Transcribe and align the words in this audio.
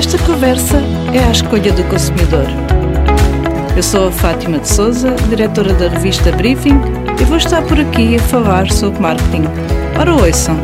Esta 0.00 0.16
conversa 0.24 0.78
é 1.14 1.22
a 1.22 1.30
escolha 1.30 1.74
do 1.74 1.84
consumidor. 1.90 2.46
Eu 3.76 3.82
sou 3.82 4.08
a 4.08 4.10
Fátima 4.10 4.58
de 4.58 4.66
Souza, 4.66 5.14
diretora 5.28 5.74
da 5.74 5.88
revista 5.88 6.32
Briefing, 6.32 6.80
e 7.20 7.24
vou 7.26 7.36
estar 7.36 7.62
por 7.68 7.78
aqui 7.78 8.16
a 8.16 8.18
falar 8.18 8.70
sobre 8.72 8.98
marketing. 8.98 9.42
Ora, 10.00 10.14
ouçam! 10.14 10.56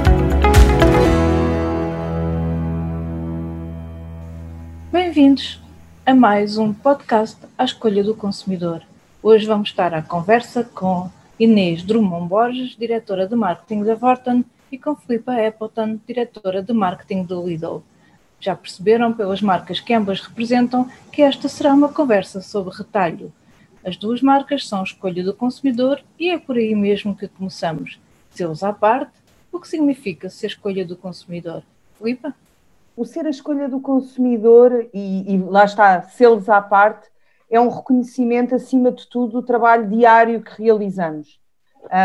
Bem-vindos 4.91 5.61
a 6.07 6.15
mais 6.15 6.57
um 6.57 6.73
podcast 6.73 7.37
à 7.59 7.65
escolha 7.65 8.03
do 8.03 8.15
consumidor. 8.15 8.81
Hoje 9.23 9.47
vamos 9.47 9.69
estar 9.69 9.93
à 9.93 10.01
conversa 10.01 10.65
com 10.65 11.11
Inês 11.39 11.83
Drummond 11.83 12.27
Borges, 12.27 12.75
diretora 12.75 13.29
de 13.29 13.37
marketing 13.37 13.85
da 13.85 13.95
Vorten, 13.95 14.47
e 14.73 14.79
com 14.79 14.97
Filipa 14.97 15.35
Appleton, 15.35 15.99
diretora 16.09 16.63
de 16.63 16.73
marketing 16.73 17.25
do 17.25 17.47
Lidl. 17.47 17.83
Já 18.47 18.55
perceberam 18.55 19.13
pelas 19.13 19.43
marcas 19.43 19.81
que 19.81 19.93
ambas 19.93 20.21
representam 20.21 20.89
que 21.11 21.21
esta 21.21 21.49
será 21.49 21.75
uma 21.75 21.89
conversa 21.89 22.41
sobre 22.41 22.73
retalho. 22.73 23.33
As 23.85 23.97
duas 23.97 24.23
marcas 24.23 24.69
são 24.69 24.85
escolha 24.85 25.25
do 25.25 25.35
consumidor 25.35 26.01
e 26.17 26.31
é 26.31 26.39
por 26.39 26.57
aí 26.57 26.73
mesmo 26.73 27.17
que 27.17 27.27
começamos. 27.27 27.99
Selos 28.31 28.63
à 28.63 28.73
parte, 28.73 29.11
o 29.51 29.59
que 29.59 29.67
significa 29.67 30.31
ser 30.31 30.47
escolha 30.47 30.87
do 30.87 30.97
consumidor? 30.97 31.65
Filipa? 31.99 32.33
O 32.97 33.05
ser 33.05 33.27
a 33.27 33.31
escolha 33.31 33.69
do 33.69 33.81
consumidor, 33.81 34.87
e, 34.95 35.35
e 35.35 35.39
lá 35.39 35.65
está, 35.65 36.03
selos 36.03 36.49
à 36.49 36.63
parte, 36.63 37.09
é 37.51 37.59
um 37.59 37.69
reconhecimento, 37.69 38.55
acima 38.55 38.93
de 38.93 39.09
tudo, 39.09 39.41
do 39.41 39.43
trabalho 39.43 39.89
diário 39.89 40.41
que 40.41 40.63
realizamos. 40.63 41.41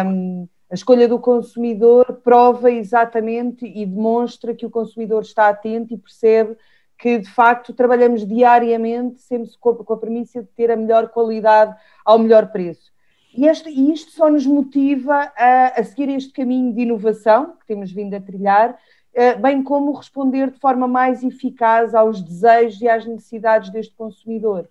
Um, 0.08 0.48
a 0.72 0.74
escolha 0.74 1.06
do 1.06 1.20
consumidor 1.20 2.22
prova 2.24 2.72
exatamente 2.72 3.66
e 3.66 3.86
demonstra 3.86 4.56
que 4.56 4.66
o 4.66 4.70
consumidor 4.70 5.22
está 5.22 5.50
atento 5.50 5.94
e 5.94 5.98
percebe 5.98 6.56
que, 6.98 7.18
de 7.18 7.30
facto, 7.30 7.74
trabalhamos 7.74 8.26
diariamente 8.26 9.20
sempre 9.20 9.52
com 9.60 9.94
a 9.94 9.98
premissa 9.98 10.41
de 10.41 10.48
ter 10.48 10.72
a 10.72 10.78
melhor 10.78 11.10
qualidade 11.10 11.76
ao 12.05 12.18
melhor 12.18 12.54
preço. 12.54 12.90
E, 13.36 13.46
e 13.46 13.91
isto 13.91 14.12
só 14.12 14.30
nos 14.30 14.46
motiva 14.46 15.34
a, 15.36 15.80
a, 15.80 15.84
seguir 15.84 16.08
este 16.10 16.32
caminho 16.32 16.74
de 16.74 16.84
inovação 16.84 17.58
que 17.60 17.68
temos 17.68 17.91
vindo 17.91 18.13
a 18.13 18.22
trilhar, 18.22 18.78
eh, 19.13 19.35
bem 19.35 19.62
como 19.62 19.91
responder 19.91 20.52
de 20.52 20.60
forma 20.60 20.88
mais 20.88 21.22
eficaz 21.22 21.94
aos 21.94 22.22
desejos 22.22 22.82
e 22.82 22.88
às 22.88 23.06
necessidades 23.06 23.70
deste 23.72 23.94
consumidor. 23.94 24.70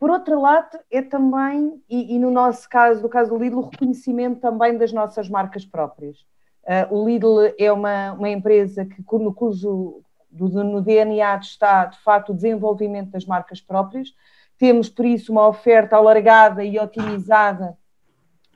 Por 0.00 0.08
outro 0.10 0.40
lado, 0.40 0.78
é 0.90 1.02
também, 1.02 1.78
e, 1.86 2.16
e, 2.16 2.18
no 2.18 2.30
nosso 2.30 2.66
caso, 2.66 3.02
no 3.02 3.08
caso 3.10 3.28
do 3.28 3.36
Lidl, 3.36 3.58
o 3.58 3.68
reconhecimento 3.68 4.40
também 4.40 4.78
das 4.78 4.94
nossas 4.94 5.28
marcas 5.28 5.66
próprias. 5.66 6.16
Uh, 6.64 6.96
o 6.96 7.06
Lidl 7.06 7.52
é 7.58 7.70
uma, 7.70 8.14
uma 8.14 8.30
empresa 8.30 8.86
que, 8.86 9.04
no 9.18 9.34
cujo 9.34 10.02
do, 10.30 10.48
no 10.64 10.80
DNA 10.80 11.36
está, 11.36 11.84
de 11.84 11.98
facto, 11.98 12.30
o 12.30 12.34
desenvolvimento 12.34 13.10
das 13.10 13.26
marcas 13.26 13.60
próprias. 13.60 14.14
Temos, 14.56 14.88
por 14.88 15.04
isso, 15.04 15.32
uma 15.32 15.46
oferta 15.46 15.96
alargada 15.96 16.64
e 16.64 16.78
otimizada 16.78 17.76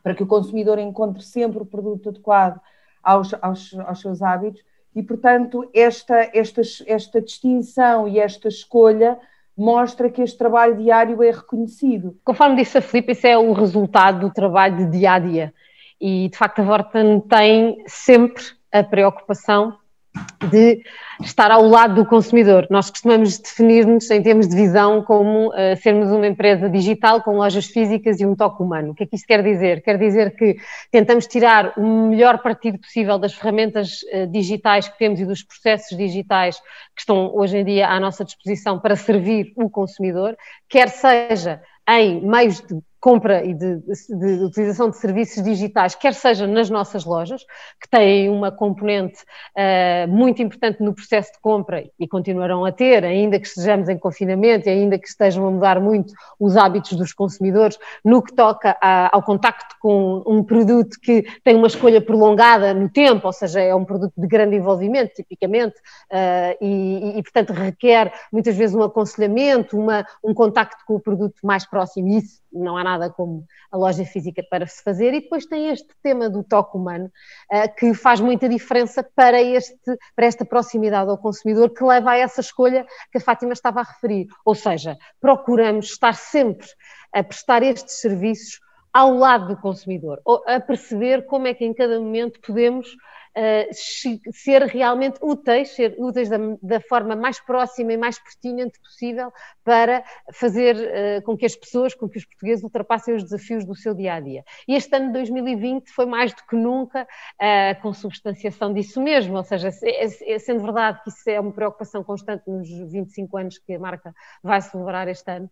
para 0.03 0.15
que 0.15 0.23
o 0.23 0.27
consumidor 0.27 0.79
encontre 0.79 1.23
sempre 1.23 1.63
o 1.63 1.67
produto 1.67 2.09
adequado 2.09 2.59
aos, 3.03 3.35
aos, 3.43 3.75
aos 3.81 4.01
seus 4.01 4.23
hábitos 4.23 4.63
e, 4.95 5.03
portanto, 5.03 5.69
esta, 5.75 6.31
esta, 6.33 6.63
esta 6.87 7.21
distinção 7.21 8.09
e 8.09 8.19
esta 8.19 8.49
escolha 8.49 9.21
mostra 9.57 10.11
que 10.11 10.23
este 10.23 10.37
trabalho 10.37 10.77
diário 10.77 11.23
é 11.23 11.31
reconhecido. 11.31 12.19
Conforme 12.25 12.57
disse 12.57 12.79
a 12.79 12.83
Filipe, 12.83 13.13
isso 13.13 13.27
é 13.27 13.39
o 13.39 13.53
resultado 13.53 14.21
do 14.21 14.33
trabalho 14.33 14.77
de 14.77 14.99
dia 14.99 15.13
a 15.13 15.19
dia. 15.19 15.55
E 16.01 16.29
de 16.29 16.37
facto 16.37 16.61
a 16.61 16.65
Vorten 16.65 17.21
tem 17.21 17.83
sempre 17.87 18.43
a 18.73 18.83
preocupação 18.83 19.77
de 20.51 20.83
estar 21.23 21.51
ao 21.51 21.67
lado 21.67 21.95
do 21.95 22.07
consumidor. 22.07 22.67
Nós 22.71 22.91
costumamos 22.91 23.39
definir-nos 23.39 24.11
em 24.11 24.23
termos 24.23 24.49
de 24.49 24.55
visão 24.55 25.03
como 25.03 25.49
uh, 25.49 25.77
sermos 25.81 26.11
uma 26.11 26.27
empresa 26.27 26.69
digital 26.69 27.23
com 27.23 27.37
lojas 27.37 27.67
físicas 27.67 28.21
e 28.21 28.27
um 28.27 28.35
toque 28.35 28.63
humano. 28.63 28.93
O 28.93 28.95
que 28.95 29.05
é 29.05 29.07
que 29.07 29.17
isto 29.17 29.27
quer 29.27 29.43
dizer? 29.43 29.83
Quer 29.83 29.99
dizer 29.99 30.37
que 30.37 30.57
tentamos 30.91 31.27
tirar 31.27 31.73
o 31.77 32.09
melhor 32.09 32.39
partido 32.39 32.79
possível 32.79 33.19
das 33.19 33.35
ferramentas 33.35 34.03
uh, 34.13 34.27
digitais 34.27 34.89
que 34.89 34.99
temos 34.99 35.21
e 35.21 35.27
dos 35.27 35.43
processos 35.43 35.97
digitais 35.97 36.59
que 36.95 37.01
estão 37.01 37.35
hoje 37.35 37.59
em 37.59 37.65
dia 37.65 37.89
à 37.89 37.99
nossa 37.99 38.25
disposição 38.25 38.79
para 38.79 38.97
servir 38.97 39.53
o 39.57 39.69
consumidor, 39.69 40.37
quer 40.69 40.89
seja 40.89 41.61
em 41.89 42.21
meios 42.27 42.61
de 42.61 42.81
compra 43.05 43.45
e 43.45 43.53
de, 43.53 43.77
de, 43.81 44.45
utilização 44.45 44.89
de 44.89 44.97
serviços 44.97 45.43
digitais, 45.43 45.95
quer 45.95 46.15
seja 46.15 46.47
nas 46.47 46.71
nossas 46.71 47.05
lojas, 47.05 47.45
que 47.79 47.87
têm 47.87 48.31
uma 48.31 48.51
componente 48.51 49.19
uh, 49.55 50.09
muito 50.09 50.41
importante 50.41 50.83
no 50.83 50.95
processo 50.95 51.31
de 51.35 51.39
compra 51.39 51.85
e 52.01 52.09
continuarão 52.09 52.65
a 52.65 52.73
ter, 52.73 53.05
ainda 53.05 53.39
que 53.39 53.47
estejamos 53.47 53.91
em 53.91 53.99
confinamento 53.99 54.71
e 54.71 54.73
ainda 54.73 54.99
que 54.99 55.07
estejam 55.07 55.47
a 55.47 55.51
mudar 55.51 55.79
muito 55.83 56.15
os 56.41 56.57
hábitos 56.57 56.95
dos 56.95 57.13
consumidores, 57.13 57.79
no 58.03 58.23
que 58.23 58.33
toca 58.33 58.75
a, 58.81 59.15
ao 59.15 59.23
contacto 59.23 59.77
com 59.83 60.23
um 60.27 60.43
produto 60.43 60.99
que 60.99 61.27
tem 61.45 61.57
uma 61.57 61.67
escolha 61.67 62.01
prolongada 62.01 62.73
no 62.73 62.89
tempo, 62.89 63.27
ou 63.27 63.35
seja, 63.35 63.61
é 63.61 63.75
um 63.75 63.85
produto 63.85 64.15
de 64.17 64.27
grande 64.27 64.57
envolvimento, 64.57 65.13
tipicamente, 65.13 65.77
uh, 66.11 66.57
e, 66.59 67.19
e, 67.19 67.23
portanto, 67.23 67.53
requer 67.53 68.15
muitas 68.33 68.57
vezes 68.57 68.75
um 68.75 68.83
aconselhamento, 68.83 69.79
uma, 69.79 70.07
um 70.25 70.33
contacto 70.33 70.83
com 70.87 70.95
o 70.95 71.01
produto 71.01 71.35
mais 71.43 71.67
próximo, 71.69 72.09
e 72.09 72.17
isso 72.17 72.43
não 72.55 72.77
há 72.77 72.85
nada 72.85 72.94
como 73.11 73.45
a 73.71 73.77
loja 73.77 74.05
física 74.05 74.43
para 74.51 74.67
se 74.67 74.83
fazer, 74.83 75.15
e 75.15 75.21
depois 75.21 75.47
tem 75.47 75.71
este 75.71 75.89
tema 76.03 76.29
do 76.29 76.43
toque 76.43 76.77
humano, 76.77 77.11
uh, 77.53 77.75
que 77.77 77.95
faz 77.95 78.21
muita 78.21 78.49
diferença 78.49 79.03
para, 79.15 79.41
este, 79.43 79.99
para 80.15 80.27
esta 80.27 80.45
proximidade 80.45 81.11
ao 81.11 81.19
consumidor, 81.19 81.71
que 81.71 81.85
leva 81.85 82.13
a 82.13 82.17
essa 82.19 82.41
escolha 82.41 82.87
que 83.11 83.19
a 83.19 83.21
Fátima 83.21 83.53
estava 83.53 83.81
a 83.81 83.85
referir. 83.85 84.27
Ou 84.45 84.55
seja, 84.55 84.97
procuramos 85.21 85.87
estar 85.87 86.15
sempre 86.15 86.67
a 87.13 87.23
prestar 87.23 87.63
estes 87.63 88.01
serviços 88.01 88.61
ao 88.93 89.13
lado 89.13 89.49
do 89.49 89.57
consumidor, 89.61 90.23
a 90.47 90.61
perceber 90.61 91.27
como 91.27 91.49
é 91.49 91.55
que 91.55 91.65
em 91.65 91.75
cada 91.75 91.99
momento 91.99 92.41
podemos 92.41 92.89
uh, 93.37 94.33
ser 94.33 94.63
realmente 94.63 95.19
úteis, 95.23 95.71
ser 95.71 95.95
úteis 95.99 96.29
da, 96.29 96.39
da, 96.63 96.81
forma 96.81 97.17
mais 97.17 97.41
próxima 97.41 97.93
e 97.93 97.97
mais 97.97 98.19
pertinente 98.19 98.79
possível 98.81 99.33
para 99.65 100.05
fazer 100.33 100.77
uh, 100.77 101.23
com 101.23 101.37
que 101.37 101.47
as 101.47 101.57
pessoas, 101.57 101.95
com 101.95 102.09
que 102.09 102.19
os 102.19 102.25
portugueses 102.25 102.65
ultrapassem 102.65 103.15
os 103.15 103.23
desafios 103.25 103.65
do 103.65 103.75
seu 103.75 103.95
dia 103.95 104.15
a 104.15 104.21
dia. 104.21 104.45
E 104.69 104.75
este 104.75 104.95
ano 104.97 105.07
de 105.09 105.13
2020 105.15 105.91
foi 105.91 106.07
mais 106.07 106.33
do 106.33 106.43
que 106.45 106.57
nunca 106.57 107.07
a 107.39 107.75
consubstanciação 107.77 108.73
disso 108.73 109.01
mesmo, 109.01 109.37
ou 109.37 109.45
seja, 109.45 109.71
sendo 109.71 110.63
verdade 110.63 111.03
que 111.03 111.11
isso 111.11 111.29
é 111.29 111.41
uma 111.41 111.53
preocupação 111.53 112.03
constante 112.05 112.45
nos 112.47 112.69
25 112.69 113.37
anos 113.37 113.59
que 113.59 113.75
a 113.75 113.79
marca 113.79 114.15
vai 114.43 114.61
celebrar 114.61 115.09
este 115.09 115.31
ano, 115.31 115.51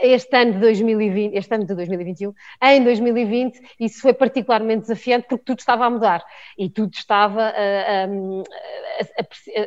este 0.00 0.36
ano 0.36 0.54
de 0.54 0.60
2020, 0.60 1.34
este 1.34 1.54
ano 1.54 1.66
de 1.66 1.74
2021, 1.74 2.34
em 2.62 2.84
2020 2.84 3.60
isso 3.80 4.00
foi 4.00 4.14
particularmente 4.14 4.82
desafiante 4.82 5.26
porque 5.28 5.44
tudo 5.44 5.58
estava 5.58 5.86
a 5.86 5.90
mudar 5.90 6.24
e 6.58 6.68
tudo 6.68 6.95
estava 6.98 7.42
a, 7.42 8.04
a, 8.04 8.06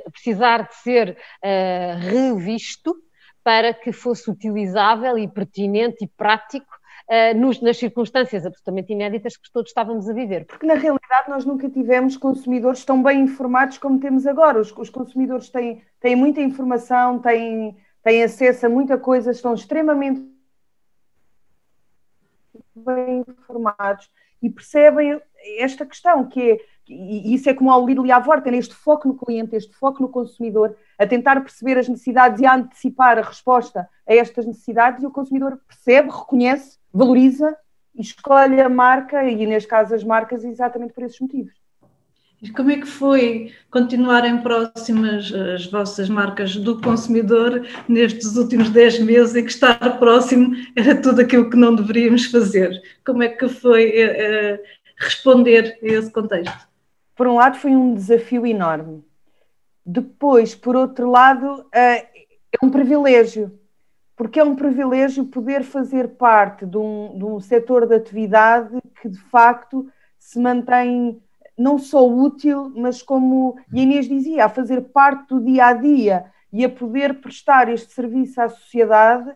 a 0.08 0.12
precisar 0.12 0.68
de 0.68 0.76
ser 0.76 1.18
revisto 2.00 2.96
para 3.44 3.74
que 3.74 3.92
fosse 3.92 4.30
utilizável 4.30 5.18
e 5.18 5.28
pertinente 5.28 6.04
e 6.04 6.08
prático 6.08 6.80
nos, 7.36 7.60
nas 7.62 7.78
circunstâncias 7.78 8.46
absolutamente 8.46 8.94
inéditas 8.94 9.36
que 9.36 9.52
todos 9.52 9.72
estávamos 9.72 10.08
a 10.08 10.14
viver. 10.14 10.46
Porque 10.46 10.66
na 10.66 10.76
realidade 10.76 11.30
nós 11.30 11.44
nunca 11.44 11.70
tivemos 11.70 12.16
consumidores 12.16 12.86
tão 12.86 13.02
bem 13.02 13.22
informados 13.22 13.78
como 13.80 14.00
temos 14.00 14.28
agora. 14.28 14.60
Os, 14.60 14.72
os 14.78 14.90
consumidores 14.90 15.50
têm, 15.50 15.82
têm 16.00 16.16
muita 16.16 16.40
informação, 16.42 17.18
têm, 17.20 17.76
têm 18.04 18.24
acesso 18.24 18.68
a 18.68 18.70
muita 18.70 18.98
coisa, 18.98 19.32
estão 19.32 19.56
extremamente 19.56 20.22
bem 22.76 23.26
informados 23.28 24.10
e 24.42 24.50
percebem 24.50 25.20
esta 25.58 25.86
questão, 25.86 26.28
que 26.28 26.52
é 26.52 26.58
e 26.90 27.34
isso 27.36 27.50
é 27.50 27.54
como 27.54 27.72
ao 27.72 27.86
Lidl 27.86 28.06
e 28.06 28.12
à 28.12 28.20
Vorten, 28.20 28.58
este 28.58 28.74
foco 28.74 29.08
no 29.08 29.14
cliente, 29.14 29.56
este 29.56 29.76
foco 29.76 30.02
no 30.02 30.10
consumidor, 30.10 30.76
a 30.98 31.06
tentar 31.06 31.40
perceber 31.42 31.78
as 31.78 31.88
necessidades 31.88 32.42
e 32.42 32.46
a 32.46 32.56
antecipar 32.56 33.20
a 33.20 33.22
resposta 33.22 33.88
a 34.08 34.14
estas 34.14 34.46
necessidades, 34.46 35.04
e 35.04 35.06
o 35.06 35.12
consumidor 35.12 35.60
percebe, 35.68 36.10
reconhece, 36.10 36.78
valoriza 36.92 37.56
e 37.96 38.02
escolhe 38.02 38.60
a 38.60 38.68
marca, 38.68 39.24
e 39.24 39.46
neste 39.46 39.70
caso 39.70 39.94
as 39.94 40.04
marcas, 40.04 40.44
exatamente 40.44 40.94
por 40.94 41.04
esses 41.04 41.20
motivos. 41.20 41.54
E 42.42 42.50
como 42.52 42.72
é 42.72 42.78
que 42.78 42.88
foi 42.88 43.54
continuarem 43.70 44.38
próximas 44.42 45.32
as 45.34 45.66
vossas 45.70 46.08
marcas 46.10 46.56
do 46.56 46.80
consumidor 46.80 47.68
nestes 47.88 48.38
últimos 48.38 48.70
10 48.70 49.02
meses 49.02 49.36
em 49.36 49.44
que 49.44 49.52
estar 49.52 50.00
próximo 50.00 50.56
era 50.74 50.96
tudo 51.02 51.20
aquilo 51.20 51.50
que 51.50 51.58
não 51.58 51.76
deveríamos 51.76 52.26
fazer? 52.26 52.82
Como 53.06 53.22
é 53.22 53.28
que 53.28 53.50
foi 53.50 53.92
é, 53.92 54.64
responder 54.98 55.78
a 55.84 55.86
esse 55.86 56.10
contexto? 56.12 56.69
Por 57.20 57.28
um 57.28 57.36
lado, 57.36 57.58
foi 57.58 57.76
um 57.76 57.94
desafio 57.94 58.48
enorme. 58.48 59.04
Depois, 59.86 60.56
por 60.56 60.74
outro 60.74 61.12
lado, 61.12 61.66
eh, 61.70 62.08
é 62.50 62.66
um 62.66 62.70
privilégio, 62.70 63.60
porque 64.16 64.40
é 64.40 64.44
um 64.46 64.56
privilégio 64.56 65.26
poder 65.26 65.64
fazer 65.64 66.12
parte 66.12 66.66
de 66.66 66.78
um, 66.78 67.18
de 67.18 67.26
um 67.26 67.38
setor 67.42 67.86
de 67.86 67.94
atividade 67.94 68.70
que, 69.02 69.10
de 69.10 69.20
facto, 69.24 69.92
se 70.18 70.40
mantém 70.40 71.22
não 71.58 71.78
só 71.78 72.08
útil, 72.08 72.72
mas 72.74 73.02
como 73.02 73.58
a 73.70 73.78
Inês 73.78 74.08
dizia, 74.08 74.46
a 74.46 74.50
fazer 74.50 74.80
parte 74.84 75.28
do 75.28 75.44
dia 75.44 75.66
a 75.66 75.74
dia. 75.74 76.32
e 76.54 76.64
a 76.64 76.70
poder 76.70 77.16
prestar 77.16 77.68
este 77.68 77.92
serviço 77.92 78.40
à 78.40 78.48
sociedade 78.48 79.30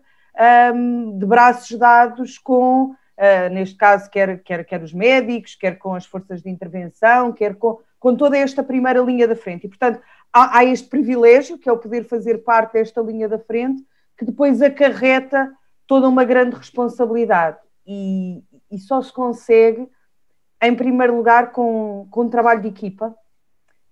um, 0.74 1.18
de 1.18 1.26
braços 1.26 1.78
dados 1.78 2.38
com, 2.38 2.96
uh, 3.18 3.52
neste 3.52 3.76
caso, 3.76 4.10
quer, 4.10 4.42
quer, 4.42 4.64
quer 4.64 4.82
os 4.82 4.92
médicos, 4.92 5.54
quer 5.54 5.78
com 5.78 5.94
as 5.94 6.06
forças 6.06 6.42
de 6.42 6.50
intervenção, 6.50 7.32
quer 7.32 7.54
com, 7.56 7.78
com 7.98 8.16
toda 8.16 8.36
esta 8.36 8.62
primeira 8.62 9.00
linha 9.00 9.26
da 9.26 9.36
frente. 9.36 9.66
E, 9.66 9.68
portanto, 9.68 10.00
há, 10.32 10.58
há 10.58 10.64
este 10.64 10.88
privilégio, 10.88 11.58
que 11.58 11.68
é 11.68 11.72
o 11.72 11.78
poder 11.78 12.04
fazer 12.04 12.38
parte 12.38 12.74
desta 12.74 13.00
linha 13.00 13.28
da 13.28 13.38
frente, 13.38 13.82
que 14.16 14.24
depois 14.24 14.62
acarreta 14.62 15.52
toda 15.86 16.08
uma 16.08 16.24
grande 16.24 16.56
responsabilidade. 16.56 17.58
E, 17.86 18.42
e 18.70 18.78
só 18.78 19.02
se 19.02 19.12
consegue, 19.12 19.88
em 20.62 20.74
primeiro 20.74 21.16
lugar, 21.16 21.52
com, 21.52 22.06
com 22.10 22.22
um 22.22 22.30
trabalho 22.30 22.62
de 22.62 22.68
equipa. 22.68 23.14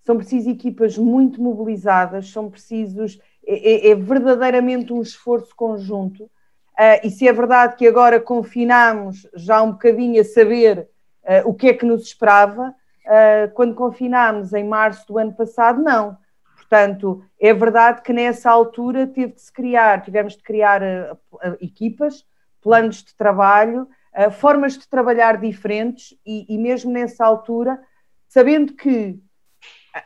São 0.03 0.17
precisas 0.17 0.53
equipas 0.53 0.99
muito 0.99 1.41
mobilizadas, 1.41 2.31
são 2.31 2.51
precisos. 2.51 3.21
É, 3.47 3.89
é, 3.89 3.91
é 3.91 3.95
verdadeiramente 3.95 4.93
um 4.93 5.03
esforço 5.03 5.55
conjunto. 5.55 6.31
Uh, 6.83 7.07
e 7.07 7.11
se 7.11 7.29
é 7.29 7.33
verdade 7.33 7.77
que 7.77 7.87
agora 7.87 8.19
confinamos 8.19 9.29
já 9.37 9.63
um 9.63 9.71
bocadinho 9.71 10.21
a 10.21 10.25
saber 10.25 10.89
uh, 11.23 11.49
o 11.49 11.55
que 11.55 11.69
é 11.69 11.75
que 11.75 11.87
nos 11.87 12.03
esperava, 12.03 12.75
uh, 13.07 13.55
quando 13.55 13.77
confinámos 13.77 14.53
em 14.53 14.65
março 14.65 15.07
do 15.07 15.17
ano 15.17 15.33
passado, 15.33 15.81
não. 15.81 16.19
Portanto, 16.57 17.25
é 17.39 17.55
verdade 17.55 18.03
que 18.03 18.13
nessa 18.13 18.51
altura 18.51 19.07
teve 19.07 19.33
de 19.33 19.41
se 19.41 19.53
criar, 19.53 20.03
tivemos 20.03 20.37
de 20.37 20.43
criar 20.43 20.81
equipas, 21.61 22.25
planos 22.61 23.05
de 23.05 23.15
trabalho, 23.15 23.87
formas 24.33 24.79
de 24.79 24.89
trabalhar 24.89 25.37
diferentes 25.37 26.17
e, 26.25 26.47
e 26.49 26.57
mesmo 26.57 26.91
nessa 26.91 27.27
altura, 27.27 27.79
sabendo 28.27 28.73
que 28.73 29.21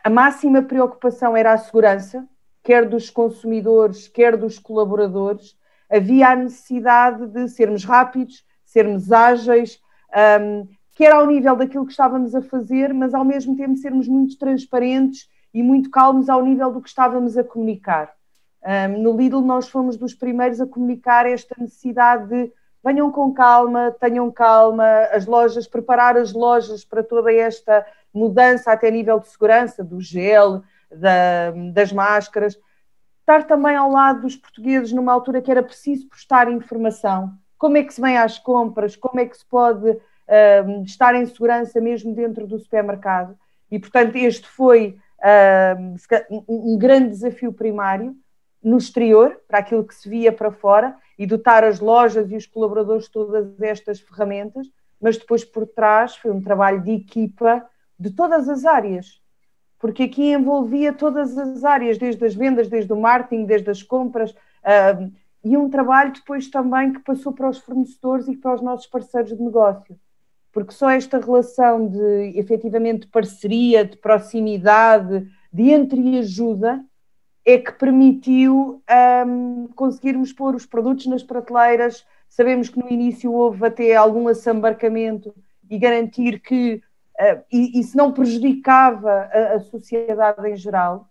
a 0.03 0.09
máxima 0.09 0.61
preocupação 0.61 1.37
era 1.37 1.53
a 1.53 1.57
segurança, 1.57 2.27
quer 2.61 2.85
dos 2.85 3.09
consumidores, 3.09 4.09
quer 4.09 4.35
dos 4.35 4.59
colaboradores, 4.59 5.55
havia 5.89 6.29
a 6.29 6.35
necessidade 6.35 7.27
de 7.27 7.47
sermos 7.49 7.83
rápidos, 7.83 8.43
sermos 8.65 9.11
ágeis, 9.11 9.79
um, 10.41 10.67
quer 10.95 11.13
ao 11.13 11.25
nível 11.27 11.55
daquilo 11.55 11.85
que 11.85 11.91
estávamos 11.91 12.33
a 12.35 12.41
fazer, 12.41 12.93
mas 12.93 13.13
ao 13.13 13.23
mesmo 13.23 13.55
tempo 13.55 13.75
sermos 13.75 14.07
muito 14.07 14.37
transparentes 14.37 15.29
e 15.53 15.63
muito 15.63 15.89
calmos 15.89 16.29
ao 16.29 16.43
nível 16.43 16.71
do 16.71 16.81
que 16.81 16.89
estávamos 16.89 17.37
a 17.37 17.43
comunicar. 17.43 18.13
Um, 18.63 19.01
no 19.01 19.15
Lidl, 19.15 19.41
nós 19.41 19.69
fomos 19.69 19.95
dos 19.95 20.13
primeiros 20.13 20.59
a 20.59 20.65
comunicar 20.65 21.25
esta 21.25 21.55
necessidade 21.59 22.27
de 22.27 22.51
venham 22.83 23.11
com 23.11 23.33
calma, 23.33 23.95
tenham 23.99 24.31
calma, 24.31 24.85
as 25.11 25.25
lojas, 25.25 25.67
preparar 25.67 26.15
as 26.17 26.31
lojas 26.31 26.85
para 26.85 27.03
toda 27.03 27.33
esta 27.33 27.85
mudança 28.13 28.71
até 28.71 28.89
nível 28.89 29.19
de 29.19 29.27
segurança, 29.27 29.83
do 29.83 29.99
gel, 29.99 30.63
da, 30.89 31.51
das 31.73 31.91
máscaras, 31.91 32.57
estar 33.27 33.43
também 33.43 33.75
ao 33.75 33.91
lado 33.91 34.21
dos 34.21 34.37
portugueses 34.37 34.93
numa 34.93 35.11
altura 35.11 35.41
que 35.41 35.51
era 35.51 35.61
preciso 35.61 36.07
prestar 36.07 36.49
informação. 36.49 37.33
Como 37.57 37.75
é 37.75 37.83
que 37.83 37.93
se 37.93 37.99
vem 37.99 38.17
às 38.17 38.39
compras? 38.39 38.95
Como 38.95 39.19
é 39.19 39.25
que 39.25 39.37
se 39.37 39.45
pode 39.45 39.89
uh, 39.89 40.83
estar 40.85 41.13
em 41.13 41.25
segurança 41.25 41.81
mesmo 41.81 42.15
dentro 42.15 42.47
do 42.47 42.57
supermercado? 42.57 43.37
E, 43.69 43.77
portanto, 43.77 44.15
este 44.15 44.47
foi 44.47 44.97
uh, 45.19 46.41
um 46.47 46.77
grande 46.77 47.09
desafio 47.09 47.51
primário 47.51 48.15
no 48.63 48.77
exterior, 48.77 49.37
para 49.45 49.59
aquilo 49.59 49.83
que 49.83 49.93
se 49.93 50.07
via 50.07 50.31
para 50.31 50.49
fora, 50.49 50.95
e 51.19 51.25
dotar 51.25 51.65
as 51.65 51.81
lojas 51.81 52.31
e 52.31 52.35
os 52.37 52.45
colaboradores 52.45 53.05
de 53.05 53.11
todas 53.11 53.61
estas 53.61 53.99
ferramentas, 53.99 54.67
mas 55.01 55.17
depois 55.17 55.43
por 55.43 55.67
trás 55.67 56.15
foi 56.15 56.31
um 56.31 56.41
trabalho 56.41 56.81
de 56.81 56.91
equipa 56.91 57.67
de 57.99 58.09
todas 58.09 58.47
as 58.47 58.63
áreas 58.63 59.21
porque 59.79 60.03
aqui 60.03 60.31
envolvia 60.33 60.91
todas 60.91 61.37
as 61.37 61.63
áreas, 61.63 61.97
desde 61.97 62.25
as 62.25 62.33
vendas, 62.33 62.67
desde 62.67 62.91
o 62.91 62.99
marketing, 62.99 63.45
desde 63.45 63.69
as 63.69 63.83
compras, 63.83 64.31
uh, 64.31 65.11
e 65.43 65.55
um 65.55 65.69
trabalho 65.69 66.13
depois 66.13 66.49
também 66.49 66.93
que 66.93 66.99
passou 66.99 67.31
para 67.31 67.49
os 67.49 67.59
fornecedores 67.59 68.27
e 68.27 68.35
para 68.35 68.55
os 68.55 68.61
nossos 68.61 68.87
parceiros 68.87 69.35
de 69.35 69.41
negócio. 69.41 69.97
Porque 70.51 70.73
só 70.73 70.89
esta 70.89 71.19
relação 71.19 71.87
de 71.87 72.37
efetivamente 72.37 73.07
parceria, 73.07 73.85
de 73.85 73.95
proximidade, 73.97 75.27
de 75.53 75.71
entreajuda, 75.71 76.83
é 77.45 77.57
que 77.57 77.71
permitiu 77.71 78.81
um, 79.25 79.67
conseguirmos 79.75 80.33
pôr 80.33 80.53
os 80.55 80.65
produtos 80.65 81.05
nas 81.05 81.23
prateleiras. 81.23 82.05
Sabemos 82.27 82.67
que 82.67 82.79
no 82.79 82.89
início 82.91 83.31
houve 83.31 83.65
até 83.65 83.95
algum 83.95 84.27
assambarcamento 84.27 85.33
e 85.69 85.77
garantir 85.77 86.41
que 86.41 86.81
uh, 87.19 87.43
e, 87.51 87.79
isso 87.79 87.97
não 87.97 88.11
prejudicava 88.11 89.29
a, 89.31 89.53
a 89.55 89.59
sociedade 89.59 90.47
em 90.47 90.55
geral, 90.55 91.09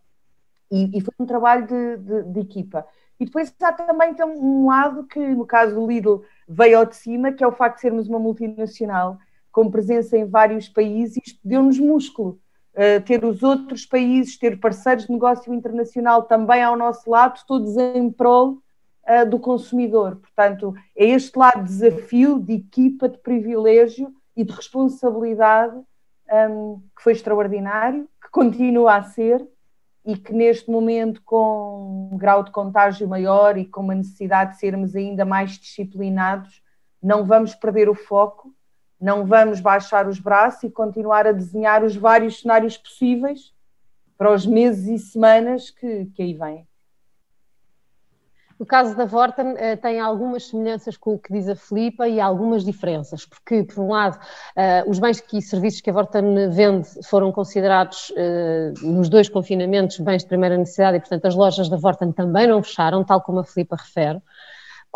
e, 0.70 0.98
e, 0.98 1.00
foi 1.00 1.14
um 1.18 1.26
trabalho 1.26 1.66
de, 1.66 1.96
de, 1.98 2.22
de, 2.24 2.40
equipa. 2.40 2.86
E 3.20 3.24
depois 3.24 3.54
há 3.62 3.72
também 3.72 4.14
tem 4.14 4.26
um 4.26 4.66
lado 4.66 5.04
que, 5.04 5.20
no 5.20 5.46
caso 5.46 5.74
do 5.74 5.86
Lidl, 5.86 6.22
veio 6.48 6.78
ao 6.78 6.84
de 6.84 6.96
cima, 6.96 7.32
que 7.32 7.42
é 7.42 7.46
o 7.46 7.52
facto 7.52 7.76
de 7.76 7.82
sermos 7.82 8.08
uma 8.08 8.18
multinacional 8.18 9.18
com 9.52 9.70
presença 9.70 10.18
em 10.18 10.26
vários 10.26 10.68
países, 10.68 11.38
deu-nos 11.42 11.78
músculo. 11.78 12.38
Uh, 12.74 13.00
ter 13.06 13.24
os 13.24 13.42
outros 13.42 13.86
países, 13.86 14.36
ter 14.36 14.60
parceiros 14.60 15.06
de 15.06 15.12
negócio 15.12 15.54
internacional 15.54 16.24
também 16.24 16.62
ao 16.62 16.76
nosso 16.76 17.08
lado, 17.08 17.40
todos 17.46 17.74
em 17.78 18.10
prol 18.10 18.58
uh, 19.08 19.24
do 19.26 19.38
consumidor. 19.38 20.16
Portanto, 20.16 20.74
é 20.94 21.06
este 21.06 21.38
lado 21.38 21.64
de 21.64 21.68
desafio, 21.70 22.38
de 22.38 22.52
equipa, 22.52 23.08
de 23.08 23.16
privilégio 23.16 24.12
e 24.36 24.44
de 24.44 24.52
responsabilidade 24.52 25.80
um, 26.30 26.80
que 26.96 27.02
foi 27.02 27.12
extraordinário, 27.12 28.08
que 28.22 28.30
continua 28.30 28.96
a 28.96 29.02
ser 29.02 29.46
e 30.04 30.16
que 30.16 30.32
neste 30.32 30.70
momento, 30.70 31.20
com 31.24 32.10
um 32.12 32.16
grau 32.16 32.44
de 32.44 32.52
contágio 32.52 33.08
maior 33.08 33.58
e 33.58 33.64
com 33.64 33.80
uma 33.80 33.94
necessidade 33.94 34.52
de 34.52 34.58
sermos 34.60 34.94
ainda 34.94 35.24
mais 35.24 35.52
disciplinados, 35.58 36.62
não 37.02 37.24
vamos 37.24 37.54
perder 37.54 37.88
o 37.88 37.94
foco, 37.94 38.54
não 39.00 39.26
vamos 39.26 39.60
baixar 39.60 40.06
os 40.06 40.20
braços 40.20 40.62
e 40.62 40.70
continuar 40.70 41.26
a 41.26 41.32
desenhar 41.32 41.82
os 41.82 41.96
vários 41.96 42.40
cenários 42.40 42.78
possíveis 42.78 43.52
para 44.16 44.32
os 44.32 44.46
meses 44.46 44.86
e 44.88 44.98
semanas 44.98 45.70
que, 45.70 46.06
que 46.14 46.22
aí 46.22 46.34
vêm. 46.34 46.66
O 48.58 48.64
caso 48.64 48.96
da 48.96 49.04
Vorten 49.04 49.52
uh, 49.52 49.76
tem 49.82 50.00
algumas 50.00 50.48
semelhanças 50.48 50.96
com 50.96 51.14
o 51.14 51.18
que 51.18 51.30
diz 51.30 51.46
a 51.46 51.54
Filipa 51.54 52.08
e 52.08 52.18
algumas 52.18 52.64
diferenças, 52.64 53.26
porque, 53.26 53.62
por 53.62 53.82
um 53.82 53.90
lado, 53.90 54.16
uh, 54.16 54.90
os 54.90 54.98
bens 54.98 55.22
e 55.32 55.42
serviços 55.42 55.82
que 55.82 55.90
a 55.90 55.92
Vorten 55.92 56.48
vende 56.50 56.88
foram 57.04 57.30
considerados 57.32 58.10
uh, 58.10 58.86
nos 58.86 59.10
dois 59.10 59.28
confinamentos 59.28 59.98
bens 59.98 60.22
de 60.22 60.28
primeira 60.28 60.56
necessidade 60.56 60.96
e, 60.96 61.00
portanto, 61.00 61.26
as 61.26 61.34
lojas 61.34 61.68
da 61.68 61.76
Vorten 61.76 62.12
também 62.12 62.46
não 62.46 62.62
fecharam, 62.62 63.04
tal 63.04 63.20
como 63.20 63.40
a 63.40 63.44
Filipa 63.44 63.76
refere. 63.76 64.22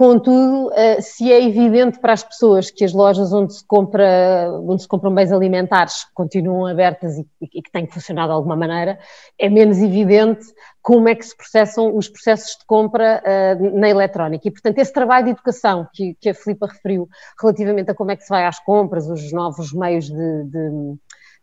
Contudo, 0.00 0.70
se 1.02 1.30
é 1.30 1.44
evidente 1.44 1.98
para 1.98 2.14
as 2.14 2.24
pessoas 2.24 2.70
que 2.70 2.86
as 2.86 2.94
lojas 2.94 3.34
onde 3.34 3.52
se, 3.52 3.66
compra, 3.66 4.50
onde 4.66 4.80
se 4.80 4.88
compram 4.88 5.14
bens 5.14 5.30
alimentares 5.30 6.06
continuam 6.14 6.64
abertas 6.64 7.18
e, 7.18 7.46
que 7.46 7.70
têm 7.70 7.84
que 7.84 7.92
funcionar 7.92 8.24
de 8.24 8.32
alguma 8.32 8.56
maneira, 8.56 8.98
é 9.38 9.50
menos 9.50 9.76
evidente 9.76 10.46
como 10.80 11.06
é 11.06 11.14
que 11.14 11.26
se 11.26 11.36
processam 11.36 11.94
os 11.94 12.08
processos 12.08 12.56
de 12.56 12.64
compra 12.64 13.22
uh, 13.22 13.78
na 13.78 13.90
eletrónica. 13.90 14.48
E, 14.48 14.50
portanto, 14.50 14.78
esse 14.78 14.90
trabalho 14.90 15.26
de 15.26 15.32
educação 15.32 15.86
que, 15.92 16.16
que, 16.18 16.30
a 16.30 16.34
Filipa 16.34 16.66
referiu 16.66 17.06
relativamente 17.38 17.90
a 17.90 17.94
como 17.94 18.10
é 18.10 18.16
que 18.16 18.22
se 18.22 18.30
vai 18.30 18.46
às 18.46 18.58
compras, 18.58 19.06
os 19.06 19.30
novos 19.34 19.70
meios 19.74 20.06
de, 20.06 20.44
de, 20.44 20.68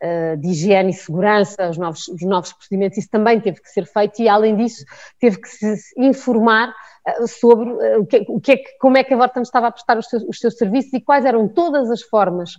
uh, 0.01 0.37
de 0.39 0.47
higiene 0.47 0.89
e 0.89 0.93
segurança, 0.93 1.69
os 1.69 1.77
novos, 1.77 2.07
os 2.07 2.23
novos 2.23 2.53
procedimentos, 2.53 2.97
isso 2.97 3.09
também 3.11 3.39
teve 3.39 3.61
que 3.61 3.69
ser 3.69 3.85
feito 3.85 4.19
e, 4.19 4.27
além 4.27 4.55
disso, 4.55 4.83
teve 5.19 5.39
que 5.39 5.47
se 5.47 5.93
informar 5.95 6.73
sobre 7.25 7.69
o 7.97 8.05
que, 8.05 8.25
o 8.27 8.39
que 8.39 8.51
é, 8.53 8.63
como 8.79 8.97
é 8.97 9.03
que 9.03 9.13
a 9.13 9.17
Vorten 9.17 9.41
estava 9.41 9.67
a 9.67 9.71
prestar 9.71 9.97
os 9.97 10.07
seus, 10.07 10.23
os 10.23 10.39
seus 10.39 10.57
serviços 10.57 10.93
e 10.93 11.01
quais 11.01 11.25
eram 11.25 11.47
todas 11.47 11.89
as 11.89 12.01
formas 12.01 12.51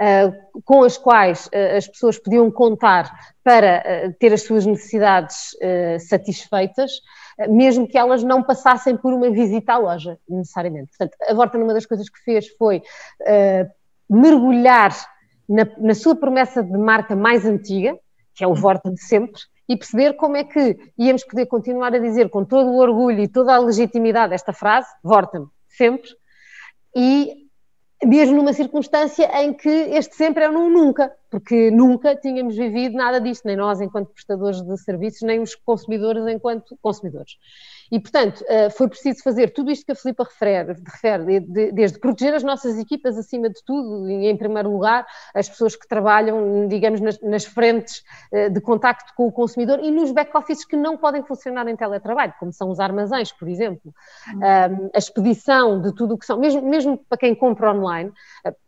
uh, 0.00 0.62
com 0.64 0.82
as 0.82 0.96
quais 0.96 1.46
uh, 1.46 1.76
as 1.76 1.86
pessoas 1.86 2.18
podiam 2.18 2.50
contar 2.50 3.10
para 3.42 3.82
uh, 4.08 4.14
ter 4.18 4.32
as 4.32 4.42
suas 4.42 4.66
necessidades 4.66 5.56
satisfeitas, 6.08 6.90
mesmo 7.48 7.86
que 7.86 7.98
elas 7.98 8.22
não 8.22 8.42
passassem 8.42 8.96
por 8.96 9.12
uma 9.12 9.30
visita 9.30 9.74
à 9.74 9.78
loja, 9.78 10.18
necessariamente. 10.28 10.88
Portanto, 10.88 11.16
a 11.28 11.34
Vorta, 11.34 11.58
uma 11.58 11.74
das 11.74 11.86
coisas 11.86 12.08
que 12.08 12.18
fez 12.20 12.48
foi 12.56 12.82
mergulhar 14.08 14.92
na, 15.48 15.66
na, 15.78 15.94
sua 15.94 16.16
promessa 16.16 16.62
de 16.62 16.76
marca 16.76 17.14
mais 17.14 17.44
antiga, 17.44 17.96
que 18.34 18.42
é 18.42 18.46
o 18.46 18.54
Vorta 18.54 18.90
de 18.90 19.00
sempre, 19.00 19.40
e 19.68 19.76
perceber 19.76 20.14
como 20.14 20.36
é 20.36 20.44
que 20.44 20.76
íamos 20.98 21.24
poder 21.24 21.46
continuar 21.46 21.94
a 21.94 21.98
dizer 21.98 22.28
com 22.28 22.44
todo 22.44 22.70
o 22.70 22.78
orgulho 22.78 23.20
e 23.20 23.28
toda 23.28 23.54
a 23.54 23.58
legitimidade 23.58 24.34
esta 24.34 24.52
frase, 24.52 24.88
Vorta 25.02 25.44
sempre, 25.68 26.08
e 26.94 27.46
mesmo 28.04 28.36
numa 28.36 28.52
circunstância 28.52 29.28
em 29.42 29.52
que 29.54 29.68
este 29.68 30.14
sempre 30.14 30.44
é 30.44 30.50
um 30.50 30.70
nunca. 30.70 31.12
Porque 31.30 31.70
nunca 31.70 32.14
tínhamos 32.14 32.56
vivido 32.56 32.96
nada 32.96 33.20
disto, 33.20 33.44
nem 33.44 33.56
nós 33.56 33.80
enquanto 33.80 34.08
prestadores 34.08 34.62
de 34.62 34.78
serviços, 34.78 35.22
nem 35.22 35.40
os 35.40 35.54
consumidores 35.54 36.26
enquanto 36.26 36.76
consumidores. 36.80 37.36
E, 37.90 38.00
portanto, 38.00 38.44
eh, 38.48 38.70
foi 38.70 38.88
preciso 38.88 39.22
fazer 39.22 39.52
tudo 39.52 39.70
isto 39.70 39.86
que 39.86 39.92
a 39.92 39.94
Filipa 39.94 40.24
refere, 40.24 40.74
refere 40.84 41.40
desde 41.72 41.98
proteger 41.98 42.34
as 42.34 42.42
nossas 42.42 42.78
equipas 42.78 43.16
acima 43.16 43.48
de 43.48 43.62
tudo, 43.64 44.10
e 44.10 44.26
em 44.26 44.36
primeiro 44.36 44.70
lugar, 44.70 45.06
as 45.34 45.48
pessoas 45.48 45.76
que 45.76 45.86
trabalham, 45.86 46.66
digamos, 46.68 47.00
nas, 47.00 47.20
nas 47.20 47.44
frentes 47.44 48.02
eh, 48.32 48.48
de 48.48 48.60
contacto 48.60 49.12
com 49.14 49.26
o 49.26 49.32
consumidor 49.32 49.80
e 49.80 49.90
nos 49.90 50.10
back-offices 50.10 50.64
que 50.64 50.76
não 50.76 50.96
podem 50.96 51.22
funcionar 51.22 51.68
em 51.68 51.76
teletrabalho, 51.76 52.34
como 52.40 52.52
são 52.52 52.70
os 52.70 52.80
armazéns, 52.80 53.32
por 53.32 53.48
exemplo, 53.48 53.94
uhum. 54.34 54.90
a 54.94 54.98
expedição 54.98 55.80
de 55.80 55.94
tudo 55.94 56.14
o 56.14 56.18
que 56.18 56.26
são, 56.26 56.38
mesmo, 56.38 56.62
mesmo 56.62 56.98
para 57.08 57.18
quem 57.18 57.34
compra 57.34 57.72
online, 57.72 58.12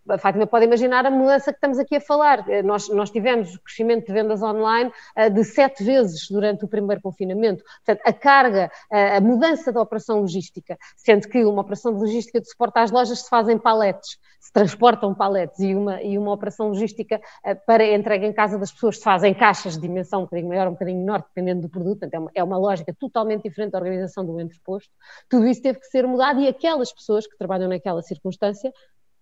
a 0.09 0.19
Fátima 0.19 0.47
pode 0.47 0.65
imaginar 0.65 1.05
a 1.07 1.11
mudança 1.11 1.53
que 1.53 1.57
estamos 1.57 1.79
aqui 1.79 1.97
a 1.97 2.01
falar. 2.01 2.49
Eh, 2.49 2.63
nós, 2.63 2.89
nós 2.89 3.11
tivemos 3.11 3.55
o 3.55 3.61
crescimento 3.61 4.07
de 4.07 4.13
vendas 4.13 4.43
online 4.43 4.91
uh, 5.17 5.31
de 5.31 5.45
sete 5.45 5.85
vezes 5.85 6.29
durante 6.31 6.65
o 6.65 6.69
primeiro 6.69 7.01
confinamento. 7.03 7.63
Portanto, 7.85 8.01
a 8.07 8.13
carga, 8.13 8.71
uh, 8.91 9.17
a 9.17 9.21
mudança 9.21 9.73
da 9.73 9.81
operação 9.81 10.21
logística, 10.21 10.77
sendo 10.97 11.29
que 11.29 11.45
uma 11.45 11.63
operação 11.63 11.93
de 11.93 12.01
logística 12.01 12.41
de 12.41 12.49
suporte 12.49 12.79
às 12.79 12.91
lojas 12.91 13.21
se 13.21 13.29
faz 13.29 13.49
em 13.49 13.59
paletes, 13.59 14.19
se 14.41 14.53
transportam 14.53 15.15
paletes 15.15 15.59
e 15.61 15.75
uma, 15.75 16.03
e 16.03 16.17
uma 16.17 16.33
operação 16.33 16.69
logística 16.69 17.21
para 17.67 17.85
entrega 17.85 18.25
em 18.25 18.33
casa 18.33 18.57
das 18.57 18.73
pessoas 18.73 18.97
se 18.97 19.03
faz 19.03 19.25
em 19.25 19.35
caixas 19.35 19.75
de 19.75 19.81
dimensão 19.81 20.21
um 20.21 20.25
bocadinho 20.25 20.49
maior, 20.49 20.69
um 20.69 20.73
bocadinho 20.73 20.99
menor, 20.99 21.23
dependendo 21.23 21.63
do 21.63 21.69
produto. 21.69 21.99
Portanto, 21.99 22.15
é 22.15 22.19
uma, 22.19 22.31
é 22.37 22.45
uma 22.45 22.57
lógica 22.57 22.95
totalmente 22.99 23.43
diferente 23.43 23.73
da 23.73 23.79
organização 23.79 24.25
do 24.25 24.41
entreposto. 24.41 24.91
Tudo 25.29 25.47
isso 25.47 25.61
teve 25.61 25.81
que 25.81 25.87
ser 25.87 26.07
mudado 26.07 26.41
e 26.41 26.49
aquelas 26.49 26.93
pessoas 26.93 27.27
que 27.27 27.37
trabalham 27.37 27.69
naquela 27.69 28.01
circunstância 28.01 28.73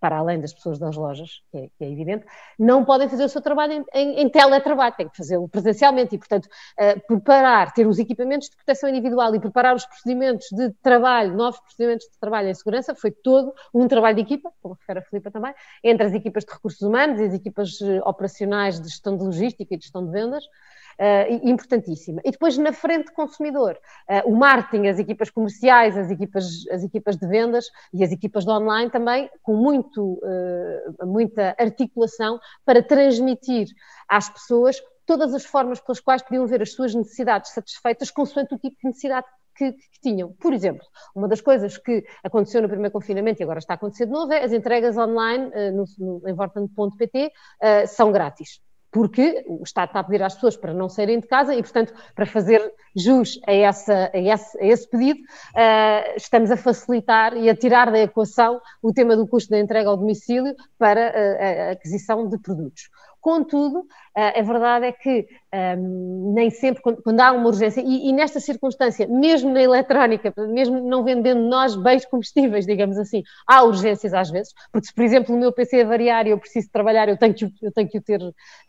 para 0.07 0.19
além 0.19 0.41
das 0.41 0.55
pessoas 0.55 0.79
das 0.79 0.95
lojas, 0.95 1.43
que 1.51 1.59
é, 1.59 1.69
que 1.77 1.85
é 1.85 1.91
evidente, 1.91 2.25
não 2.57 2.85
podem 2.85 3.09
fazer 3.09 3.25
o 3.25 3.29
seu 3.29 3.43
trabalho 3.43 3.73
em, 3.73 3.85
em, 3.93 4.21
em 4.21 4.29
teletrabalho, 4.29 4.95
têm 4.97 5.09
que 5.09 5.17
fazê-lo 5.17 5.49
presencialmente 5.49 6.15
e, 6.15 6.19
portanto, 6.19 6.47
uh, 6.47 7.01
preparar, 7.09 7.75
ter 7.75 7.89
os 7.89 7.99
equipamentos 7.99 8.49
de 8.49 8.55
proteção 8.55 8.89
individual 8.89 9.35
e 9.35 9.41
preparar 9.41 9.75
os 9.75 9.85
procedimentos 9.85 10.47
de 10.53 10.71
trabalho, 10.81 11.35
novos 11.35 11.59
procedimentos 11.59 12.07
de 12.07 12.17
trabalho 12.21 12.49
em 12.49 12.55
segurança, 12.55 12.95
foi 12.95 13.11
todo 13.11 13.53
um 13.75 13.89
trabalho 13.89 14.15
de 14.15 14.23
equipa, 14.23 14.53
como 14.63 14.75
refere 14.75 15.01
a 15.01 15.03
Filipa 15.03 15.29
também, 15.29 15.53
entre 15.83 16.07
as 16.07 16.15
equipas 16.15 16.45
de 16.45 16.53
recursos 16.53 16.83
humanos 16.83 17.19
e 17.19 17.25
as 17.25 17.35
equipas 17.35 17.81
eh, 17.83 18.01
operacionais 18.05 18.81
de 18.81 18.89
gestão 18.89 19.17
de 19.17 19.25
logística 19.25 19.75
e 19.75 19.77
de 19.77 19.83
gestão 19.83 20.07
de 20.07 20.13
vendas, 20.13 20.45
uh, 20.99 21.49
importantíssima. 21.49 22.21
E 22.25 22.31
depois 22.31 22.57
na 22.59 22.73
frente 22.73 23.13
consumidor, 23.13 23.79
uh, 24.09 24.31
o 24.31 24.37
marketing, 24.37 24.89
as 24.89 24.99
equipas 24.99 25.31
comerciais, 25.31 25.97
as 25.97 26.11
equipas, 26.11 26.67
as 26.71 26.83
equipas 26.83 27.17
de 27.17 27.27
vendas 27.27 27.67
e 27.93 28.03
as 28.03 28.13
equipas 28.13 28.45
de 28.45 28.51
online 28.51 28.91
também, 28.91 29.31
com 29.43 29.55
muito, 29.55 30.21
uh, 30.23 31.07
muita 31.07 31.55
articulação 31.59 32.39
para 32.65 32.83
transmitir 32.83 33.69
às 34.09 34.29
pessoas 34.29 34.81
todas 35.05 35.33
as 35.35 35.45
formas 35.45 35.81
pelas 35.81 36.01
quais 36.01 36.23
podiam 36.23 36.47
ver 36.47 36.63
as 36.63 36.73
suas 36.73 36.95
necessidades 36.95 37.53
satisfeitas 37.53 38.11
consoante 38.11 38.55
o 38.55 38.59
tipo 38.59 38.77
de 38.83 38.89
necessidade 38.89 39.27
que, 39.57 39.73
que, 39.73 40.01
tinham. 40.03 40.33
Por 40.33 40.53
exemplo, 40.53 40.85
uma 41.15 41.29
das 41.29 41.41
coisas 41.41 41.79
que 41.79 42.05
aconteceu 42.23 42.61
no 42.61 42.69
primeiro 42.69 42.93
confinamento 42.93 43.41
e 43.41 43.45
agora 43.45 43.59
está 43.59 43.75
a 43.75 43.77
acontecer 43.77 44.07
de 44.07 44.13
novo 44.13 44.33
é 44.33 44.45
as 44.45 44.53
entregas 44.53 44.97
online 44.97 45.47
uh, 45.47 45.73
no, 45.73 45.85
no, 45.99 46.29
em 46.29 46.35
vorten.pt 46.35 47.27
uh, 47.27 47.87
são 47.87 48.13
grátis 48.13 48.61
porque 48.91 49.45
o 49.47 49.63
Estado 49.63 49.89
está 49.89 50.01
a 50.01 50.05
pedir 50.05 50.23
às 50.23 50.35
pessoas 50.35 50.57
para 50.57 50.73
não 50.73 50.89
saírem 50.89 51.21
de 51.21 51.27
casa 51.27 51.55
e, 51.55 51.63
portanto, 51.63 51.93
para 52.15 52.27
fazer 52.27 52.63
jus 52.97 53.39
a, 53.47 53.53
essa, 53.53 54.11
a, 54.13 54.19
esse, 54.19 54.59
a 54.59 54.65
esse, 54.65 54.89
pedido, 54.89 55.21
uh, 55.21 56.17
estamos 56.17 56.51
a 56.51 56.57
facilitar 56.57 57.37
e 57.37 57.51
a 57.51 57.57
tirar 57.57 57.91
da 57.91 57.99
equação 57.99 58.61
o 58.83 58.93
tema 58.93 59.17
do 59.17 59.27
custo 59.27 59.51
da 59.51 59.59
entrega 59.59 59.91
ao 59.91 59.97
domicílio 59.97 60.55
para 60.79 61.09
a, 61.09 61.69
a 61.69 61.71
aquisição 61.73 62.29
de 62.29 62.39
produtos. 62.39 62.89
Contudo, 63.21 63.85
a 64.15 64.41
verdade 64.41 64.87
é 64.87 64.93
que 64.93 65.27
um, 65.79 66.33
nem 66.35 66.51
sempre, 66.51 66.83
quando, 66.83 67.03
quando, 67.03 67.21
há 67.21 67.33
uma 67.33 67.47
urgência, 67.47 67.81
e, 67.81 68.09
e, 68.09 68.13
nesta 68.13 68.41
circunstância, 68.41 69.07
mesmo 69.07 69.53
na 69.53 69.63
eletrónica, 69.63 70.33
mesmo 70.49 70.81
não 70.81 71.03
vendendo 71.03 71.41
nós 71.41 71.75
bens 71.77 72.05
combustíveis, 72.05 72.67
digamos 72.67 72.99
assim, 72.99 73.23
há 73.47 73.63
urgências 73.63 74.13
às 74.13 74.31
vezes, 74.31 74.53
porque 74.71 74.89
se, 74.89 74.95
por 74.95 75.05
exemplo, 75.05 75.35
o 75.35 75.39
meu 75.39 75.53
PC 75.53 75.79
é 75.79 75.85
variar 75.85 76.27
e 76.27 76.31
eu 76.31 76.39
preciso 76.39 76.69
trabalhar, 76.71 77.09
eu 77.09 77.17
tenho 77.17 77.35
que, 77.35 77.53
eu 77.63 77.73
tenho 77.73 77.89
que 77.89 77.99
o 77.99 78.03
ter 78.03 78.21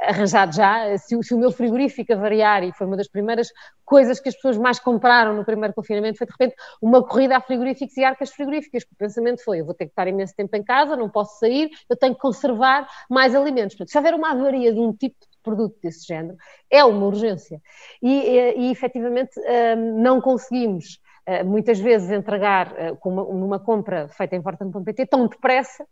arranjado 0.01 0.56
já. 0.56 0.98
Se, 0.98 1.22
se 1.22 1.34
o 1.34 1.38
meu 1.38 1.51
frigorífico 1.51 2.15
variar, 2.15 2.63
e 2.63 2.72
foi 2.74 2.88
uma 2.88 2.98
das 2.98 3.08
primeiras 3.08 3.50
coisas 3.84 4.20
que 4.20 4.29
as 4.29 4.36
pessoas 4.36 4.58
mais 4.58 4.79
compraram 4.79 5.36
no 5.36 5.44
primeiro 5.44 5.74
confinamento, 5.74 6.17
foi 6.17 6.27
de 6.27 6.34
repente 6.34 6.56
uma 6.82 7.03
corrida 7.03 7.38
a 7.38 7.41
frigoríficos 7.41 7.96
e 7.98 8.03
arcas 8.03 8.32
frigoríficas, 8.32 8.84
que 8.84 8.94
o 8.94 8.98
pensamento 8.98 9.44
foi: 9.44 9.62
eu 9.62 9.65
vou 9.65 9.74
ter 9.74 9.86
que 9.86 9.91
estar 9.91 10.08
imenso 10.08 10.34
tempo 10.36 10.56
em 10.56 10.63
casa, 10.63 10.96
não 10.96 11.10
posso 11.10 11.39
sair, 11.39 11.70
eu 11.89 11.98
tenho 11.98 12.13
que 12.13 12.22
conservar 12.22 12.88
mais 13.10 13.36
alimentos. 13.36 13.75
Portanto, 13.75 13.91
se 13.91 13.98
houver 13.98 14.13
uma 14.13 14.32
avaria 14.32 14.74
de 14.74 14.79
um 14.79 14.94
tipo 14.94 15.15
produto 15.48 15.75
desse 15.82 16.06
género, 16.06 16.38
é 16.70 16.84
uma 16.84 17.06
urgência. 17.06 17.62
E, 18.01 18.12
e, 18.12 18.60
e 18.60 18.72
efetivamente 18.72 19.39
hum, 19.39 20.01
não 20.01 20.20
conseguimos 20.20 21.00
hum, 21.27 21.46
muitas 21.46 21.80
vezes 21.80 22.12
entregar 22.12 22.74
hum, 23.06 23.39
numa 23.39 23.60
compra 23.60 24.08
feita 24.10 24.36
em 24.36 24.42
Vorten.pt 24.42 25.06
tão 25.06 25.27
depressa 25.27 25.86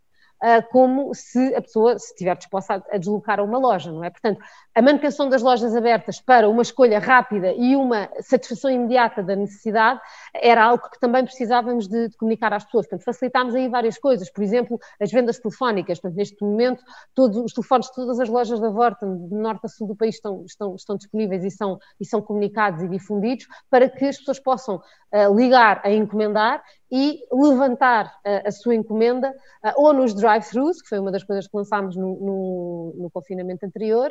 como 0.70 1.14
se 1.14 1.54
a 1.54 1.62
pessoa 1.62 1.98
se 1.98 2.06
estiver 2.06 2.36
disposta 2.36 2.84
a, 2.90 2.98
deslocar 2.98 3.40
a 3.40 3.42
uma 3.42 3.58
loja, 3.58 3.90
não 3.90 4.04
é? 4.04 4.10
Portanto, 4.10 4.40
a 4.74 4.82
manutenção 4.82 5.28
das 5.28 5.42
lojas 5.42 5.74
abertas 5.74 6.20
para 6.20 6.48
uma 6.48 6.62
escolha 6.62 6.98
rápida 6.98 7.52
e 7.52 7.74
uma 7.74 8.08
satisfação 8.20 8.70
imediata 8.70 9.22
da 9.22 9.34
necessidade 9.34 10.00
era 10.34 10.62
algo 10.62 10.90
que 10.90 11.00
também 11.00 11.24
precisávamos 11.24 11.88
de, 11.88 12.08
de 12.08 12.16
comunicar 12.16 12.52
às 12.52 12.64
pessoas. 12.64 12.86
Portanto, 12.86 13.04
facilitámos 13.04 13.54
aí 13.54 13.68
várias 13.68 13.98
coisas, 13.98 14.30
por 14.30 14.42
exemplo, 14.42 14.78
as 15.00 15.10
vendas 15.10 15.38
telefónicas. 15.38 15.98
Portanto, 15.98 16.18
neste 16.18 16.42
momento, 16.44 16.84
todos 17.14 17.38
os 17.38 17.52
telefones 17.52 17.86
de 17.86 17.94
todas 17.94 18.20
as 18.20 18.28
lojas 18.28 18.60
da 18.60 18.68
Vorten, 18.68 19.28
de 19.28 19.34
norte 19.34 19.64
a 19.64 19.68
sul 19.68 19.88
do 19.88 19.96
país, 19.96 20.16
estão, 20.16 20.44
estão, 20.44 20.74
estão 20.74 20.96
disponíveis 20.96 21.44
e 21.44 21.50
são, 21.50 21.78
e 21.98 22.04
são 22.04 22.20
comunicados 22.20 22.82
e 22.82 22.88
difundidos 22.88 23.46
para 23.70 23.88
que 23.88 24.04
as 24.04 24.18
pessoas 24.18 24.38
possam 24.38 24.76
uh, 24.76 25.34
ligar 25.34 25.80
a 25.84 25.90
encomendar 25.90 26.62
e 26.90 27.20
levantar 27.32 28.12
a, 28.24 28.48
a 28.48 28.52
sua 28.52 28.74
encomenda 28.74 29.30
uh, 29.64 29.72
ou 29.76 29.92
nos 29.92 30.14
drive-thrus, 30.14 30.80
que 30.82 30.88
foi 30.88 30.98
uma 30.98 31.10
das 31.10 31.24
coisas 31.24 31.46
que 31.46 31.56
lançámos 31.56 31.96
no, 31.96 32.14
no, 32.16 32.94
no 32.96 33.10
confinamento 33.10 33.64
anterior, 33.66 34.10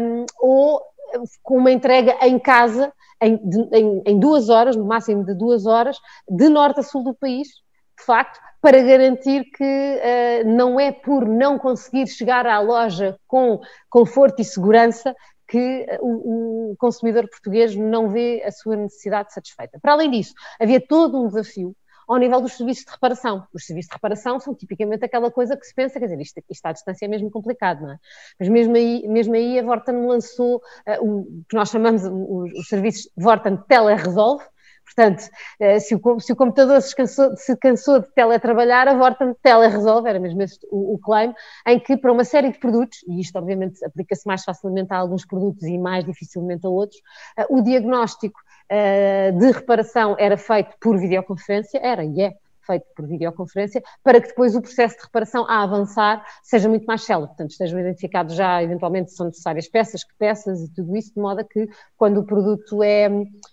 um, 0.00 0.26
ou 0.40 0.82
com 1.42 1.58
uma 1.58 1.72
entrega 1.72 2.16
em 2.22 2.38
casa 2.38 2.92
em, 3.20 3.40
em, 3.72 4.02
em, 4.06 4.18
duas 4.18 4.48
horas, 4.48 4.76
no 4.76 4.84
máximo 4.84 5.24
de 5.24 5.34
duas 5.34 5.66
horas, 5.66 5.98
de 6.28 6.48
norte 6.48 6.80
a 6.80 6.82
sul 6.82 7.02
do 7.04 7.14
país, 7.14 7.48
de 7.98 8.04
facto, 8.04 8.40
para 8.60 8.82
garantir 8.82 9.44
que 9.44 9.64
uh, 10.44 10.48
não 10.48 10.78
é 10.78 10.92
por 10.92 11.26
não 11.26 11.58
conseguir 11.58 12.06
chegar 12.06 12.46
à 12.46 12.60
loja 12.60 13.18
com 13.26 13.60
conforto 13.88 14.40
e 14.40 14.44
segurança 14.44 15.14
que 15.50 15.84
o, 16.00 16.70
o, 16.70 16.76
consumidor 16.76 17.28
português 17.28 17.74
não 17.74 18.08
vê 18.08 18.40
a 18.44 18.52
sua 18.52 18.76
necessidade 18.76 19.34
satisfeita. 19.34 19.80
Para 19.82 19.94
além 19.94 20.10
disso, 20.10 20.32
havia 20.60 20.80
todo 20.80 21.20
um 21.20 21.26
desafio 21.26 21.74
ao 22.10 22.18
nível 22.18 22.40
dos 22.40 22.54
serviços 22.54 22.84
de 22.84 22.90
reparação. 22.90 23.46
Os 23.54 23.64
serviços 23.64 23.88
de 23.88 23.94
reparação 23.94 24.40
são 24.40 24.52
tipicamente 24.52 25.04
aquela 25.04 25.30
coisa 25.30 25.56
que 25.56 25.64
se 25.64 25.72
pensa, 25.72 26.00
quer 26.00 26.06
dizer, 26.06 26.20
isto, 26.20 26.42
isto 26.50 26.66
à 26.66 26.72
distância 26.72 27.04
é 27.04 27.08
mesmo 27.08 27.30
complicado, 27.30 27.82
não 27.82 27.92
é? 27.92 27.98
Mas 28.38 28.48
mesmo 28.48 28.74
aí, 28.74 29.06
mesmo 29.06 29.34
aí 29.34 29.58
a 29.58 29.62
Vorten 29.62 30.06
lançou 30.06 30.56
uh, 30.56 31.04
o 31.04 31.44
que 31.48 31.56
nós 31.56 31.70
chamamos 31.70 32.02
os, 32.04 32.52
os 32.58 32.68
serviços 32.68 33.08
Vorten 33.16 33.56
Teleresolve, 33.68 34.44
Portanto, 34.84 35.22
eh, 35.60 35.78
se 35.78 35.94
o, 35.94 36.20
se 36.20 36.32
o 36.32 36.36
computador 36.36 36.82
se 36.82 36.96
cansou, 36.96 37.36
se 37.36 37.56
cansou, 37.56 38.00
de 38.00 38.12
teletrabalhar, 38.12 38.88
a 38.88 38.94
Vorten 38.94 39.34
teleresolve, 39.40 40.08
era 40.08 40.18
mesmo 40.18 40.42
esse 40.42 40.58
o, 40.68 40.94
o, 40.94 40.98
claim, 40.98 41.32
em 41.64 41.78
que 41.78 41.96
para 41.96 42.10
uma 42.10 42.24
série 42.24 42.50
de 42.50 42.58
produtos, 42.58 42.98
e 43.06 43.20
isto 43.20 43.36
obviamente 43.38 43.84
aplica-se 43.84 44.26
mais 44.26 44.42
facilmente 44.42 44.92
a 44.92 44.96
alguns 44.96 45.24
produtos 45.24 45.62
e 45.62 45.78
mais 45.78 46.04
dificilmente 46.04 46.66
a 46.66 46.68
outros, 46.68 46.98
uh, 47.38 47.56
o 47.56 47.62
diagnóstico 47.62 48.40
de 49.38 49.50
reparação 49.50 50.16
era 50.18 50.36
feito 50.36 50.76
por 50.80 50.98
videoconferência, 50.98 51.80
era 51.82 52.04
e 52.04 52.22
é 52.22 52.34
feito 52.70 52.86
por 52.94 53.06
videoconferência, 53.06 53.82
para 54.02 54.20
que 54.20 54.28
depois 54.28 54.54
o 54.54 54.62
processo 54.62 54.96
de 54.96 55.02
reparação 55.02 55.44
a 55.48 55.62
avançar 55.62 56.24
seja 56.42 56.68
muito 56.68 56.84
mais 56.84 57.02
célebre, 57.02 57.28
portanto 57.28 57.50
estejam 57.50 57.80
identificados 57.80 58.34
já 58.34 58.62
eventualmente 58.62 59.10
se 59.10 59.16
são 59.16 59.26
necessárias 59.26 59.68
peças, 59.68 60.04
que 60.04 60.14
peças 60.16 60.60
e 60.62 60.72
tudo 60.72 60.96
isso, 60.96 61.12
de 61.14 61.20
modo 61.20 61.40
a 61.40 61.44
que 61.44 61.68
quando 61.96 62.18
o 62.18 62.24
produto 62.24 62.82
é, 62.82 63.08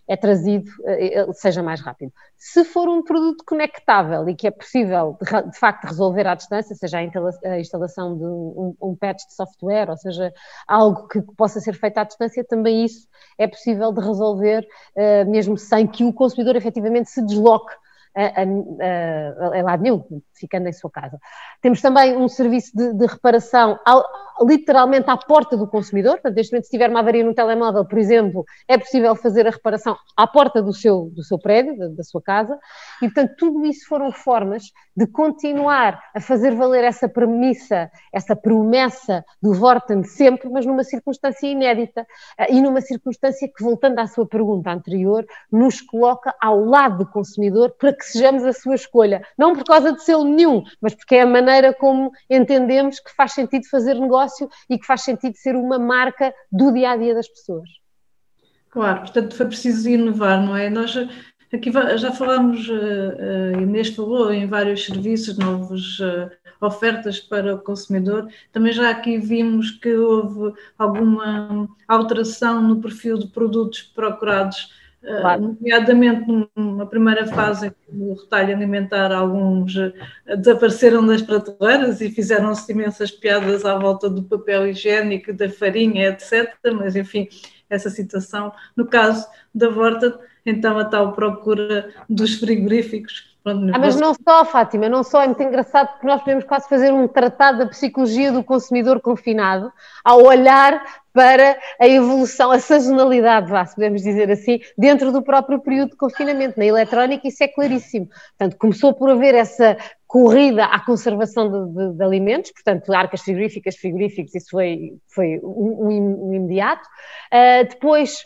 é 0.08 0.16
trazido 0.16 0.70
eh, 0.86 1.26
seja 1.34 1.64
mais 1.64 1.82
rápido. 1.82 2.12
Se 2.38 2.64
for 2.64 2.88
um 2.88 3.02
produto 3.02 3.44
conectável 3.46 4.30
e 4.30 4.36
que 4.36 4.46
é 4.46 4.52
possível 4.52 5.18
de, 5.20 5.58
facto 5.58 5.86
resolver 5.86 6.28
à 6.28 6.36
distância, 6.36 6.76
seja 6.76 7.00
a 7.00 7.60
instalação 7.60 8.16
de 8.16 8.24
um, 8.24 8.76
um 8.80 8.96
patch 8.96 9.26
de 9.26 9.34
software, 9.34 9.90
ou 9.90 9.98
seja, 9.98 10.32
algo 10.68 11.08
que 11.08 11.20
possa 11.36 11.60
ser 11.60 11.74
feito 11.74 11.98
à 11.98 12.04
distância, 12.04 12.44
também 12.44 12.86
isso 12.86 13.08
é 13.40 13.48
possível 13.48 13.92
de 13.92 14.02
resolver, 14.02 14.68
uh, 14.96 15.30
mesmo 15.30 15.58
sem 15.58 15.88
que 15.88 16.04
o 16.04 16.14
consumidor 16.14 16.56
efetivamente 16.56 17.10
se 17.10 17.26
desloque 17.26 17.74
a, 18.18 18.42
a, 18.42 19.60
a, 19.60 19.64
lado 19.64 19.84
nenhum, 19.84 20.04
ficando 20.34 20.68
em 20.68 20.74
sua 20.74 20.90
casa. 20.90 21.20
Temos 21.62 21.82
também 21.82 22.18
um 22.18 22.28
serviço 22.28 22.76
de, 22.76 22.94
de 22.94 23.06
reparação 23.06 23.80
ao, 23.86 24.04
literalmente 24.42 25.10
à 25.10 25.18
porta 25.18 25.56
do 25.56 25.68
consumidor, 25.68 26.14
portanto, 26.14 26.36
neste 26.36 26.52
momento, 26.52 26.66
se 26.66 26.72
tiver 26.72 26.90
uma 26.90 27.00
avaria 27.00 27.24
no 27.24 27.34
telemóvel, 27.34 27.86
por 27.86 27.98
exemplo, 27.98 28.46
é 28.68 28.78
possível 28.78 29.16
fazer 29.16 29.48
a 29.48 29.52
reparação 29.52 29.96
à 30.16 30.28
porta 30.28 30.62
do 30.62 30.74
seu, 30.74 31.12
do 31.14 31.24
seu 31.24 31.40
prédio, 31.40 31.78
da, 31.78 31.88
da 31.90 32.04
sua 32.04 32.22
casa, 32.22 32.58
e 33.02 33.06
portanto, 33.06 33.36
tudo 33.38 33.66
isso 33.66 33.88
foram 33.88 34.12
formas 34.12 34.72
de 34.96 35.06
continuar 35.06 36.02
a 36.16 36.20
fazer 36.20 36.56
valer 36.56 36.84
essa 36.84 37.08
premissa, 37.08 37.90
essa 38.12 38.36
promessa 38.36 39.24
do 39.42 39.54
Vorten 39.54 40.04
sempre, 40.04 40.50
mas 40.50 40.66
numa 40.66 40.84
circunstância 40.84 41.48
inédita 41.48 42.06
eh, 42.38 42.54
e 42.54 42.62
numa 42.62 42.82
circunstância 42.82 43.48
que, 43.48 43.64
voltando 43.64 44.00
à 44.00 44.08
sua 44.08 44.28
pergunta 44.28 44.72
anterior, 44.72 45.26
nos 45.52 45.82
coloca 45.82 46.34
ao 46.42 46.66
lado 46.66 47.00
do 47.00 47.12
consumidor 47.12 47.76
para 47.78 47.94
que 47.94 48.06
sejamos 48.08 48.44
a 48.44 48.54
sua 48.54 48.76
escolha, 48.76 49.22
não 49.38 49.56
por 49.56 49.64
causa 49.64 49.94
de 49.94 50.04
selo 50.04 50.24
nenhum, 50.24 50.64
mas 50.82 50.94
porque 50.94 51.16
é 51.16 51.22
a 51.22 51.28
maneira 51.28 51.74
como 51.74 52.12
entendemos 52.30 53.00
que 53.00 53.14
faz 53.16 53.34
sentido 53.34 53.68
fazer 53.70 53.96
negócio 53.96 54.50
e 54.70 54.78
que 54.78 54.86
faz 54.86 55.04
sentido 55.04 55.36
ser 55.36 55.56
uma 55.56 55.80
marca 55.80 56.34
do 56.52 56.72
dia 56.72 56.92
a 56.92 56.98
dia 56.98 57.14
das 57.14 57.28
pessoas. 57.28 57.70
Claro, 58.70 59.02
portanto 59.02 59.36
foi 59.36 59.46
preciso 59.48 59.90
inovar, 59.90 60.42
não 60.42 60.56
é? 60.56 60.70
Nós 60.70 60.96
aqui 61.54 61.72
já 61.72 62.12
falámos, 62.12 62.70
eh, 62.70 63.54
eh, 63.56 63.62
Inês 63.62 63.90
falou 63.90 64.32
em 64.32 64.46
vários 64.46 64.86
serviços, 64.86 65.38
novas 65.38 65.98
eh, 66.02 66.30
ofertas 66.60 67.20
para 67.20 67.56
o 67.56 67.60
consumidor. 67.60 68.28
Também 68.52 68.74
já 68.74 68.90
aqui 68.90 69.18
vimos 69.18 69.72
que 69.72 69.94
houve 69.96 70.54
alguma 70.78 71.68
alteração 71.88 72.62
no 72.62 72.82
perfil 72.82 73.18
de 73.18 73.28
produtos 73.28 73.82
procurados 73.82 74.72
Claro. 75.02 75.44
Uh, 75.44 75.58
nomeadamente 75.60 76.50
numa 76.56 76.86
primeira 76.86 77.26
fase 77.28 77.72
no 77.92 78.14
retalho 78.14 78.56
alimentar, 78.56 79.12
alguns 79.12 79.76
uh, 79.76 79.94
desapareceram 80.38 81.06
das 81.06 81.22
prateleiras 81.22 82.02
e 82.02 82.10
fizeram-se 82.10 82.72
imensas 82.72 83.12
piadas 83.12 83.64
à 83.64 83.78
volta 83.78 84.10
do 84.10 84.24
papel 84.24 84.68
higiênico, 84.68 85.32
da 85.32 85.50
farinha, 85.50 86.10
etc. 86.10 86.54
Mas, 86.74 86.96
enfim, 86.96 87.28
essa 87.70 87.90
situação. 87.90 88.52
No 88.76 88.88
caso 88.88 89.28
da 89.54 89.70
Vorta, 89.70 90.20
então 90.46 90.78
a 90.78 90.86
tal 90.86 91.14
procura 91.14 91.90
dos 92.10 92.36
frigoríficos 92.36 93.37
ah, 93.52 93.80
mas 93.80 93.96
não 93.96 94.14
só, 94.14 94.46
Fátima, 94.46 94.90
não 94.90 95.04
só, 95.04 95.24
é 95.24 95.28
muito 95.28 95.44
engraçado 95.44 95.90
porque 95.90 96.08
nós 96.08 96.22
podemos 96.22 96.44
quase 96.44 96.68
fazer 96.68 96.92
um 96.92 97.08
tratado 97.08 97.60
da 97.60 97.68
psicologia 97.68 98.32
do 98.32 98.44
consumidor 98.44 99.00
confinado 99.00 99.72
ao 100.04 100.24
olhar 100.24 100.84
para 101.14 101.58
a 101.80 101.88
evolução, 101.88 102.52
a 102.52 102.60
sazonalidade, 102.60 103.50
vá, 103.50 103.66
se 103.66 103.74
podemos 103.74 104.04
dizer 104.04 104.30
assim, 104.30 104.60
dentro 104.78 105.12
do 105.12 105.24
próprio 105.24 105.60
período 105.60 105.92
de 105.92 105.98
confinamento. 105.98 106.60
Na 106.60 106.66
eletrónica 106.66 107.28
isso 107.28 107.44
é 107.44 107.48
claríssimo. 107.48 108.08
Portanto, 108.38 108.58
começou 108.60 108.94
por 108.94 109.10
haver 109.10 109.34
essa 109.34 109.78
corrida 110.06 110.66
à 110.66 110.80
conservação 110.80 111.50
de, 111.50 111.74
de, 111.74 111.98
de 111.98 112.04
alimentos, 112.04 112.52
portanto, 112.52 112.94
arcas 112.94 113.22
frigoríficas, 113.22 113.76
frigoríficos, 113.76 114.36
isso 114.36 114.52
foi, 114.52 114.94
foi 115.08 115.40
um, 115.44 115.88
um, 115.88 116.30
um 116.30 116.34
imediato. 116.34 116.88
Uh, 117.34 117.68
depois 117.68 118.24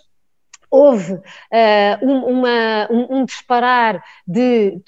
houve 0.71 1.13
uh, 1.13 1.21
um, 2.01 2.25
uma, 2.25 2.87
um, 2.89 3.17
um, 3.17 3.25
disparar 3.25 4.01
de 4.25 4.81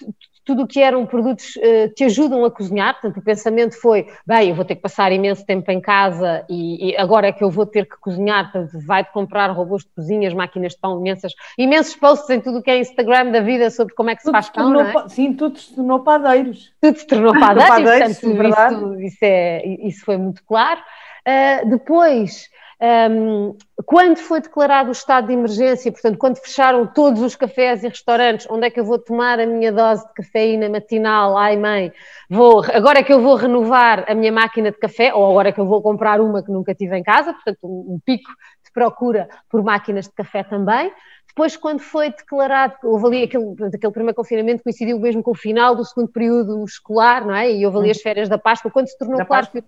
tudo 0.45 0.63
o 0.63 0.67
que 0.67 0.81
eram 0.81 1.05
produtos 1.05 1.55
uh, 1.55 1.93
que 1.95 2.03
ajudam 2.05 2.43
a 2.43 2.51
cozinhar, 2.51 2.93
portanto 2.93 3.17
o 3.17 3.23
pensamento 3.23 3.79
foi, 3.79 4.07
bem, 4.25 4.49
eu 4.49 4.55
vou 4.55 4.65
ter 4.65 4.75
que 4.75 4.81
passar 4.81 5.11
imenso 5.11 5.45
tempo 5.45 5.69
em 5.71 5.79
casa 5.79 6.45
e, 6.49 6.89
e 6.89 6.97
agora 6.97 7.27
é 7.27 7.31
que 7.31 7.43
eu 7.43 7.49
vou 7.49 7.65
ter 7.65 7.85
que 7.85 7.97
cozinhar, 7.97 8.51
portanto 8.51 8.85
vai-te 8.85 9.11
comprar 9.11 9.51
robôs 9.51 9.83
de 9.83 9.89
cozinhas, 9.95 10.33
máquinas 10.33 10.73
de 10.73 10.79
pão, 10.79 10.99
imensas, 10.99 11.33
imensos 11.57 11.95
posts 11.95 12.29
em 12.29 12.41
tudo 12.41 12.59
o 12.59 12.63
que 12.63 12.71
é 12.71 12.77
Instagram 12.77 13.31
da 13.31 13.41
vida 13.41 13.69
sobre 13.69 13.93
como 13.93 14.09
é 14.09 14.15
que 14.15 14.21
se 14.21 14.25
tudo 14.25 14.33
faz 14.33 14.49
pão, 14.49 14.73
tornou, 14.73 15.03
é? 15.03 15.09
Sim, 15.09 15.33
tudo 15.33 15.57
se 15.57 15.75
tornou 15.75 15.99
padeiros. 16.01 16.73
Tudo 16.81 16.97
se 16.97 17.07
tornou 17.07 17.33
padeiros, 17.39 17.69
padeiros 17.69 18.19
portanto, 18.19 18.93
isso, 18.95 19.01
isso, 19.01 19.17
é, 19.21 19.65
isso 19.65 20.05
foi 20.05 20.17
muito 20.17 20.43
claro. 20.43 20.81
Uh, 21.25 21.69
depois 21.69 22.49
um, 22.83 23.55
quando 23.85 24.17
foi 24.17 24.41
declarado 24.41 24.89
o 24.89 24.91
estado 24.91 25.27
de 25.27 25.33
emergência, 25.33 25.89
portanto, 25.89 26.17
quando 26.17 26.37
fecharam 26.37 26.85
todos 26.85 27.21
os 27.21 27.33
cafés 27.33 27.81
e 27.81 27.87
restaurantes, 27.87 28.45
onde 28.49 28.67
é 28.67 28.69
que 28.69 28.77
eu 28.77 28.83
vou 28.83 28.99
tomar 28.99 29.39
a 29.39 29.45
minha 29.45 29.71
dose 29.71 30.05
de 30.05 30.13
cafeína 30.13 30.67
matinal? 30.67 31.37
Ai, 31.37 31.55
mãe, 31.55 31.93
vou, 32.29 32.61
agora 32.73 32.99
é 32.99 33.03
que 33.03 33.13
eu 33.13 33.21
vou 33.21 33.35
renovar 33.35 34.03
a 34.05 34.13
minha 34.13 34.33
máquina 34.33 34.69
de 34.69 34.77
café, 34.77 35.13
ou 35.13 35.31
agora 35.31 35.49
é 35.49 35.51
que 35.53 35.61
eu 35.61 35.65
vou 35.65 35.81
comprar 35.81 36.19
uma 36.19 36.43
que 36.43 36.51
nunca 36.51 36.75
tive 36.75 36.97
em 36.97 37.03
casa, 37.03 37.31
portanto, 37.31 37.59
um, 37.63 37.93
um 37.93 37.99
pico 38.03 38.29
de 38.65 38.71
procura 38.73 39.29
por 39.49 39.63
máquinas 39.63 40.05
de 40.05 40.13
café 40.13 40.43
também. 40.43 40.91
Depois, 41.25 41.55
quando 41.55 41.79
foi 41.79 42.09
declarado, 42.09 42.75
houve 42.83 43.07
ali 43.07 43.23
aquele, 43.23 43.45
aquele 43.73 43.93
primeiro 43.93 44.15
confinamento 44.15 44.61
coincidiu 44.61 44.99
mesmo 44.99 45.23
com 45.23 45.31
o 45.31 45.35
final 45.35 45.73
do 45.73 45.85
segundo 45.85 46.09
período 46.09 46.63
escolar, 46.65 47.25
não 47.25 47.33
é? 47.33 47.51
E 47.51 47.65
houve 47.65 47.79
ali 47.79 47.91
as 47.91 48.01
férias 48.01 48.29
da 48.29 48.37
Páscoa, 48.37 48.69
quando 48.69 48.87
se 48.87 48.97
tornou 48.97 49.17
da 49.17 49.25
claro 49.25 49.47
que 49.47 49.57
o, 49.57 49.63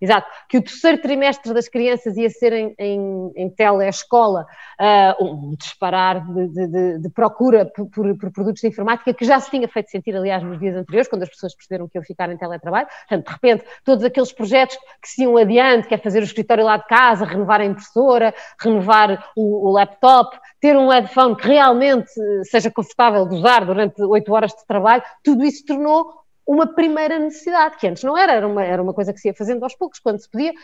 exato, 0.00 0.28
que 0.48 0.58
o 0.58 0.62
terceiro 0.62 1.00
trimestre 1.00 1.52
das 1.52 1.68
crianças 1.68 2.16
ia 2.16 2.30
ser 2.30 2.52
em, 2.52 2.74
em, 2.78 3.32
em 3.36 3.50
teleescola, 3.50 4.46
uh, 4.80 5.24
um 5.24 5.54
disparar 5.56 6.24
de, 6.26 6.66
de, 6.66 6.98
de 6.98 7.10
procura 7.10 7.66
por, 7.66 7.86
por, 7.90 8.16
por, 8.16 8.32
produtos 8.32 8.60
de 8.60 8.68
informática 8.68 9.12
que 9.12 9.24
já 9.24 9.40
se 9.40 9.50
tinha 9.50 9.68
feito 9.68 9.90
sentir, 9.90 10.16
aliás, 10.16 10.42
nos 10.42 10.58
dias 10.58 10.76
anteriores, 10.76 11.08
quando 11.08 11.22
as 11.22 11.28
pessoas 11.28 11.54
perceberam 11.54 11.88
que 11.88 11.98
iam 11.98 12.04
ficar 12.04 12.30
em 12.30 12.36
teletrabalho. 12.36 12.86
Portanto, 13.08 13.26
de 13.26 13.32
repente, 13.32 13.64
todos 13.84 14.04
aqueles 14.04 14.32
projetos 14.32 14.76
que 15.02 15.08
se 15.08 15.22
iam 15.22 15.36
adiante, 15.36 15.88
que 15.88 15.94
é 15.94 15.98
fazer 15.98 16.20
o 16.20 16.24
escritório 16.24 16.64
lá 16.64 16.76
de 16.76 16.86
casa, 16.86 17.24
renovar 17.24 17.60
a 17.60 17.64
impressora, 17.64 18.34
renovar 18.60 19.30
o, 19.36 19.68
o 19.68 19.72
laptop, 19.72 20.38
ter 20.60 20.76
um 20.76 20.88
headphone 20.88 21.36
que 21.36 21.46
realmente 21.46 22.10
seja 22.44 22.70
confortável 22.70 23.26
de 23.26 23.36
usar 23.36 23.64
durante 23.64 24.02
oito 24.02 24.32
horas 24.32 24.52
de 24.52 24.66
trabalho, 24.66 25.02
tudo 25.22 25.44
isso 25.44 25.64
tornou 25.64 26.27
uma 26.48 26.66
primeira 26.66 27.18
necessidade, 27.18 27.76
que 27.76 27.86
antes 27.86 28.02
não 28.02 28.16
era, 28.16 28.32
era 28.32 28.48
uma, 28.48 28.64
era 28.64 28.82
uma 28.82 28.94
coisa 28.94 29.12
que 29.12 29.20
se 29.20 29.28
ia 29.28 29.34
fazendo 29.34 29.62
aos 29.62 29.76
poucos, 29.76 29.98
quando 29.98 30.18
se 30.18 30.30
podia. 30.30 30.54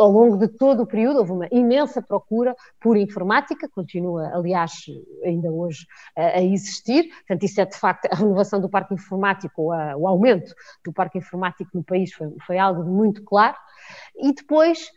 Ao 0.00 0.10
longo 0.10 0.38
de 0.38 0.48
todo 0.48 0.84
o 0.84 0.86
período 0.86 1.18
houve 1.18 1.32
uma 1.32 1.48
imensa 1.52 2.00
procura 2.00 2.56
por 2.80 2.96
informática, 2.96 3.68
continua, 3.68 4.30
aliás, 4.32 4.72
ainda 5.22 5.50
hoje 5.50 5.86
a, 6.16 6.38
a 6.38 6.42
existir. 6.42 7.10
Portanto, 7.10 7.42
isso 7.42 7.60
é 7.60 7.66
de 7.66 7.76
facto 7.76 8.08
a 8.10 8.16
renovação 8.16 8.58
do 8.58 8.70
parque 8.70 8.94
informático, 8.94 9.70
a, 9.70 9.94
o 9.98 10.08
aumento 10.08 10.54
do 10.82 10.94
parque 10.94 11.18
informático 11.18 11.70
no 11.74 11.84
país 11.84 12.10
foi, 12.10 12.34
foi 12.46 12.58
algo 12.58 12.82
muito 12.84 13.22
claro. 13.22 13.56
E 14.16 14.32
depois 14.32 14.90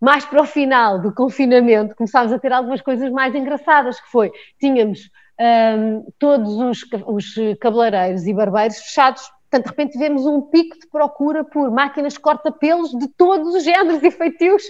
mais 0.00 0.24
para 0.24 0.42
o 0.42 0.46
final 0.46 1.00
do 1.00 1.12
confinamento, 1.12 1.96
começámos 1.96 2.32
a 2.32 2.38
ter 2.38 2.52
algumas 2.52 2.80
coisas 2.80 3.10
mais 3.10 3.34
engraçadas, 3.34 4.00
que 4.00 4.10
foi, 4.10 4.32
tínhamos 4.60 5.08
um, 5.40 6.04
todos 6.18 6.54
os, 6.56 6.84
os 7.06 7.34
cabeleireiros 7.60 8.26
e 8.26 8.34
barbeiros 8.34 8.78
fechados 8.78 9.22
Portanto, 9.52 9.64
de 9.64 9.68
repente 9.68 9.98
vemos 9.98 10.24
um 10.24 10.40
pico 10.40 10.78
de 10.78 10.86
procura 10.86 11.44
por 11.44 11.70
máquinas 11.70 12.16
corta-pelos 12.16 12.90
de 12.92 13.06
todos 13.06 13.54
os 13.54 13.62
géneros 13.62 14.02
e 14.02 14.10
feitios. 14.10 14.62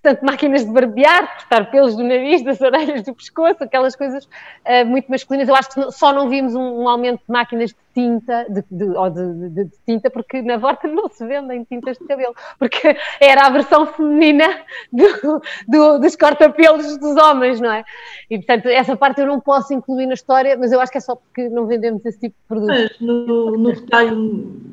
Portanto, 0.00 0.24
máquinas 0.24 0.64
de 0.64 0.70
barbear, 0.70 1.38
cortar 1.38 1.68
pelos 1.72 1.96
do 1.96 2.04
nariz, 2.04 2.44
das 2.44 2.60
orelhas, 2.60 3.02
do 3.02 3.12
pescoço, 3.16 3.64
aquelas 3.64 3.96
coisas 3.96 4.26
uh, 4.26 4.86
muito 4.86 5.10
masculinas. 5.10 5.48
Eu 5.48 5.56
acho 5.56 5.70
que 5.70 5.90
só 5.90 6.12
não 6.12 6.28
vimos 6.28 6.54
um, 6.54 6.82
um 6.82 6.88
aumento 6.88 7.18
de 7.18 7.32
máquinas 7.32 7.70
de 7.70 7.76
tinta, 7.98 8.46
de, 8.48 8.64
de, 8.70 8.84
ou 8.84 9.10
de, 9.10 9.48
de, 9.50 9.70
tinta, 9.84 10.08
porque 10.08 10.40
na 10.40 10.56
Vorta 10.56 10.86
não 10.86 11.08
se 11.08 11.26
vendem 11.26 11.64
tintas 11.64 11.98
de 11.98 12.04
cabelo, 12.06 12.32
porque 12.56 12.96
era 13.20 13.46
a 13.46 13.50
versão 13.50 13.86
feminina 13.86 14.46
do, 14.92 15.42
do, 15.66 15.98
dos 15.98 16.14
corta-pelos 16.14 16.96
dos 16.98 17.16
homens, 17.16 17.60
não 17.60 17.72
é? 17.72 17.84
E 18.30 18.38
portanto, 18.38 18.66
essa 18.66 18.96
parte 18.96 19.20
eu 19.20 19.26
não 19.26 19.40
posso 19.40 19.74
incluir 19.74 20.06
na 20.06 20.14
história, 20.14 20.56
mas 20.56 20.70
eu 20.70 20.80
acho 20.80 20.92
que 20.92 20.98
é 20.98 21.00
só 21.00 21.16
porque 21.16 21.48
não 21.48 21.66
vendemos 21.66 22.06
esse 22.06 22.20
tipo 22.20 22.36
de 22.40 22.46
produto. 22.46 22.68
Mas 22.68 23.00
no, 23.00 23.56
no 23.56 23.70
retalho, 23.70 24.14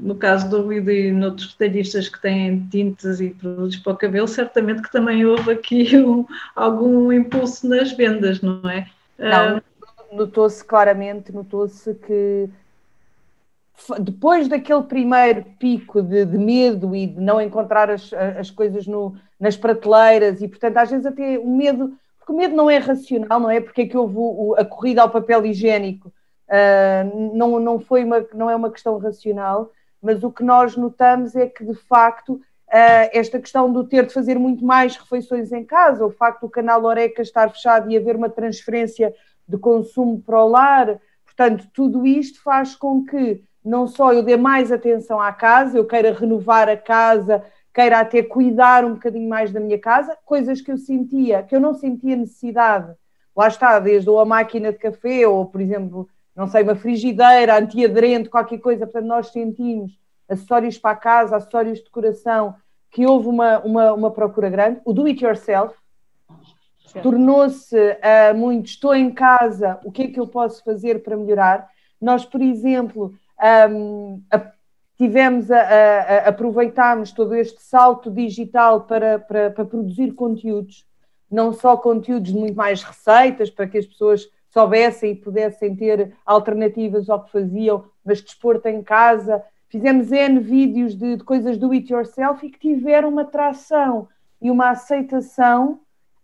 no 0.01 0.15
caso 0.15 0.49
do 0.49 0.67
Guido 0.67 0.91
e 0.91 1.11
noutros 1.11 1.51
retalhistas 1.53 2.09
que 2.09 2.21
têm 2.21 2.67
tintas 2.69 3.19
e 3.19 3.29
produtos 3.29 3.77
para 3.77 3.93
o 3.93 3.97
cabelo, 3.97 4.27
certamente 4.27 4.81
que 4.81 4.91
também 4.91 5.25
houve 5.25 5.51
aqui 5.51 5.97
um, 5.97 6.25
algum 6.55 7.11
impulso 7.11 7.67
nas 7.67 7.91
vendas, 7.91 8.41
não 8.41 8.69
é? 8.69 8.87
Não, 9.17 9.61
notou-se 10.11 10.63
claramente, 10.63 11.31
notou-se 11.31 11.93
que 11.95 12.49
depois 13.99 14.47
daquele 14.47 14.83
primeiro 14.83 15.45
pico 15.59 16.01
de, 16.01 16.25
de, 16.25 16.37
medo 16.37 16.95
e 16.95 17.07
de 17.07 17.19
não 17.19 17.41
encontrar 17.41 17.89
as, 17.89 18.11
as 18.13 18.49
coisas 18.49 18.87
no, 18.87 19.15
nas 19.39 19.57
prateleiras, 19.57 20.41
e 20.41 20.47
portanto, 20.47 20.77
às 20.77 20.89
vezes 20.89 21.05
até 21.05 21.37
o 21.37 21.47
medo, 21.47 21.93
porque 22.17 22.31
o 22.31 22.35
medo 22.35 22.55
não 22.55 22.69
é 22.69 22.77
racional, 22.77 23.39
não 23.39 23.49
é? 23.49 23.59
Porque 23.59 23.81
é 23.81 23.87
que 23.87 23.97
houve 23.97 24.59
a 24.59 24.65
corrida 24.65 25.01
ao 25.01 25.09
papel 25.09 25.45
higiênico, 25.45 26.11
uh, 26.49 27.35
não, 27.35 27.59
não, 27.59 27.79
foi 27.79 28.03
uma, 28.03 28.25
não 28.33 28.49
é 28.49 28.55
uma 28.55 28.71
questão 28.71 28.97
racional, 28.97 29.71
mas 30.01 30.23
o 30.23 30.31
que 30.31 30.43
nós 30.43 30.75
notamos 30.75 31.35
é 31.35 31.47
que 31.47 31.63
de 31.63 31.75
facto 31.75 32.33
uh, 32.33 33.09
esta 33.11 33.39
questão 33.39 33.71
do 33.71 33.83
ter 33.83 34.05
de 34.05 34.13
fazer 34.13 34.37
muito 34.37 34.63
mais 34.63 34.95
refeições 34.95 35.51
em 35.51 35.63
casa, 35.63 36.05
o 36.05 36.11
facto 36.11 36.41
do 36.41 36.49
canal 36.49 36.83
Oreca 36.83 37.21
estar 37.21 37.49
fechado 37.49 37.89
e 37.89 37.97
haver 37.97 38.15
uma 38.15 38.29
transferência 38.29 39.13
de 39.47 39.57
consumo 39.57 40.21
para 40.21 40.43
o 40.43 40.47
lar, 40.47 40.99
portanto, 41.23 41.67
tudo 41.73 42.05
isto 42.05 42.41
faz 42.41 42.75
com 42.75 43.05
que 43.05 43.43
não 43.63 43.87
só 43.87 44.13
eu 44.13 44.21
dê 44.21 44.37
mais 44.37 44.71
atenção 44.71 45.19
à 45.19 45.31
casa, 45.33 45.77
eu 45.77 45.85
queira 45.85 46.13
renovar 46.13 46.69
a 46.69 46.77
casa, 46.77 47.43
queira 47.73 47.99
até 47.99 48.21
cuidar 48.21 48.85
um 48.85 48.93
bocadinho 48.93 49.27
mais 49.27 49.51
da 49.51 49.59
minha 49.59 49.79
casa, 49.79 50.17
coisas 50.23 50.61
que 50.61 50.71
eu 50.71 50.77
sentia, 50.77 51.43
que 51.43 51.55
eu 51.55 51.59
não 51.59 51.73
sentia 51.73 52.15
necessidade. 52.15 52.93
Lá 53.35 53.47
está, 53.47 53.79
desde 53.79 54.09
ou 54.09 54.19
a 54.19 54.25
máquina 54.25 54.71
de 54.71 54.77
café, 54.77 55.27
ou 55.27 55.45
por 55.45 55.59
exemplo, 55.59 56.07
não 56.35 56.47
sei, 56.47 56.63
uma 56.63 56.75
frigideira 56.75 57.57
antiaderente, 57.57 58.29
qualquer 58.29 58.57
coisa, 58.59 58.85
portanto, 58.85 59.05
nós 59.05 59.27
sentimos 59.27 59.97
acessórios 60.27 60.77
para 60.77 60.91
a 60.91 60.95
casa, 60.95 61.35
acessórios 61.37 61.79
de 61.79 61.85
decoração, 61.85 62.55
que 62.91 63.05
houve 63.05 63.27
uma, 63.27 63.59
uma, 63.59 63.93
uma 63.93 64.11
procura 64.11 64.49
grande. 64.49 64.81
O 64.83 64.93
do 64.93 65.05
it 65.05 65.23
yourself 65.23 65.75
tornou-se 67.01 67.75
uh, 67.75 68.35
muito, 68.35 68.67
estou 68.67 68.95
em 68.95 69.11
casa, 69.11 69.79
o 69.83 69.91
que 69.91 70.03
é 70.03 70.07
que 70.07 70.19
eu 70.19 70.27
posso 70.27 70.63
fazer 70.63 71.03
para 71.03 71.17
melhorar? 71.17 71.67
Nós, 72.01 72.25
por 72.25 72.41
exemplo, 72.41 73.13
um, 73.69 74.21
a, 74.31 74.51
tivemos 74.97 75.51
a, 75.51 75.59
a, 75.59 75.99
a, 75.99 76.17
aproveitámos 76.29 77.11
todo 77.11 77.35
este 77.35 77.61
salto 77.61 78.09
digital 78.09 78.81
para, 78.81 79.19
para, 79.19 79.51
para 79.51 79.65
produzir 79.65 80.13
conteúdos, 80.13 80.85
não 81.29 81.51
só 81.51 81.75
conteúdos 81.75 82.31
de 82.31 82.37
muito 82.37 82.55
mais 82.55 82.83
receitas, 82.83 83.49
para 83.49 83.67
que 83.67 83.77
as 83.77 83.85
pessoas 83.85 84.27
soubessem 84.55 85.11
e 85.11 85.15
pudessem 85.15 85.75
ter 85.75 86.15
alternativas 86.25 87.09
ao 87.09 87.25
que 87.25 87.31
faziam, 87.33 87.83
mas 88.05 88.21
desporto 88.21 88.69
em 88.69 88.81
casa. 88.81 89.43
Fizemos 89.67 90.13
N 90.13 90.39
vídeos 90.39 90.95
de, 90.95 91.17
de 91.17 91.23
coisas 91.25 91.57
do 91.57 91.71
it 91.73 91.91
yourself 91.91 92.45
e 92.45 92.49
que 92.49 92.59
tiveram 92.59 93.09
uma 93.09 93.23
atração 93.23 94.07
e 94.41 94.49
uma 94.49 94.69
aceitação 94.69 95.81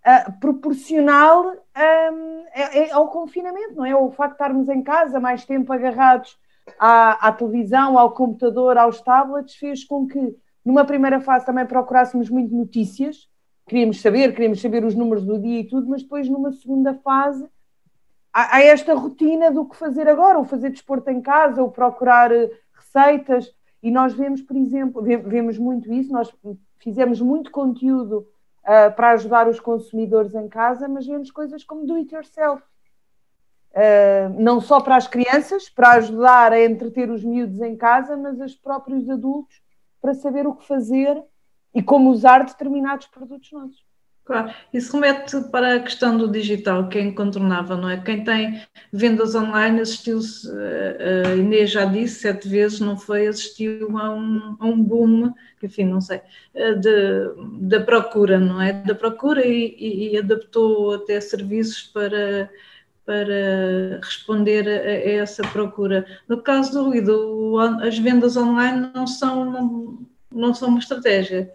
uh, 0.08 0.40
proporcional 0.40 1.52
um, 1.52 2.44
é, 2.54 2.88
é 2.88 2.92
ao 2.94 3.10
confinamento, 3.10 3.76
não 3.76 3.86
é? 3.86 3.94
O 3.94 4.12
facto 4.12 4.38
de 4.38 4.44
estarmos 4.44 4.70
em 4.70 4.82
casa 4.82 5.20
mais 5.20 5.44
tempo 5.44 5.74
agarrados 5.74 6.38
à, 6.80 7.28
à, 7.28 7.34
televisão, 7.34 8.00
ao 8.00 8.12
computador, 8.12 8.78
aos 8.78 9.02
tablets, 9.02 9.56
fez 9.56 9.84
com 9.84 10.08
que, 10.08 10.38
numa 10.64 10.86
primeira 10.86 11.20
fase, 11.20 11.46
também 11.46 11.66
procurássemos 11.66 12.30
muito 12.30 12.56
notícias. 12.56 13.28
Queríamos 13.68 14.00
saber, 14.00 14.32
queríamos 14.32 14.62
saber 14.62 14.86
os 14.86 14.96
números 14.96 15.26
do 15.26 15.38
dia 15.38 15.60
e 15.60 15.68
tudo, 15.68 15.90
mas 15.90 16.02
depois, 16.02 16.30
numa 16.30 16.54
segunda 16.54 16.94
fase, 16.94 17.46
há, 18.34 18.62
esta 18.62 18.94
rotina 18.94 19.52
do 19.52 19.66
que 19.66 19.76
fazer 19.76 20.08
agora, 20.08 20.38
ou 20.38 20.46
fazer 20.46 20.70
desporto 20.70 21.10
em 21.10 21.22
casa, 21.22 21.62
ou 21.62 21.72
procurar 21.72 22.32
eh, 22.32 22.50
receitas. 22.74 23.54
E 23.82 23.92
nós 23.92 24.14
vemos, 24.14 24.42
por 24.42 24.56
exemplo, 24.56 25.02
vemos 25.02 25.58
muito 25.58 25.92
isso, 25.92 26.12
nós 26.12 26.34
fizemos 26.78 27.20
muito 27.20 27.52
conteúdo 27.52 28.28
uh, 28.64 28.94
para 28.96 29.12
ajudar 29.12 29.48
os 29.48 29.60
consumidores 29.60 30.36
em 30.36 30.48
casa, 30.48 30.88
mas 30.88 31.08
vemos 31.08 31.32
coisas 31.32 31.64
como 31.64 31.86
do 31.86 31.96
it 31.96 32.14
yourself. 32.14 32.64
Uh, 33.72 34.30
não 34.38 34.60
só 34.60 34.82
para 34.82 34.98
as 34.98 35.08
crianças, 35.08 35.70
para 35.70 35.94
ajudar 35.94 36.52
a 36.52 36.64
entreter 36.64 37.10
os 37.10 37.24
miúdos 37.24 37.60
em 37.62 37.76
casa, 37.76 38.18
mas 38.18 38.40
os 38.40 38.56
próprios 38.56 39.10
adultos 39.10 39.62
para 40.02 40.14
saber 40.14 40.46
o 40.46 40.56
que 40.56 40.68
fazer 40.68 41.22
e 41.74 41.82
como 41.82 42.10
usar 42.10 42.44
determinados 42.44 43.08
produtos 43.08 43.52
nossos. 43.52 43.91
Claro, 44.32 44.50
isso 44.74 44.94
remete 44.94 45.42
para 45.52 45.76
a 45.76 45.80
questão 45.82 46.18
do 46.18 46.32
digital, 46.32 46.88
que 46.88 46.98
é 46.98 47.02
incontornável, 47.02 47.76
não 47.76 47.90
é? 47.90 47.98
Quem 48.02 48.24
tem 48.24 48.62
vendas 48.94 49.36
online 49.36 49.82
assistiu-se, 49.82 50.50
eh, 50.50 51.24
a 51.28 51.36
Inês 51.36 51.70
já 51.70 51.84
disse 51.84 52.22
sete 52.22 52.48
vezes, 52.48 52.80
não 52.80 52.96
foi, 52.98 53.28
assistiu 53.28 53.98
a 53.98 54.10
um, 54.10 54.56
a 54.58 54.66
um 54.66 54.82
boom, 54.82 55.34
enfim, 55.62 55.84
não 55.84 56.00
sei, 56.00 56.22
eh, 56.54 56.76
de, 56.76 56.90
da 57.60 57.82
procura, 57.82 58.40
não 58.40 58.62
é? 58.62 58.72
Da 58.72 58.96
procura 58.96 59.46
e, 59.46 60.14
e 60.14 60.18
adaptou 60.18 60.94
até 60.94 61.20
serviços 61.20 61.84
para, 61.88 62.50
para 63.06 64.00
responder 64.02 64.66
a, 64.66 64.72
a, 64.72 65.22
essa 65.24 65.44
procura. 65.50 66.06
No 66.26 66.42
caso 66.42 66.72
do 66.72 66.90
Lido, 66.90 67.58
as 67.82 68.00
vendas 68.00 68.38
online 68.38 68.92
não 68.96 69.06
são, 69.06 69.44
não, 69.44 70.00
não 70.32 70.54
são 70.54 70.70
uma 70.70 70.80
estratégia. 70.80 71.52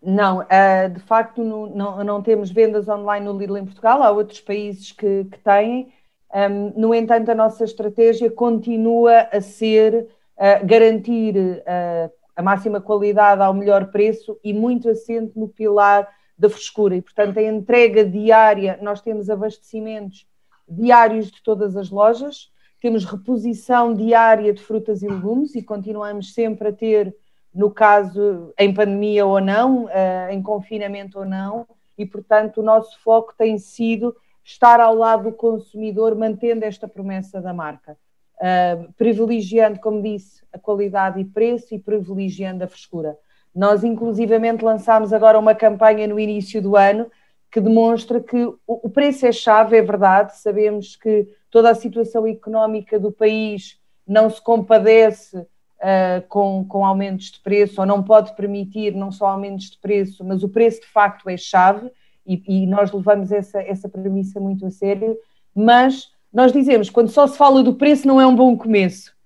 Não, 0.00 0.40
uh, 0.40 0.88
de 0.92 1.00
facto 1.00 1.42
no, 1.42 1.74
não, 1.74 2.04
não 2.04 2.22
temos 2.22 2.50
vendas 2.50 2.88
online 2.88 3.26
no 3.26 3.36
Lidl 3.36 3.56
em 3.56 3.64
Portugal, 3.64 4.02
há 4.02 4.10
outros 4.10 4.40
países 4.40 4.92
que, 4.92 5.24
que 5.24 5.38
têm. 5.40 5.92
Um, 6.32 6.80
no 6.80 6.94
entanto, 6.94 7.30
a 7.30 7.34
nossa 7.34 7.64
estratégia 7.64 8.30
continua 8.30 9.28
a 9.32 9.40
ser 9.40 10.08
uh, 10.36 10.66
garantir 10.66 11.36
uh, 11.36 12.12
a 12.36 12.42
máxima 12.42 12.80
qualidade 12.80 13.42
ao 13.42 13.52
melhor 13.52 13.90
preço 13.90 14.38
e 14.44 14.52
muito 14.52 14.88
assente 14.88 15.36
no 15.36 15.48
pilar 15.48 16.08
da 16.38 16.48
frescura. 16.48 16.94
E, 16.94 17.02
portanto, 17.02 17.38
a 17.38 17.42
entrega 17.42 18.04
diária, 18.04 18.78
nós 18.80 19.00
temos 19.00 19.28
abastecimentos 19.28 20.24
diários 20.68 21.30
de 21.32 21.42
todas 21.42 21.76
as 21.76 21.90
lojas, 21.90 22.52
temos 22.80 23.04
reposição 23.04 23.92
diária 23.92 24.52
de 24.52 24.62
frutas 24.62 25.02
e 25.02 25.08
legumes 25.08 25.56
e 25.56 25.62
continuamos 25.62 26.32
sempre 26.32 26.68
a 26.68 26.72
ter 26.72 27.14
no 27.54 27.70
caso 27.70 28.52
em 28.58 28.72
pandemia 28.72 29.26
ou 29.26 29.40
não, 29.40 29.84
uh, 29.84 30.30
em 30.30 30.42
confinamento 30.42 31.18
ou 31.18 31.24
não, 31.24 31.66
e 31.96 32.06
portanto 32.06 32.58
o 32.58 32.62
nosso 32.62 32.98
foco 33.02 33.34
tem 33.36 33.58
sido 33.58 34.14
estar 34.44 34.80
ao 34.80 34.94
lado 34.94 35.24
do 35.24 35.32
consumidor, 35.32 36.14
mantendo 36.14 36.64
esta 36.64 36.88
promessa 36.88 37.40
da 37.40 37.52
marca, 37.52 37.96
uh, 38.36 38.92
privilegiando, 38.94 39.80
como 39.80 40.02
disse, 40.02 40.42
a 40.52 40.58
qualidade 40.58 41.20
e 41.20 41.24
preço 41.24 41.74
e 41.74 41.78
privilegiando 41.78 42.64
a 42.64 42.68
frescura. 42.68 43.16
Nós, 43.54 43.82
inclusivamente, 43.82 44.64
lançámos 44.64 45.12
agora 45.12 45.38
uma 45.38 45.54
campanha 45.54 46.06
no 46.06 46.20
início 46.20 46.62
do 46.62 46.76
ano 46.76 47.10
que 47.50 47.60
demonstra 47.60 48.20
que 48.20 48.46
o 48.66 48.90
preço 48.90 49.26
é 49.26 49.32
chave, 49.32 49.76
é 49.76 49.82
verdade, 49.82 50.36
sabemos 50.36 50.96
que 50.96 51.26
toda 51.50 51.70
a 51.70 51.74
situação 51.74 52.26
económica 52.26 53.00
do 53.00 53.10
país 53.10 53.80
não 54.06 54.28
se 54.28 54.40
compadece 54.40 55.46
uh, 55.78 56.26
com, 56.28 56.64
com 56.64 56.84
aumentos 56.84 57.30
de 57.30 57.40
preço, 57.40 57.80
ou 57.80 57.86
não 57.86 58.02
pode 58.02 58.34
permitir 58.34 58.94
não 58.94 59.10
só 59.10 59.26
aumentos 59.26 59.70
de 59.70 59.78
preço, 59.78 60.24
mas 60.24 60.42
o 60.42 60.48
preço 60.48 60.80
de 60.80 60.86
facto 60.86 61.28
é 61.28 61.36
chave, 61.36 61.90
e, 62.26 62.42
e 62.46 62.66
nós 62.66 62.92
levamos 62.92 63.32
essa, 63.32 63.60
essa 63.62 63.88
premissa 63.88 64.38
muito 64.38 64.66
a 64.66 64.70
sério, 64.70 65.16
mas 65.54 66.10
nós 66.32 66.52
dizemos, 66.52 66.90
quando 66.90 67.08
só 67.08 67.26
se 67.26 67.38
fala 67.38 67.62
do 67.62 67.74
preço 67.74 68.06
não 68.06 68.20
é 68.20 68.26
um 68.26 68.36
bom 68.36 68.56
começo. 68.56 69.16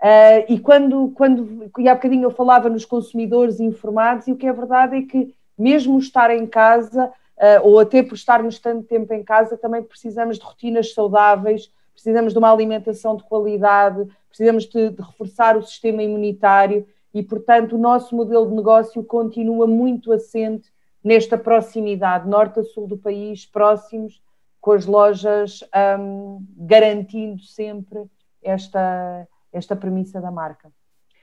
Uh, 0.00 0.44
e 0.48 0.58
quando, 0.58 1.12
quando, 1.14 1.70
e 1.78 1.88
há 1.88 1.94
bocadinho 1.94 2.24
eu 2.24 2.30
falava 2.30 2.68
nos 2.68 2.84
consumidores 2.84 3.60
informados, 3.60 4.26
e 4.26 4.32
o 4.32 4.36
que 4.36 4.46
é 4.46 4.52
verdade 4.52 4.96
é 4.96 5.02
que 5.02 5.34
mesmo 5.56 5.98
estar 5.98 6.30
em 6.30 6.46
casa, 6.46 7.06
uh, 7.06 7.62
ou 7.62 7.78
até 7.78 8.02
por 8.02 8.14
estarmos 8.14 8.58
tanto 8.58 8.86
tempo 8.86 9.12
em 9.12 9.22
casa, 9.22 9.56
também 9.56 9.82
precisamos 9.82 10.38
de 10.38 10.44
rotinas 10.44 10.92
saudáveis, 10.92 11.70
precisamos 12.02 12.32
de 12.32 12.38
uma 12.38 12.52
alimentação 12.52 13.16
de 13.16 13.22
qualidade, 13.22 14.08
precisamos 14.28 14.64
de, 14.66 14.90
de 14.90 15.00
reforçar 15.00 15.56
o 15.56 15.62
sistema 15.62 16.02
imunitário 16.02 16.84
e, 17.14 17.22
portanto, 17.22 17.76
o 17.76 17.78
nosso 17.78 18.16
modelo 18.16 18.48
de 18.48 18.56
negócio 18.56 19.04
continua 19.04 19.68
muito 19.68 20.12
assente 20.12 20.68
nesta 21.02 21.38
proximidade, 21.38 22.28
norte 22.28 22.58
a 22.58 22.64
sul 22.64 22.88
do 22.88 22.96
país, 22.96 23.46
próximos, 23.46 24.20
com 24.60 24.72
as 24.72 24.84
lojas, 24.84 25.62
um, 25.98 26.44
garantindo 26.56 27.40
sempre 27.42 28.04
esta, 28.42 29.28
esta 29.52 29.76
premissa 29.76 30.20
da 30.20 30.30
marca. 30.30 30.72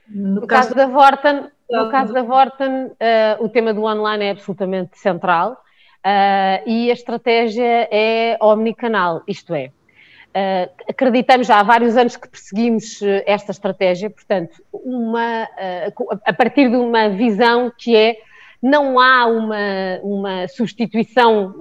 No, 0.08 0.42
no 0.42 0.48
caso, 0.48 0.74
caso, 0.74 0.76
da 0.76 0.88
Vorten, 0.88 1.50
no 1.70 1.92
caso 1.92 2.14
da 2.14 2.24
Vorten 2.24 2.86
uh, 2.86 3.44
o 3.44 3.50
tema 3.50 3.74
do 3.74 3.84
online 3.84 4.26
é 4.26 4.32
absolutamente 4.32 4.98
central 4.98 5.54
uh, 5.54 6.70
e 6.70 6.90
a 6.90 6.94
estratégia 6.94 7.88
é 7.92 8.38
omnicanal, 8.42 9.22
isto 9.28 9.54
é, 9.54 9.72
Uh, 10.30 10.70
acreditamos 10.88 11.48
já 11.48 11.60
há 11.60 11.64
vários 11.64 11.98
anos 11.98 12.16
que 12.16 12.28
perseguimos 12.28 13.02
uh, 13.02 13.24
esta 13.26 13.52
estratégia, 13.52 14.12
portanto, 14.12 14.64
uma, 14.72 15.44
uh, 15.44 16.20
a 16.24 16.34
partir 16.34 16.70
de 16.70 16.76
uma 16.76 17.10
visão 17.10 17.72
que 17.76 17.96
é 17.96 18.16
não 18.62 19.00
há 19.00 19.26
uma, 19.26 20.00
uma 20.04 20.48
substituição 20.50 21.56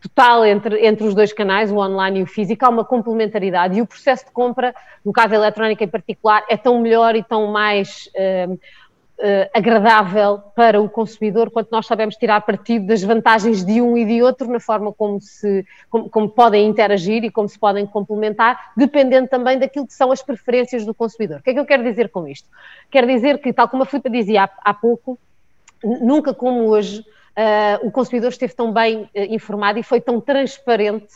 total 0.00 0.46
entre, 0.46 0.86
entre 0.86 1.06
os 1.06 1.14
dois 1.14 1.32
canais, 1.32 1.72
o 1.72 1.76
online 1.76 2.20
e 2.20 2.22
o 2.22 2.26
físico, 2.26 2.64
há 2.64 2.68
uma 2.68 2.84
complementaridade. 2.84 3.78
E 3.78 3.82
o 3.82 3.86
processo 3.86 4.26
de 4.26 4.30
compra, 4.30 4.74
no 5.04 5.12
caso 5.12 5.34
eletrónico 5.34 5.82
em 5.82 5.88
particular, 5.88 6.44
é 6.48 6.56
tão 6.56 6.80
melhor 6.80 7.16
e 7.16 7.22
tão 7.22 7.48
mais 7.48 8.08
uh, 8.14 8.58
agradável 9.52 10.38
para 10.54 10.80
o 10.80 10.88
consumidor 10.88 11.50
quanto 11.50 11.70
nós 11.72 11.86
sabemos 11.86 12.14
tirar 12.14 12.40
partido 12.42 12.86
das 12.86 13.02
vantagens 13.02 13.64
de 13.64 13.82
um 13.82 13.96
e 13.98 14.04
de 14.04 14.22
outro 14.22 14.48
na 14.48 14.60
forma 14.60 14.92
como, 14.92 15.20
se, 15.20 15.66
como, 15.90 16.08
como, 16.08 16.28
podem 16.28 16.68
interagir 16.68 17.24
e 17.24 17.30
como 17.30 17.48
se 17.48 17.58
podem 17.58 17.84
complementar, 17.84 18.72
dependendo 18.76 19.28
também 19.28 19.58
daquilo 19.58 19.86
que 19.86 19.92
são 19.92 20.12
as 20.12 20.22
preferências 20.22 20.84
do 20.84 20.94
consumidor. 20.94 21.38
O 21.40 21.42
que 21.42 21.50
é 21.50 21.54
que 21.54 21.60
eu 21.60 21.66
quero 21.66 21.82
dizer 21.82 22.10
com 22.10 22.28
isto? 22.28 22.48
Quero 22.90 23.06
dizer 23.08 23.38
que, 23.38 23.52
tal 23.52 23.68
como 23.68 23.82
a 23.82 23.86
Filipe 23.86 24.08
dizia 24.08 24.44
há, 24.44 24.50
há 24.70 24.74
pouco, 24.74 25.18
nunca 25.82 26.32
como 26.32 26.66
hoje 26.68 27.00
uh, 27.00 27.86
o 27.86 27.90
consumidor 27.90 28.30
esteve 28.30 28.54
tão 28.54 28.72
bem 28.72 29.02
uh, 29.02 29.08
informado 29.14 29.78
e 29.78 29.82
foi 29.82 30.00
tão 30.00 30.20
transparente 30.20 31.14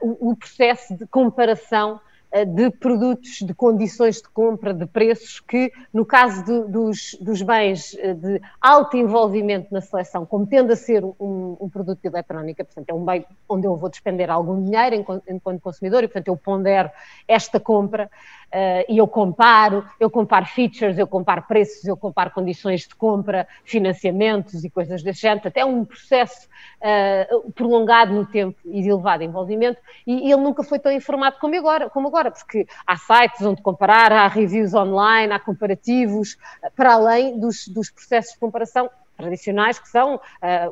o, 0.00 0.30
o 0.30 0.36
processo 0.36 0.96
de 0.96 1.06
comparação 1.06 1.94
eh, 1.94 2.05
de 2.44 2.70
produtos, 2.70 3.38
de 3.40 3.54
condições 3.54 4.16
de 4.16 4.28
compra, 4.28 4.74
de 4.74 4.86
preços, 4.86 5.40
que 5.40 5.72
no 5.92 6.04
caso 6.04 6.44
de, 6.44 6.70
dos, 6.70 7.16
dos, 7.20 7.42
bens 7.42 7.96
eh, 7.98 8.14
de 8.14 8.40
alto 8.60 8.96
envolvimento 8.96 9.72
na 9.72 9.80
seleção, 9.80 10.26
como 10.26 10.46
tende 10.46 10.72
a 10.72 10.76
ser 10.76 11.04
um, 11.04 11.56
um, 11.60 11.68
produto 11.68 12.00
de 12.00 12.08
eletrónica, 12.08 12.64
portanto 12.64 12.90
é 12.90 12.94
um 12.94 13.04
bem 13.04 13.24
onde 13.48 13.66
eu 13.66 13.76
vou 13.76 13.88
despender 13.88 14.30
algum 14.30 14.62
dinheiro 14.62 14.96
enquanto 15.28 15.60
consumidor 15.60 16.02
e 16.02 16.08
portanto 16.08 16.28
eu 16.28 16.36
pondero 16.36 16.90
esta 17.28 17.60
compra 17.60 18.10
uh, 18.52 18.84
e 18.88 18.98
eu 18.98 19.06
comparo, 19.06 19.84
eu 19.98 20.10
comparo 20.10 20.46
features, 20.46 20.98
eu 20.98 21.06
comparo 21.06 21.42
preços, 21.42 21.84
eu 21.84 21.96
comparo 21.96 22.30
condições 22.30 22.82
de 22.82 22.94
compra, 22.94 23.46
financiamentos 23.64 24.64
e 24.64 24.70
coisas 24.70 25.02
desse 25.02 25.20
género, 25.20 25.48
até 25.48 25.64
um 25.64 25.84
processo 25.84 26.48
uh, 26.80 27.52
prolongado 27.52 28.12
no 28.12 28.26
tempo 28.26 28.58
e 28.64 28.82
de 28.82 28.88
elevado 28.88 29.22
envolvimento 29.22 29.80
e 30.06 30.32
ele 30.32 30.42
nunca 30.42 30.62
foi 30.62 30.78
tão 30.78 30.92
informado 30.92 31.36
como 31.40 31.54
agora, 31.56 31.90
como 31.90 32.08
agora 32.08 32.25
porque 32.30 32.66
há 32.86 32.96
sites 32.96 33.42
onde 33.42 33.62
comparar, 33.62 34.12
há 34.12 34.28
reviews 34.28 34.74
online, 34.74 35.32
há 35.32 35.38
comparativos, 35.38 36.36
para 36.74 36.94
além 36.94 37.38
dos, 37.38 37.68
dos 37.68 37.90
processos 37.90 38.32
de 38.32 38.38
comparação 38.38 38.90
tradicionais, 39.16 39.78
que 39.78 39.88
são 39.88 40.16
uh, 40.16 40.20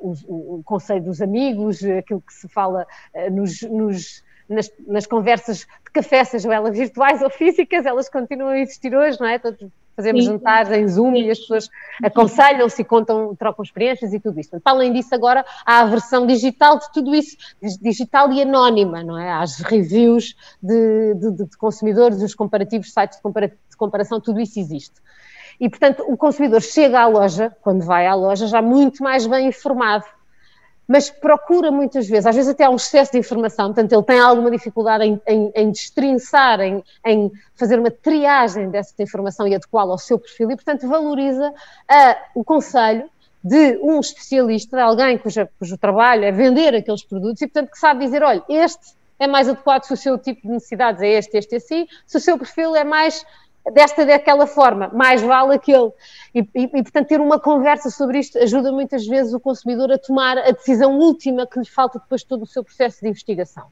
o, 0.01 0.63
conselho 0.65 1.03
dos 1.03 1.21
amigos, 1.23 1.83
aquilo 1.85 2.21
que 2.21 2.33
se 2.33 2.49
fala 2.49 2.87
uh, 3.15 3.31
nos, 3.31 3.63
nos 3.63 4.25
nas, 4.47 4.71
nas, 4.87 5.07
conversas 5.07 5.61
de 5.61 5.91
café, 5.91 6.23
sejam 6.23 6.53
elas 6.53 6.77
virtuais 6.77 7.21
ou 7.23 7.31
físicas, 7.31 7.87
elas 7.87 8.11
continuam 8.11 8.51
a 8.51 8.59
existir 8.59 8.95
hoje, 8.95 9.19
não 9.19 9.27
é? 9.27 9.39
Todos 9.39 9.71
fazemos 9.95 10.25
Sim. 10.25 10.33
jantares 10.33 10.71
em 10.73 10.87
Zoom 10.89 11.15
Sim. 11.15 11.23
e 11.23 11.31
as 11.31 11.39
pessoas 11.39 11.71
aconselham-se 12.03 12.83
e 12.83 12.85
contam, 12.85 13.35
trocam 13.37 13.63
experiências 13.63 14.13
e 14.13 14.21
tudo 14.21 14.41
isso. 14.41 14.61
Para 14.61 14.73
além 14.73 14.93
disso, 14.93 15.15
agora 15.15 15.45
há 15.65 15.81
a 15.81 15.85
versão 15.87 16.27
digital 16.27 16.79
de 16.79 16.93
tudo 16.93 17.15
isso, 17.15 17.37
digital 17.81 18.33
e 18.33 18.43
anónima, 18.43 19.03
não 19.03 19.19
é? 19.19 19.31
Há 19.31 19.41
as 19.41 19.61
reviews 19.61 20.35
de, 20.63 21.15
de, 21.15 21.31
de 21.45 21.57
consumidores, 21.57 22.23
os 22.23 22.35
comparativos, 22.35 22.93
sites 22.93 23.17
de, 23.17 23.23
compara 23.23 23.49
de 23.49 23.77
comparação, 23.77 24.21
tudo 24.21 24.41
isso 24.41 24.59
existe. 24.59 24.95
E, 25.61 25.69
portanto, 25.69 26.05
o 26.09 26.17
consumidor 26.17 26.61
chega 26.61 27.01
à 27.01 27.07
loja, 27.07 27.57
quando 27.63 27.85
vai 27.85 28.07
à 28.07 28.15
loja, 28.15 28.47
já 28.47 28.61
muito 28.61 29.03
mais 29.03 29.27
bem 29.27 29.49
informado 29.49 30.05
mas 30.87 31.11
procura 31.11 31.71
muitas 31.71 32.07
vezes, 32.09 32.27
às 32.27 32.35
vezes 32.35 32.51
até 32.51 32.65
há 32.65 32.71
um 32.71 32.77
excesso 32.77 33.13
de 33.13 33.19
informação, 33.19 33.67
portanto 33.67 33.93
ele 33.93 34.03
tem 34.03 34.19
alguma 34.19 34.51
dificuldade 34.51 35.05
em, 35.05 35.21
em, 35.27 35.53
em 35.55 35.71
destrinçar, 35.71 36.61
em, 36.61 36.83
em, 37.05 37.33
fazer 37.55 37.79
uma 37.79 37.91
triagem 37.91 38.71
dessa 38.71 38.95
informação 39.03 39.47
e 39.47 39.55
adequá-la 39.55 39.93
ao 39.93 39.99
seu 39.99 40.19
perfil 40.19 40.51
e, 40.51 40.57
portanto, 40.57 40.87
valoriza 40.89 41.53
a, 41.89 42.17
o 42.35 42.45
conselho 42.45 43.09
de 43.43 43.79
um 43.83 44.01
especialista, 44.01 44.77
de 44.77 44.83
alguém 44.83 45.19
cuja, 45.19 45.49
cujo 45.59 45.77
trabalho 45.77 46.25
é 46.25 46.33
vender 46.33 46.75
aqueles 46.75 47.05
produtos 47.05 47.43
e, 47.43 47.47
portanto, 47.47 47.71
que 47.71 47.79
sabe 47.79 48.05
dizer, 48.05 48.23
olha, 48.23 48.43
este 48.49 48.95
é 49.19 49.27
mais 49.27 49.49
adequado 49.49 49.85
se 49.85 49.93
o 49.93 49.97
seu 49.97 50.19
tipo 50.19 50.43
de 50.43 50.49
necessidades 50.49 51.03
é 51.03 51.09
este, 51.09 51.37
este, 51.37 51.57
assim, 51.57 51.87
se 52.07 52.17
o 52.17 52.21
seu 52.21 52.39
perfil 52.39 52.75
é 52.75 52.85
mais 52.85 53.25
desta 53.73 54.05
daquela 54.05 54.47
forma, 54.47 54.89
mais 54.93 55.23
vale 55.23 55.55
aquele. 55.55 55.91
E, 56.35 56.41
e, 56.55 56.63
e, 56.65 56.83
portanto, 56.83 57.09
ter 57.09 57.21
uma 57.21 57.41
conversa 57.41 57.91
sobre 57.91 58.19
isto 58.19 58.39
ajuda 58.39 58.71
muitas 58.73 59.07
vezes 59.07 59.33
o 59.33 59.41
consumidor 59.41 59.91
a 59.93 59.99
tomar 59.99 60.37
a 60.37 60.51
decisão 60.51 60.99
última 60.99 61.47
que 61.47 61.59
lhe 61.59 61.69
falta 61.69 61.99
depois 61.99 62.21
de 62.21 62.27
todo 62.27 62.43
o 62.43 62.47
seu 62.47 62.63
processo 62.63 63.01
de 63.01 63.09
investigação. 63.09 63.69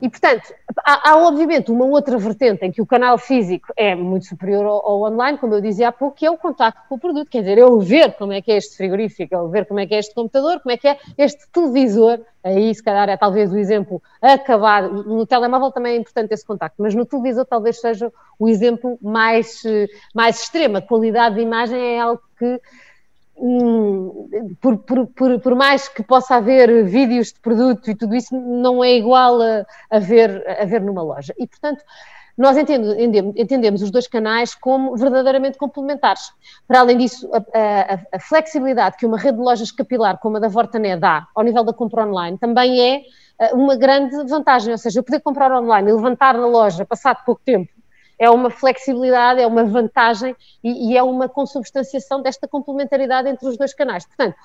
E, 0.00 0.08
portanto, 0.08 0.54
há, 0.84 1.10
há, 1.10 1.16
obviamente 1.16 1.72
uma 1.72 1.84
outra 1.84 2.16
vertente 2.18 2.64
em 2.64 2.70
que 2.70 2.80
o 2.80 2.86
canal 2.86 3.18
físico 3.18 3.72
é 3.76 3.96
muito 3.96 4.26
superior 4.26 4.64
ao, 4.64 4.86
ao, 4.86 5.12
online, 5.12 5.38
como 5.38 5.54
eu 5.54 5.60
dizia 5.60 5.88
há 5.88 5.92
pouco, 5.92 6.16
que 6.16 6.24
é 6.24 6.30
o 6.30 6.38
contacto 6.38 6.82
com 6.88 6.94
o 6.94 6.98
produto. 6.98 7.28
Quer 7.28 7.40
dizer, 7.40 7.58
eu 7.58 7.80
ver 7.80 8.12
como 8.14 8.32
é 8.32 8.40
que 8.40 8.52
é 8.52 8.56
este 8.56 8.76
frigorífico, 8.76 9.34
eu 9.34 9.48
ver 9.48 9.66
como 9.66 9.80
é 9.80 9.86
que 9.86 9.94
é 9.94 9.98
este 9.98 10.14
computador, 10.14 10.60
como 10.60 10.72
é 10.72 10.76
que 10.76 10.86
é 10.86 10.96
este 11.16 11.48
televisor. 11.50 12.20
Aí, 12.44 12.72
se 12.72 12.82
calhar, 12.82 13.08
é 13.08 13.16
talvez 13.16 13.52
o 13.52 13.58
exemplo 13.58 14.00
acabado. 14.22 15.02
No 15.02 15.26
telemóvel 15.26 15.72
também 15.72 15.94
é 15.94 15.96
importante 15.96 16.32
esse 16.32 16.46
contacto, 16.46 16.80
mas 16.80 16.94
no 16.94 17.04
televisor 17.04 17.44
talvez 17.44 17.80
seja 17.80 18.12
o 18.38 18.48
exemplo 18.48 18.96
mais, 19.02 19.62
mais 20.14 20.40
extremo. 20.40 20.76
A 20.76 20.82
qualidade 20.82 21.34
de 21.34 21.40
imagem 21.40 21.78
é 21.78 22.00
algo 22.00 22.22
que 22.38 22.60
por, 24.60 24.78
por, 24.78 25.06
por, 25.06 25.40
por, 25.40 25.54
mais 25.54 25.88
que 25.88 26.02
possa 26.02 26.36
haver 26.36 26.84
vídeos 26.84 27.32
de 27.32 27.40
produto 27.40 27.90
e 27.90 27.94
tudo 27.94 28.14
isso, 28.14 28.34
não 28.34 28.82
é 28.82 28.94
igual 28.94 29.40
a, 29.40 29.64
a, 29.90 29.98
ver, 29.98 30.44
a 30.60 30.64
ver 30.64 30.80
numa 30.80 31.02
loja. 31.02 31.32
E, 31.38 31.46
portanto, 31.46 31.82
nós 32.36 32.56
entendemos, 32.56 33.34
entendemos, 33.36 33.82
os 33.82 33.90
dois 33.90 34.06
canais 34.06 34.54
como 34.54 34.96
verdadeiramente 34.96 35.58
complementares. 35.58 36.32
Para 36.66 36.80
além 36.80 36.98
disso, 36.98 37.28
a, 37.32 37.38
a, 37.38 38.16
a, 38.16 38.20
flexibilidade 38.20 38.96
que 38.96 39.06
uma 39.06 39.18
rede 39.18 39.38
de 39.38 39.42
lojas 39.42 39.72
capilar 39.72 40.18
como 40.18 40.36
a 40.36 40.40
da 40.40 40.48
Vortané 40.48 40.96
dá 40.96 41.26
ao 41.34 41.42
nível 41.42 41.64
da 41.64 41.72
compra 41.72 42.06
online 42.06 42.38
também 42.38 42.80
é 42.80 43.02
eh, 43.40 43.54
uma 43.54 43.74
grande 43.74 44.16
vantagem, 44.28 44.70
ou 44.70 44.78
seja, 44.78 45.00
eu 45.00 45.02
poder 45.02 45.20
comprar 45.20 45.50
online 45.52 45.90
e 45.90 45.92
levantar 45.92 46.34
na 46.34 46.46
loja 46.46 46.84
passado 46.84 47.24
pouco 47.24 47.40
tempo 47.44 47.72
é 48.18 48.28
uma 48.28 48.50
flexibilidade, 48.50 49.40
é 49.40 49.46
uma 49.46 49.64
vantagem 49.64 50.34
e, 50.62 50.92
e, 50.92 50.96
é 50.96 51.02
uma 51.02 51.28
consubstanciação 51.28 52.20
desta 52.20 52.48
complementaridade 52.48 53.28
entre 53.28 53.46
os 53.46 53.56
dois 53.56 53.72
canais. 53.72 54.04
Portanto, 54.06 54.36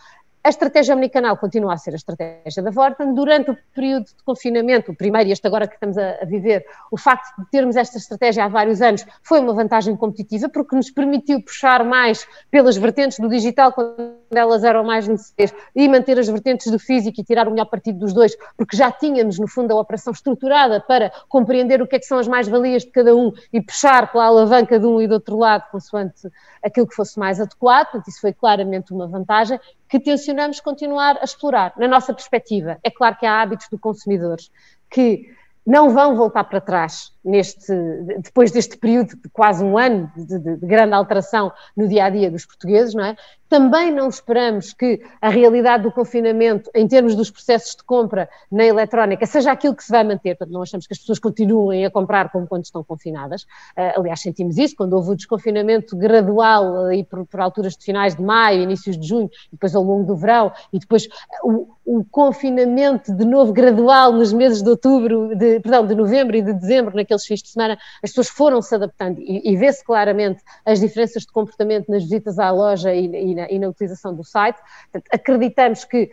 a 0.44 0.50
estratégia 0.50 0.94
omnicanal 0.94 1.38
continua 1.38 1.74
a 1.74 1.78
ser 1.78 1.92
a 1.92 1.96
estratégia 1.96 2.62
da 2.62 2.70
Vorten. 2.70 3.14
Durante 3.14 3.52
o 3.52 3.58
período 3.74 4.08
de 4.08 4.24
confinamento, 4.26 4.92
o 4.92 4.96
primeiro 4.96 5.30
e 5.30 5.32
este 5.32 5.48
agora 5.48 5.66
que 5.66 5.76
estamos 5.76 5.98
a, 5.98 6.26
viver, 6.26 6.66
o 6.92 6.98
facto 6.98 7.34
de 7.42 7.50
termos 7.50 7.78
esta 7.78 7.98
estratégia 7.98 8.44
há 8.44 8.50
vários 8.50 8.82
anos 8.82 9.06
foi 9.22 9.40
uma 9.40 9.54
vantagem 9.54 9.96
competitiva 9.96 10.50
porque 10.50 10.76
nos 10.76 10.92
permitiu 10.92 11.42
puxar 11.42 11.86
mais 11.86 12.28
pelas 12.52 12.76
vertentes 12.76 13.20
do 13.20 13.30
digital 13.30 13.72
quando 13.72 13.96
elas 14.38 14.64
eram 14.64 14.84
mais 14.84 15.08
necessárias 15.08 15.54
e 15.76 15.88
manter 15.88 16.20
as 16.20 16.28
vertentes 16.28 16.72
do 16.72 16.80
físico 16.80 17.20
e 17.20 17.24
tirar 17.24 17.48
o 17.48 17.52
melhor 17.52 17.66
partido 17.66 18.00
dos 18.00 18.14
dois, 18.14 18.36
porque 18.58 18.76
já 18.76 18.92
tínhamos, 18.92 19.40
no 19.40 19.48
fundo, 19.48 19.72
a 19.72 19.80
operação 19.80 20.14
estruturada 20.14 20.80
para 20.82 21.12
compreender 21.30 21.82
o 21.82 21.88
que 21.88 21.96
é 21.96 22.00
que 22.00 22.06
são 22.06 22.18
as 22.18 22.28
mais-valias 22.28 22.84
de 22.84 22.92
cada 22.92 23.16
um 23.16 23.32
e 23.52 23.62
puxar 23.62 24.12
pela 24.12 24.26
alavanca 24.26 24.80
de 24.80 24.86
um 24.86 25.02
e 25.02 25.08
do 25.08 25.16
outro 25.16 25.38
lado, 25.38 25.70
consoante 25.72 26.30
aquilo 26.62 26.88
que 26.88 26.96
fosse 26.96 27.20
mais 27.20 27.40
adequado. 27.40 27.92
Portanto, 27.92 28.08
isso 28.08 28.22
foi 28.22 28.34
claramente 28.34 28.94
uma 28.94 29.08
vantagem 29.08 29.60
que 29.88 30.00
tencionamos 30.00 30.60
continuar 30.60 31.18
a 31.22 31.24
explorar. 31.24 31.74
Na 31.78 31.88
nossa 31.88 32.14
perspectiva, 32.14 32.78
é 32.84 32.90
claro 32.90 33.16
que 33.18 33.26
há 33.26 33.42
hábitos 33.42 33.68
do 33.70 33.78
consumidor 33.78 34.38
que 34.90 35.28
não 35.66 35.92
vão 35.92 36.16
voltar 36.16 36.44
para 36.44 36.60
trás 36.60 37.12
neste, 37.24 37.74
depois 38.20 38.52
deste 38.52 38.78
período 38.78 39.16
de 39.16 39.30
quase 39.30 39.64
um 39.64 39.78
ano 39.78 40.12
de, 40.16 40.38
de, 40.38 40.58
de, 40.58 40.66
grande 40.66 40.94
alteração 40.94 41.52
no 41.76 41.88
dia 41.88 42.06
a 42.06 42.10
dia 42.10 42.30
dos 42.30 42.46
portugueses, 42.46 42.94
não 42.94 43.06
é? 43.06 43.16
Também 43.54 43.92
não 43.92 44.10
esperamos 44.10 44.74
que 44.74 45.00
a 45.22 45.30
realidade 45.30 45.84
do 45.84 45.92
confinamento, 45.92 46.72
em 46.74 46.88
termos 46.88 47.16
dos 47.16 47.30
processos 47.30 47.76
de 47.76 47.84
compra 47.84 48.28
na 48.52 48.66
eletrónica, 48.66 49.28
seja 49.28 49.52
aquilo 49.52 49.76
que 49.76 49.84
se 49.84 49.92
vai 49.92 50.04
manter. 50.04 50.36
Portanto, 50.36 50.52
não 50.52 50.64
achamos 50.64 50.88
que 50.88 50.94
as 50.94 50.98
pessoas 50.98 51.20
continuem 51.20 51.86
a 51.86 51.92
comprar 51.92 52.32
como 52.32 52.48
quando 52.48 52.64
estão 52.64 52.84
confinadas. 52.84 53.44
Uh, 53.78 54.00
aliás, 54.00 54.22
sentimos 54.22 54.58
isso 54.58 54.76
quando 54.76 54.94
houve 54.94 55.12
o 55.12 55.16
desconfinamento 55.16 55.96
gradual 55.96 56.86
aí 56.86 57.04
por, 57.04 57.28
por, 57.28 57.40
alturas 57.40 57.78
de 57.78 57.86
finais 57.86 58.16
de 58.16 58.24
maio, 58.24 58.64
inícios 58.64 58.98
de 58.98 59.08
junho, 59.08 59.30
e 59.50 59.52
depois 59.52 59.76
ao 59.76 59.84
longo 59.84 60.04
do 60.04 60.16
verão, 60.16 60.52
e 60.72 60.80
depois 60.80 61.08
o, 61.44 61.68
o 61.86 62.04
confinamento 62.06 63.14
de 63.14 63.26
novo 63.26 63.54
gradual 63.54 64.14
nos 64.14 64.34
meses 64.34 64.64
de 64.64 64.70
outubro, 64.70 65.36
de, 65.36 65.60
perdão, 65.60 65.86
de 65.86 65.94
novembro 65.94 66.36
e 66.36 66.42
de 66.42 66.54
dezembro, 66.54 66.96
naquele 66.96 67.04
aqueles 67.04 67.26
fins 67.26 67.44
de 67.44 67.50
semana, 67.50 67.78
as 68.02 68.10
pessoas 68.10 68.30
foram 68.30 68.62
se 68.62 68.74
adaptando 68.74 69.20
e, 69.20 69.52
e 69.52 69.56
vê-se 69.56 69.84
claramente 69.84 70.42
as 70.66 70.80
diferenças 70.80 71.24
de 71.24 71.32
comportamento 71.32 71.90
nas 71.90 72.02
visitas 72.02 72.40
à 72.40 72.50
loja 72.50 72.94
e, 72.94 73.06
e, 73.06 73.36
na, 73.36 73.43
e 73.50 73.60
na, 73.60 73.70
utilização 73.70 74.16
do 74.16 74.24
site. 74.24 74.58
Portanto, 74.92 75.10
acreditamos 75.12 75.84
que 75.86 76.10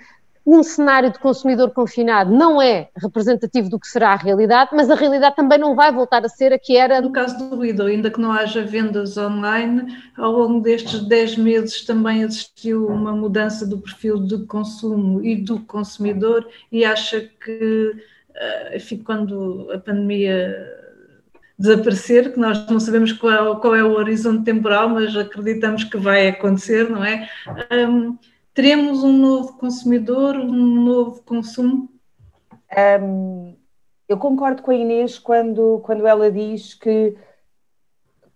um 0.46 0.62
cenário 0.62 1.12
de 1.12 1.18
consumidor 1.18 1.70
confinado 1.70 2.34
não 2.34 2.60
é 2.60 2.88
representativo 2.96 3.68
do 3.68 3.78
que 3.78 3.86
será 3.86 4.12
a 4.12 4.16
realidade, 4.16 4.70
mas 4.72 4.90
a 4.90 4.94
realidade 4.94 5.36
também 5.36 5.58
não 5.58 5.74
vai 5.74 5.92
voltar 5.92 6.24
a 6.24 6.28
ser 6.28 6.52
a 6.52 6.58
que 6.58 6.76
era. 6.76 7.00
No 7.00 7.12
caso 7.12 7.38
do 7.38 7.62
Lidl, 7.62 7.86
ainda 7.86 8.10
que 8.10 8.20
não 8.20 8.32
haja 8.32 8.62
vendas 8.64 9.16
online, 9.16 9.96
ao 10.16 10.32
longo 10.32 10.60
destes 10.60 11.00
10 11.00 11.36
meses 11.36 11.84
também 11.84 12.22
existiu 12.22 12.86
uma 12.86 13.12
mudança 13.12 13.66
do 13.66 13.78
perfil 13.78 14.18
de 14.18 14.38
consumo 14.46 15.22
e 15.22 15.36
do 15.36 15.60
consumidor, 15.60 16.48
e 16.72 16.84
acha 16.84 17.20
que, 17.20 17.92
eh, 18.34 18.76
enfim, 18.76 18.98
quando 18.98 19.70
a 19.72 19.78
pandemia 19.78 20.79
desaparecer, 21.60 22.32
que 22.32 22.40
nós 22.40 22.66
não 22.70 22.80
sabemos 22.80 23.12
qual, 23.12 23.60
qual, 23.60 23.76
é 23.76 23.84
o 23.84 23.92
horizonte 23.92 24.44
temporal, 24.44 24.88
mas 24.88 25.14
acreditamos 25.14 25.84
que 25.84 25.98
vai 25.98 26.28
acontecer, 26.28 26.88
não 26.88 27.04
é? 27.04 27.28
Um, 27.70 28.16
teremos 28.54 29.04
um 29.04 29.12
novo 29.12 29.58
consumidor, 29.58 30.36
um 30.36 30.82
novo 30.82 31.22
consumo? 31.22 31.90
Um, 33.02 33.54
eu 34.08 34.16
concordo 34.16 34.62
com 34.62 34.70
a 34.70 34.74
Inês 34.74 35.18
quando, 35.18 35.80
quando 35.84 36.06
ela 36.06 36.30
diz 36.32 36.72
que 36.72 37.14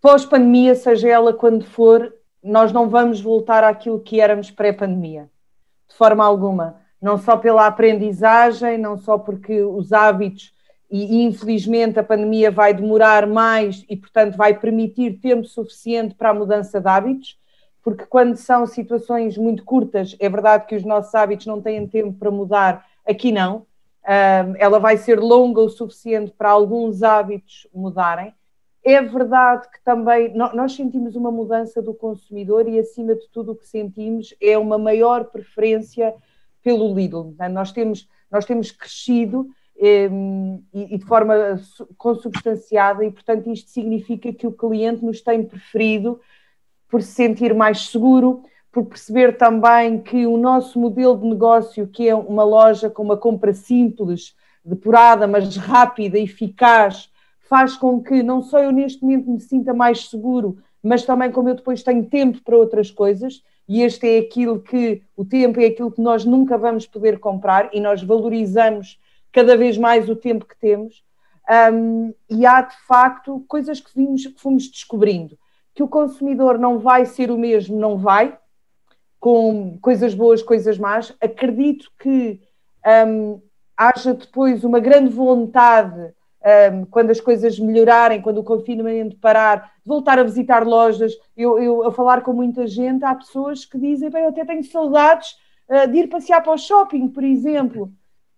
pós-pandemia, 0.03 0.75
seja 0.75 1.09
ela 1.09 1.33
quando 1.33 1.65
for, 1.65 2.15
nós 2.43 2.73
não 2.73 2.91
vamos 2.91 3.23
voltar 3.23 3.65
àquilo 3.65 4.01
que 4.01 4.21
éramos 4.21 4.51
pré-pandemia, 4.51 5.31
de 5.89 5.97
forma 5.97 6.23
alguma. 6.23 6.77
Não 7.01 7.17
só 7.17 7.39
pela 7.39 7.67
aprendizagem, 7.67 8.77
não 8.77 8.99
só 8.99 9.17
porque 9.17 9.63
os 9.63 9.95
hábitos 9.95 10.53
e 11.03 11.25
infelizmente 11.25 11.99
a 11.99 12.05
pandemia 12.05 12.53
vai 12.53 12.73
demorar 12.73 13.27
mais 13.27 13.85
e, 13.89 13.97
portanto, 13.97 14.37
vai 14.37 14.57
permitir 14.57 15.19
tempo 15.19 15.45
suficiente 15.45 16.15
para 16.15 16.31
a 16.31 16.35
mudança 16.35 16.81
de 16.81 16.89
hábitos, 16.89 17.37
porque 17.83 18.07
quando 18.07 18.37
são 18.37 18.65
situações 18.65 19.37
muito 19.37 19.65
curtas, 19.65 20.15
é 20.21 20.29
verdade 20.29 20.67
que 20.67 20.77
os 20.77 20.85
nossos 20.85 21.13
hábitos 21.13 21.47
não 21.47 21.61
têm 21.61 21.85
tempo 21.89 22.13
para 22.13 22.31
mudar, 22.31 22.87
aqui 23.05 23.33
não. 23.33 23.67
ela 24.59 24.79
vai 24.79 24.97
ser 24.97 25.19
longa 25.19 25.61
o 25.61 25.69
suficiente 25.69 26.31
para 26.31 26.51
alguns 26.51 27.03
hábitos 27.03 27.67
mudarem. 27.75 28.33
É 28.85 29.01
verdade 29.01 29.67
que 29.73 29.83
também 29.83 30.33
nós 30.35 30.75
sentimos 30.75 31.17
uma 31.17 31.31
mudança 31.31 31.81
do 31.81 31.95
consumidor 31.95 32.69
e, 32.69 32.79
acima 32.79 33.15
de 33.15 33.27
tudo, 33.31 33.53
o 33.53 33.57
que 33.57 33.67
sentimos 33.67 34.35
é 34.41 34.57
uma 34.59 34.79
maior 34.79 35.25
preferência 35.25 36.15
pelo 36.63 36.95
Lidl. 36.95 37.35
Nós 37.51 37.73
temos, 37.73 38.07
nós 38.31 38.45
temos 38.45 38.71
crescido 38.71 39.49
e, 39.77 40.99
de 40.99 41.05
forma 41.05 41.35
consubstanciada, 41.99 43.05
e 43.05 43.11
portanto 43.11 43.51
isto 43.51 43.71
significa 43.71 44.33
que 44.33 44.47
o 44.47 44.53
cliente 44.53 45.05
nos 45.05 45.21
tem 45.21 45.45
preferido 45.45 46.21
por 46.89 47.03
se 47.03 47.13
sentir 47.13 47.55
mais 47.55 47.89
seguro, 47.89 48.43
por 48.71 48.87
perceber 48.87 49.37
também 49.37 50.01
que 50.01 50.27
o 50.27 50.37
nosso 50.37 50.79
modelo 50.79 51.17
de 51.19 51.27
negócio, 51.27 51.87
que 51.89 52.09
é 52.09 52.15
uma 52.15 52.45
loja 52.45 52.89
com 52.89 53.03
uma 53.03 53.17
compra 53.17 53.53
simples, 53.53 54.35
depurada, 54.65 55.27
mas 55.27 55.57
rápida, 55.57 56.19
eficaz, 56.19 57.11
faz 57.49 57.77
com 57.77 58.03
que 58.03 58.23
não 58.23 58.43
só 58.43 58.61
eu 58.61 58.73
neste 58.73 59.03
momento 59.03 59.31
me 59.31 59.41
sinta 59.41 59.75
mais 59.75 60.09
seguro, 60.09 60.59
mas 60.83 61.05
também 61.05 61.31
como 61.31 61.49
eu 61.49 61.55
depois 61.55 61.83
tenho 61.83 62.05
tempo 62.07 62.43
para 62.43 62.57
outras 62.57 62.91
coisas, 62.91 63.43
e 63.69 63.83
este 63.83 64.07
é 64.07 64.19
aquilo 64.19 64.61
que 64.61 65.03
o 65.17 65.25
tempo 65.25 65.61
é 65.61 65.67
aquilo 65.67 65.91
que 65.91 66.01
nós 66.01 66.25
nunca 66.25 66.59
vamos 66.59 66.87
poder 66.87 67.19
comprar 67.19 67.71
e 67.73 67.81
nós 67.81 68.03
valorizamos 68.03 68.99
cada 69.35 69.57
vez 69.57 69.77
mais 69.77 70.09
o 70.09 70.15
tempo 70.15 70.47
que 70.47 70.57
temos. 70.57 71.03
Um, 71.73 72.15
e 72.31 72.47
há 72.47 72.63
de 72.63 72.77
facto 72.87 73.45
coisas 73.49 73.81
que, 73.81 73.91
vimos, 73.95 74.25
que 74.25 74.41
fomos 74.41 74.71
descobrindo. 74.71 75.37
Que 75.75 75.83
o 75.83 75.89
consumidor 75.89 76.57
não 76.57 76.79
vai 76.79 77.05
ser 77.05 77.33
o 77.33 77.37
mesmo, 77.37 77.79
não 77.79 77.99
vai, 77.99 78.39
com 79.19 79.77
coisas 79.83 80.15
boas, 80.15 80.41
coisas 80.41 80.79
más. 80.79 81.13
Acredito 81.21 81.91
que 81.99 82.41
um, 83.09 83.43
haja 83.77 84.15
depois 84.15 84.63
uma 84.63 84.79
grande 84.79 85.11
vontade, 85.11 86.15
um, 86.73 86.85
quando 86.85 87.11
as 87.11 87.21
coisas 87.21 87.59
melhorarem, 87.59 88.23
quando 88.23 88.39
o 88.39 88.45
confinamento 88.45 89.17
parar, 89.17 89.73
de 89.83 89.89
voltar 89.89 90.17
a 90.21 90.23
visitar 90.23 90.65
lojas. 90.65 91.13
Eu, 91.37 91.59
eu 91.59 91.87
a 91.89 91.93
falar 91.93 92.23
com 92.23 92.33
muita 92.33 92.69
gente, 92.69 93.05
há 93.05 93.17
pessoas 93.17 93.65
que 93.65 93.77
dizem: 93.77 94.11
bem, 94.11 94.23
eu 94.23 94.29
até 94.29 94.45
tenho 94.45 94.63
saudades 94.63 95.37
uh, 95.69 95.91
de 95.91 95.99
ir 95.99 96.09
passear 96.09 96.41
para 96.41 96.53
o 96.53 96.59
shopping, 96.59 97.09
por 97.09 97.25
exemplo. 97.25 97.93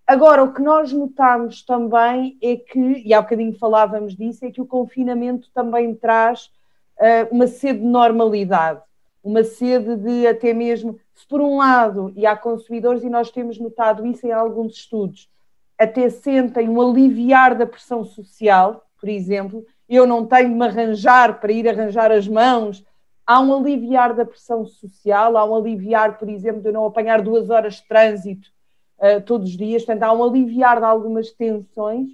Agora, 0.07 0.45
o 0.45 0.53
que 0.53 0.63
nós 0.63 0.93
notamos 0.93 1.65
também 1.65 2.39
é 2.41 2.55
que, 2.55 3.03
e 3.05 3.13
há 3.13 3.21
bocadinho 3.21 3.59
falávamos 3.59 4.15
disso, 4.15 4.45
é 4.45 4.53
que 4.53 4.61
o 4.61 4.67
confinamento 4.67 5.51
também 5.53 5.93
traz 5.97 6.49
uh, 6.97 7.35
uma 7.35 7.49
sede 7.49 7.81
de 7.81 7.87
normalidade, 7.87 8.81
uma 9.21 9.43
sede 9.43 9.97
de 9.97 10.25
até 10.29 10.55
mesmo, 10.55 10.97
se 11.13 11.27
por 11.27 11.41
um 11.41 11.57
lado, 11.57 12.13
e 12.15 12.25
há 12.25 12.37
consumidores, 12.37 13.03
e 13.03 13.11
nós 13.11 13.33
temos 13.33 13.59
notado 13.59 14.07
isso 14.07 14.25
em 14.25 14.31
alguns 14.31 14.75
estudos, 14.75 15.29
até 15.77 16.09
sentem 16.09 16.69
um 16.69 16.81
aliviar 16.81 17.57
da 17.57 17.67
pressão 17.67 18.05
social, 18.05 18.87
por 19.01 19.09
exemplo, 19.09 19.67
eu 19.89 20.07
não 20.07 20.25
tenho 20.25 20.51
de 20.51 20.55
me 20.55 20.67
arranjar 20.67 21.41
para 21.41 21.51
ir 21.51 21.69
arranjar 21.69 22.13
as 22.13 22.29
mãos, 22.29 22.85
há 23.27 23.41
um 23.41 23.53
aliviar 23.57 24.15
da 24.15 24.25
pressão 24.25 24.65
social, 24.65 25.37
há 25.37 25.45
um 25.45 25.57
aliviar, 25.57 26.17
por 26.17 26.29
exemplo, 26.29 26.63
de 26.63 26.69
eu 26.69 26.73
não 26.73 26.87
apanhar 26.87 27.21
duas 27.21 27.51
horas 27.51 27.75
de 27.75 27.89
trânsito 27.89 28.55
uh, 28.99 29.21
todos 29.25 29.51
os 29.51 29.57
dias, 29.57 29.85
portanto, 29.85 30.03
há 30.03 30.13
um 30.13 30.25
aliviar 30.25 30.79
de 30.79 30.85
algumas 30.85 31.31
tensões, 31.31 32.11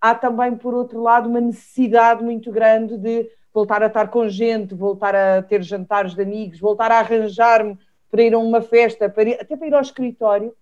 há 0.00 0.14
também, 0.14 0.56
por 0.56 0.74
outro 0.74 1.00
lado, 1.00 1.28
uma 1.28 1.40
necessidade 1.40 2.22
muito 2.22 2.50
grande 2.50 2.96
de 2.98 3.30
voltar 3.52 3.82
a 3.82 3.86
estar 3.86 4.08
com 4.08 4.28
gente, 4.28 4.74
voltar 4.74 5.14
a 5.14 5.42
ter 5.42 5.62
jantares 5.62 6.14
de 6.14 6.22
amigos, 6.22 6.58
voltar 6.58 6.90
a 6.90 6.98
arranjar-me 6.98 7.78
para 8.10 8.22
ir 8.22 8.34
a 8.34 8.38
uma 8.38 8.60
festa, 8.60 9.08
para 9.08 9.30
ir, 9.30 9.40
até 9.40 9.56
para 9.56 9.66
ir 9.66 9.74
ao 9.74 9.80
escritório. 9.80 10.54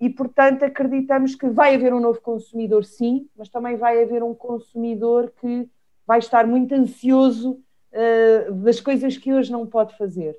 E, 0.00 0.10
portanto, 0.10 0.64
acreditamos 0.64 1.34
que 1.34 1.48
vai 1.48 1.74
haver 1.74 1.94
um 1.94 2.00
novo 2.00 2.20
consumidor, 2.20 2.84
sim, 2.84 3.28
mas 3.36 3.48
também 3.48 3.76
vai 3.76 4.02
haver 4.02 4.22
um 4.22 4.34
consumidor 4.34 5.32
que 5.40 5.68
vai 6.06 6.18
estar 6.18 6.46
muito 6.46 6.74
ansioso 6.74 7.58
uh, 7.92 8.52
das 8.56 8.80
coisas 8.80 9.16
que 9.16 9.32
hoje 9.32 9.50
não 9.50 9.66
pode 9.66 9.96
fazer. 9.96 10.38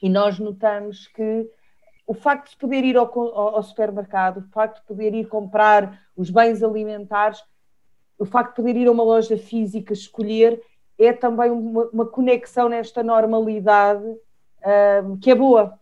E 0.00 0.08
nós 0.08 0.38
notamos 0.38 1.08
que 1.08 1.50
o 2.12 2.14
facto 2.14 2.50
de 2.50 2.58
poder 2.58 2.84
ir 2.84 2.94
ao, 2.94 3.06
ao, 3.16 3.62
supermercado, 3.62 4.36
o 4.36 4.42
facto 4.42 4.82
de 4.82 4.86
poder 4.86 5.14
ir 5.14 5.26
comprar 5.28 5.98
os 6.14 6.28
bens 6.28 6.62
alimentares, 6.62 7.42
o 8.18 8.26
facto 8.26 8.50
de 8.50 8.56
poder 8.56 8.76
ir 8.76 8.86
a 8.86 8.92
uma 8.92 9.02
loja 9.02 9.38
física 9.38 9.94
escolher, 9.94 10.62
é 10.98 11.10
também 11.14 11.50
uma, 11.50 11.84
uma 11.86 12.04
conexão 12.04 12.68
nesta 12.68 13.02
normalidade 13.02 14.04
uh, 14.04 15.16
que 15.22 15.30
é 15.30 15.34
boa. 15.34 15.80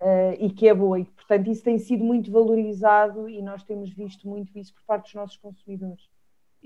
Uh, 0.00 0.34
e 0.40 0.50
que 0.50 0.68
é 0.68 0.74
boa. 0.74 0.98
E, 0.98 1.04
portanto, 1.04 1.48
isso 1.48 1.62
tem 1.62 1.78
sido 1.78 2.02
muito 2.02 2.28
valorizado 2.28 3.28
e 3.28 3.40
nós 3.40 3.62
temos 3.62 3.88
visto 3.90 4.28
muito 4.28 4.58
isso 4.58 4.74
por 4.74 4.82
parte 4.82 5.04
dos 5.04 5.14
nossos 5.14 5.36
consumidores. 5.36 6.08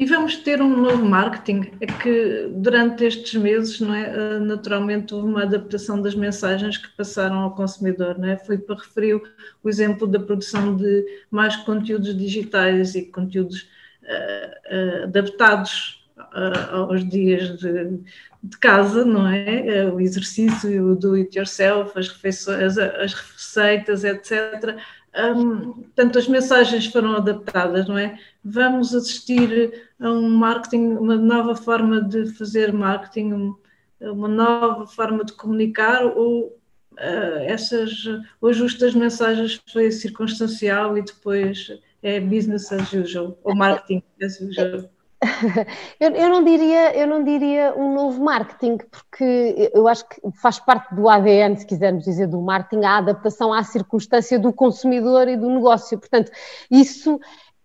E 0.01 0.07
vamos 0.07 0.39
ter 0.39 0.63
um 0.63 0.81
novo 0.81 1.05
marketing. 1.05 1.73
É 1.79 1.85
que 1.85 2.49
durante 2.55 3.05
estes 3.05 3.39
meses, 3.39 3.81
não 3.81 3.95
é, 3.95 4.05
eh, 4.05 4.39
naturalmente, 4.39 5.15
houve 5.15 5.29
uma 5.29 5.43
adaptação 5.43 6.01
das 6.01 6.15
mensagens 6.15 6.79
que 6.79 6.89
passaram 6.97 7.41
ao 7.41 7.55
consumidor. 7.55 8.19
Não 8.19 8.31
é? 8.31 8.39
Foi 8.39 8.57
para 8.57 8.77
referir 8.77 9.21
o 9.63 9.69
exemplo 9.69 10.07
da 10.07 10.19
produção 10.19 10.75
de 10.75 11.05
mais 11.31 11.55
conteúdos 11.55 12.17
digitais 12.17 12.95
e 12.95 13.03
conteúdos 13.13 13.69
uh, 14.03 15.03
uh, 15.03 15.05
adaptados 15.05 16.03
uh, 16.17 16.77
aos 16.77 17.07
dias 17.07 17.59
de, 17.59 17.99
de, 18.43 18.57
casa, 18.59 19.05
não 19.05 19.29
é? 19.29 19.85
O 19.93 20.01
exercício, 20.01 20.93
o 20.93 20.97
do 20.97 21.13
it 21.13 21.37
yourself, 21.37 21.99
as, 21.99 22.09
refeições, 22.09 22.79
as 22.79 23.13
receitas, 23.13 24.03
etc 24.03 24.81
um, 25.17 25.73
portanto, 25.73 26.19
as 26.19 26.29
mensagens 26.29 26.87
foram 26.87 27.17
adaptadas, 27.17 27.89
não 27.89 27.99
é? 27.99 28.19
Vamos 28.45 28.95
assistir 28.95 29.91
a 29.99 30.11
um 30.11 30.31
marketing, 30.31 30.93
uma 30.93 31.17
nova 31.17 31.57
forma 31.57 32.01
de 32.01 32.33
fazer 32.35 32.73
marketing, 32.73 33.55
uma 34.01 34.29
nova 34.29 34.87
forma 34.87 35.25
de 35.25 35.33
comunicar, 35.33 36.05
ou 36.05 36.57
uh, 36.93 37.39
essas, 37.41 38.05
o 38.41 38.47
ajuste 38.47 38.81
das 38.81 38.95
mensagens 38.95 39.61
foi 39.73 39.91
circunstancial 39.91 40.97
e 40.97 41.03
depois 41.03 41.69
é 42.03 42.21
business 42.21 42.73
as 42.73 42.93
usual, 42.93 43.39
ou 43.43 43.55
marketing 43.55 44.03
as 44.23 44.41
usual? 44.41 44.91
eu, 46.01 46.11
eu, 46.13 46.29
não 46.31 46.43
diria, 46.43 46.97
eu 46.97 47.07
não 47.07 47.23
diria 47.23 47.75
um 47.77 47.93
novo 47.93 48.23
marketing, 48.23 48.79
porque 48.79 49.71
eu 49.75 49.87
acho 49.87 50.09
que 50.09 50.21
faz 50.41 50.59
parte 50.59 50.95
do 50.95 51.09
ADN, 51.09 51.57
se 51.57 51.67
quisermos 51.67 52.05
dizer, 52.05 52.27
do 52.27 52.41
marketing, 52.41 52.85
a 52.85 52.99
adaptação 52.99 53.53
à 53.53 53.63
circunstância 53.63 54.39
do 54.39 54.53
consumidor 54.53 55.29
e 55.29 55.37
do 55.37 55.51
negócio. 55.51 55.99
Portanto, 55.99 56.33
isso 56.71 57.21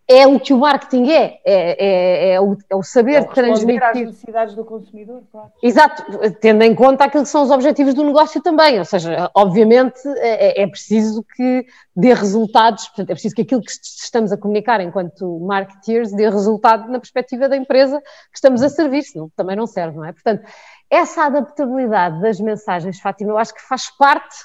é 0.08 0.28
o 0.28 0.40
que 0.40 0.54
o 0.54 0.58
marketing 0.58 1.10
é, 1.10 1.40
é, 1.44 1.44
é, 1.46 2.34
é, 2.34 2.42
o, 2.42 2.56
é 2.70 2.76
o, 2.76 2.84
saber 2.84 3.16
é 3.16 3.24
transmitir. 3.24 3.84
às 3.84 3.98
necessidades 3.98 4.56
do 4.56 4.64
consumidor, 4.64 5.24
claro. 5.32 5.52
Exato, 5.64 6.04
tendo 6.40 6.62
em 6.62 6.76
conta 6.76 7.06
aquilo 7.06 7.24
que 7.24 7.30
são 7.30 7.44
os 7.44 7.50
objetivos 7.50 7.96
do 7.96 8.04
negócio 8.04 8.42
também, 8.42 8.78
ou 8.78 8.86
seja, 8.86 9.32
obviamente 9.34 10.00
é, 10.18 10.62
é 10.62 10.68
preciso 10.68 11.26
que 11.36 11.66
dê 11.96 12.14
resultados, 12.14 12.88
portanto, 12.88 13.10
é 13.10 13.14
preciso 13.14 13.34
que 13.34 13.42
aquilo 13.42 13.62
que 13.62 13.72
estamos 13.72 14.32
a 14.32 14.38
comunicar 14.38 14.80
enquanto 14.80 15.40
marketeers 15.40 16.12
dê 16.12 16.30
resultado 16.30 16.88
na 16.92 17.00
perspectiva 17.00 17.50
da 17.50 17.58
empresa 17.58 18.00
que 18.00 18.36
estamos 18.38 18.62
a 18.62 18.70
servir, 18.70 19.02
senão 19.02 19.32
também 19.36 19.56
não 19.56 19.66
serve, 19.66 19.98
não 19.98 20.06
é? 20.06 20.14
Portanto, 20.14 20.44
essa 20.90 21.26
adaptabilidade 21.26 22.22
das 22.22 22.40
mensagens, 22.40 23.00
Fátima, 23.00 23.32
eu 23.32 23.38
acho 23.40 23.56
que 23.56 23.62
faz 23.62 23.90
parte 23.98 24.36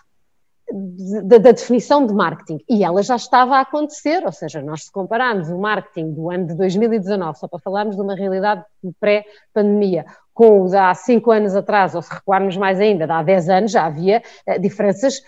da, 0.72 1.38
da, 1.38 1.52
definição 1.52 2.06
de 2.06 2.14
marketing. 2.14 2.58
E 2.68 2.84
ela 2.84 3.02
já 3.02 3.16
estava 3.16 3.56
a 3.56 3.60
acontecer, 3.60 4.24
ou 4.24 4.32
seja, 4.32 4.62
nós 4.62 4.84
se 4.84 4.92
compararmos 4.92 5.48
o 5.48 5.58
marketing 5.58 6.12
do 6.12 6.30
ano 6.30 6.46
de 6.46 6.54
2019, 6.54 7.38
só 7.38 7.48
para 7.48 7.58
falarmos 7.58 7.96
de 7.96 8.02
uma 8.02 8.14
realidade 8.14 8.64
pré-pandemia, 8.98 10.04
com 10.32 10.62
o 10.62 10.68
de 10.68 10.76
há 10.76 10.94
cinco 10.94 11.30
anos 11.30 11.54
atrás, 11.54 11.94
ou 11.94 12.02
se 12.02 12.12
recuarmos 12.12 12.56
mais 12.56 12.80
ainda, 12.80 13.06
de 13.06 13.12
há 13.12 13.22
10 13.22 13.48
anos, 13.48 13.72
já 13.72 13.86
havia 13.86 14.22
uh, 14.46 14.60
diferenças 14.60 15.20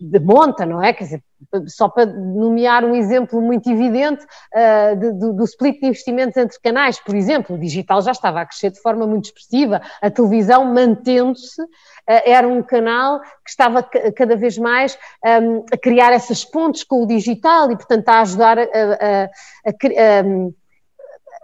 de 0.00 0.18
monta, 0.18 0.66
não 0.66 0.82
é? 0.82 0.92
Quer 0.92 1.04
dizer, 1.04 1.22
só 1.66 1.88
para 1.88 2.06
nomear 2.06 2.84
um 2.84 2.94
exemplo 2.94 3.40
muito 3.40 3.70
evidente 3.70 4.24
uh, 4.24 4.96
de, 4.96 5.12
do, 5.12 5.32
do, 5.32 5.44
split 5.44 5.80
de 5.80 5.86
investimentos 5.86 6.36
entre 6.36 6.58
canais, 6.60 6.98
por 6.98 7.14
exemplo, 7.14 7.56
o 7.56 7.58
digital 7.58 8.00
já 8.02 8.12
estava 8.12 8.40
a 8.40 8.46
crescer 8.46 8.70
de 8.70 8.80
forma 8.80 9.06
muito 9.06 9.26
expressiva, 9.26 9.80
a 10.00 10.10
televisão 10.10 10.64
mantendo-se, 10.64 11.62
uh, 11.62 11.66
era 12.06 12.48
um 12.48 12.62
canal 12.62 13.20
que 13.20 13.50
estava 13.50 13.82
cada 13.82 14.36
vez 14.36 14.58
mais 14.58 14.98
um, 15.24 15.64
a 15.72 15.76
criar 15.76 16.12
essas 16.12 16.44
pontes 16.44 16.82
com 16.82 17.02
o 17.02 17.06
digital 17.06 17.70
e, 17.70 17.76
portanto, 17.76 18.08
a 18.08 18.20
ajudar 18.20 18.58
a, 18.58 18.62
a, 18.62 19.24
a, 19.24 19.70
a 19.70 20.32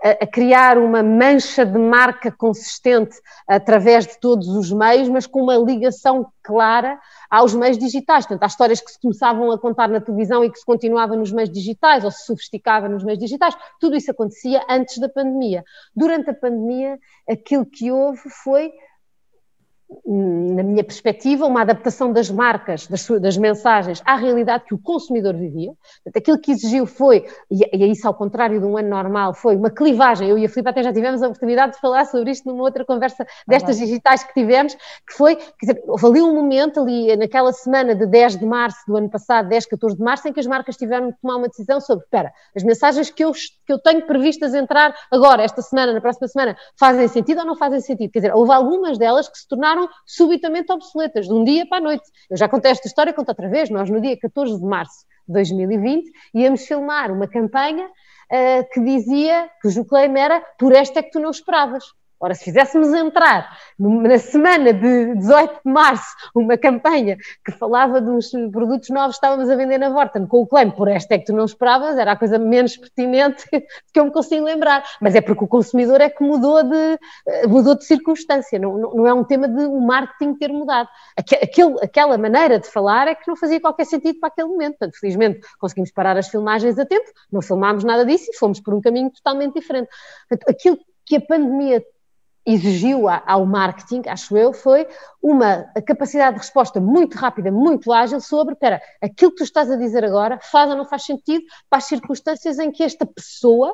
a, 0.03 0.27
criar 0.27 0.79
uma 0.79 1.03
mancha 1.03 1.65
de 1.65 1.79
marca 1.79 2.31
consistente 2.33 3.17
através 3.47 4.07
de 4.07 4.19
todos 4.19 4.49
os 4.49 4.73
meios, 4.73 5.09
mas 5.09 5.27
com 5.27 5.43
uma 5.43 5.57
ligação 5.57 6.27
clara 6.43 6.99
aos 7.31 7.55
meios 7.55 7.79
digitais. 7.79 8.27
Portanto, 8.27 8.43
há 8.43 8.47
histórias 8.47 8.81
que 8.81 8.91
se 8.91 9.01
começavam 9.01 9.51
a 9.53 9.59
contar 9.59 9.89
na 9.89 10.01
televisão 10.01 10.45
e 10.45 10.51
que 10.51 10.59
se 10.59 10.67
continuava 10.67 11.15
nos 11.15 11.31
meios 11.31 11.51
digitais 11.51 12.05
ou 12.05 12.11
se 12.11 12.27
sofisticava 12.27 12.89
nos 12.89 13.05
meios 13.05 13.21
digitais. 13.21 13.57
Tudo 13.79 13.97
isso 13.97 14.11
acontecia 14.11 14.61
antes 14.69 14.99
da 14.99 15.09
pandemia. 15.09 15.65
Durante 15.95 16.31
a 16.31 16.35
pandemia, 16.35 16.99
aquilo 17.29 17.65
que 17.65 17.93
houve 17.93 18.29
foi 18.43 18.73
na 20.05 20.63
minha 20.63 20.85
perspectiva, 20.85 21.47
uma 21.47 21.63
adaptação 21.63 22.13
das 22.13 22.31
marcas, 22.31 22.87
das, 22.87 23.07
das, 23.21 23.37
mensagens 23.37 24.03
à 24.05 24.17
realidade 24.17 24.65
que 24.65 24.75
o 24.75 24.79
consumidor 24.79 25.35
vivia. 25.35 25.73
Portanto, 26.05 26.17
aquilo 26.17 26.39
que 26.39 26.53
exigiu 26.53 26.87
foi, 26.87 27.27
e, 27.51 27.65
e 27.73 27.91
isso 27.91 28.07
ao 28.07 28.15
contrário 28.15 28.61
de 28.61 28.67
um 28.67 28.77
ano 28.77 28.89
normal, 28.89 29.35
foi 29.35 29.57
uma 29.57 29.71
clivagem. 29.71 30.29
Eu 30.29 30.39
e 30.39 30.45
a 30.45 30.49
Filipe 30.49 30.71
até 30.71 30.83
já 30.83 30.93
tivemos 30.93 31.23
a 31.23 31.27
oportunidade 31.27 31.73
de 31.73 31.81
falar 31.81 32.05
sobre 32.05 32.31
isto 32.31 32.49
numa 32.49 32.63
outra 32.63 32.85
conversa 32.85 33.27
destas 33.47 33.77
ah, 33.77 33.85
digitais 33.85 34.25
que 34.25 34.35
tivemos, 34.35 34.75
que 34.75 35.15
foi, 35.17 35.37
quer 35.37 35.67
dizer, 35.67 35.83
houve 35.87 36.07
ali 36.07 36.23
um 36.23 36.35
momento, 36.35 36.81
ali 36.81 37.17
naquela 37.17 37.53
semana 37.53 37.95
de 37.95 38.07
10 38.07 38.39
de 38.39 38.47
março 38.47 38.79
do 38.87 38.97
ano 38.97 39.11
passado, 39.11 39.49
10, 39.49 39.67
14 39.67 39.97
de 39.97 40.03
março, 40.03 40.29
em 40.29 40.33
que 40.33 40.41
as 40.41 40.47
marcas 40.47 40.77
tiveram 40.77 41.13
que 41.13 41.21
tomar 41.21 41.37
uma 41.37 41.49
decisão 41.49 41.81
sobre, 41.81 42.05
espera, 42.05 42.33
as 42.55 42.63
mensagens 42.63 43.11
que 43.11 43.25
eu, 43.25 43.33
que 43.33 43.73
eu 43.73 43.79
tenho 43.79 44.07
previstas 44.07 44.55
entrar 44.55 44.95
agora, 45.11 45.43
esta 45.43 45.63
semana, 45.63 45.93
na 45.93 46.01
próxima 46.01 46.29
semana, 46.29 46.57
fazem 46.79 47.09
sentido 47.09 47.41
ou 47.41 47.47
não 47.47 47.57
fazem 47.57 47.81
sentido? 47.81 48.11
Quer 48.11 48.21
dizer, 48.21 48.35
houve 48.35 48.53
algumas 48.53 48.99
delas 48.99 49.29
que 49.29 49.39
se 49.39 49.49
tornaram 49.49 49.82
subitamente 50.07 50.73
obsoletas, 50.73 51.27
de 51.27 51.33
um 51.33 51.45
dia 51.45 51.67
para 51.67 51.79
a 51.79 51.81
noite. 51.81 52.05
Eu 52.31 52.37
já 52.37 52.49
contei 52.49 52.71
esta 52.71 52.87
história, 52.87 53.13
conto 53.13 53.29
outra 53.29 53.49
vez, 53.49 53.71
nós 53.71 53.89
no 53.91 54.01
dia 54.01 54.19
14 54.19 54.59
de 54.59 54.65
março 54.65 55.07
de 55.27 55.33
2020 55.35 56.11
íamos 56.35 56.67
filmar 56.67 57.11
uma 57.11 57.29
campanha 57.29 57.87
uh, 57.87 58.69
que 58.73 58.81
dizia, 58.81 59.49
cujo 59.61 59.85
claim 59.85 60.17
era, 60.19 60.41
por 60.59 60.73
esta 60.73 61.01
é 61.01 61.03
que 61.03 61.11
tu 61.11 61.21
não 61.21 61.31
esperavas. 61.31 61.85
Ora, 62.23 62.37
se 62.37 62.45
fizéssemos 62.45 62.95
entrar 62.95 63.59
na 63.77 64.17
semana 64.17 64.73
de 64.73 65.17
18 65.17 65.61
de 65.67 65.73
março 65.73 66.15
uma 66.33 66.57
campanha 66.57 67.17
que 67.45 67.51
falava 67.51 68.01
dos 68.01 68.31
produtos 68.53 68.91
novos 68.91 69.17
que 69.17 69.27
estávamos 69.27 69.51
a 69.51 69.57
vender 69.57 69.77
na 69.77 69.91
Vorten 69.91 70.29
com 70.29 70.43
o 70.43 70.47
claim 70.47 70.71
por 70.71 70.87
esta 70.87 71.15
é 71.15 71.19
que 71.19 71.25
tu 71.25 71.33
não 71.33 71.45
esperavas, 71.45 71.99
era 71.99 72.13
a 72.13 72.17
coisa 72.17 72.39
menos 72.39 72.77
pertinente 72.77 73.45
que 73.93 73.99
eu 73.99 74.05
me 74.05 74.13
consigo 74.13 74.45
lembrar. 74.45 74.85
Mas 75.01 75.17
é 75.17 75.21
porque 75.21 75.43
o 75.43 75.49
consumidor 75.49 76.01
é 76.01 76.09
que 76.09 76.23
mudou 76.23 76.63
de, 76.63 76.99
eh, 77.27 77.47
mudou 77.49 77.75
de 77.75 77.85
circunstância, 77.85 78.57
não, 78.57 78.79
não 78.79 79.05
é 79.05 79.13
um 79.13 79.25
tema 79.25 79.49
de 79.49 79.65
o 79.65 79.81
marketing 79.81 80.35
ter 80.35 80.53
mudado. 80.53 80.89
Aquele, 81.17 81.75
aquela 81.83 82.17
maneira 82.17 82.61
de 82.61 82.69
falar 82.69 83.09
é 83.09 83.17
que 83.17 83.27
não 83.27 83.35
fazia 83.35 83.61
qualquer 83.61 83.85
sentido 83.85 84.21
para 84.21 84.29
aquele 84.29 84.47
momento. 84.47 84.79
Portanto, 84.79 84.97
felizmente 85.01 85.41
conseguimos 85.59 85.91
parar 85.91 86.17
as 86.17 86.29
filmagens 86.29 86.79
a 86.79 86.87
tempo, 86.87 87.11
não 87.33 87.43
filmámos 87.43 87.83
nada 87.83 88.07
disso 88.07 88.31
e 88.31 88.37
fomos 88.37 88.61
por 88.61 88.75
um 88.75 88.81
caminho 88.81 89.11
totalmente 89.11 89.55
diferente. 89.55 89.89
Portanto, 90.29 90.49
aquilo 90.49 90.79
que 91.05 91.17
a 91.17 91.21
pandemia 91.21 91.83
exigiu 92.45 93.09
ao 93.09 93.47
marketing, 93.47 94.03
acho 94.09 94.37
eu, 94.37 94.53
foi 94.53 94.87
uma 95.23 95.65
capacidade 95.87 96.35
de 96.35 96.41
resposta 96.41 96.81
muito 96.81 97.17
rápida, 97.17 97.53
muito 97.53 97.93
ágil 97.93 98.21
sobre, 98.21 98.55
espera, 98.55 98.81
aquilo 99.01 99.31
que 99.31 99.39
tu 99.39 99.45
estás 99.45 99.71
a 99.71 99.77
dizer 99.77 100.05
agora 100.05 100.39
faz 100.43 100.71
ou 100.71 100.77
não 100.77 100.85
faz 100.85 101.05
sentido 101.05 101.45
para 101.71 101.79
as 101.79 101.85
circunstâncias 101.85 102.59
em 102.59 102.71
que 102.71 102.83
esta 102.83 103.07
pessoa 103.07 103.73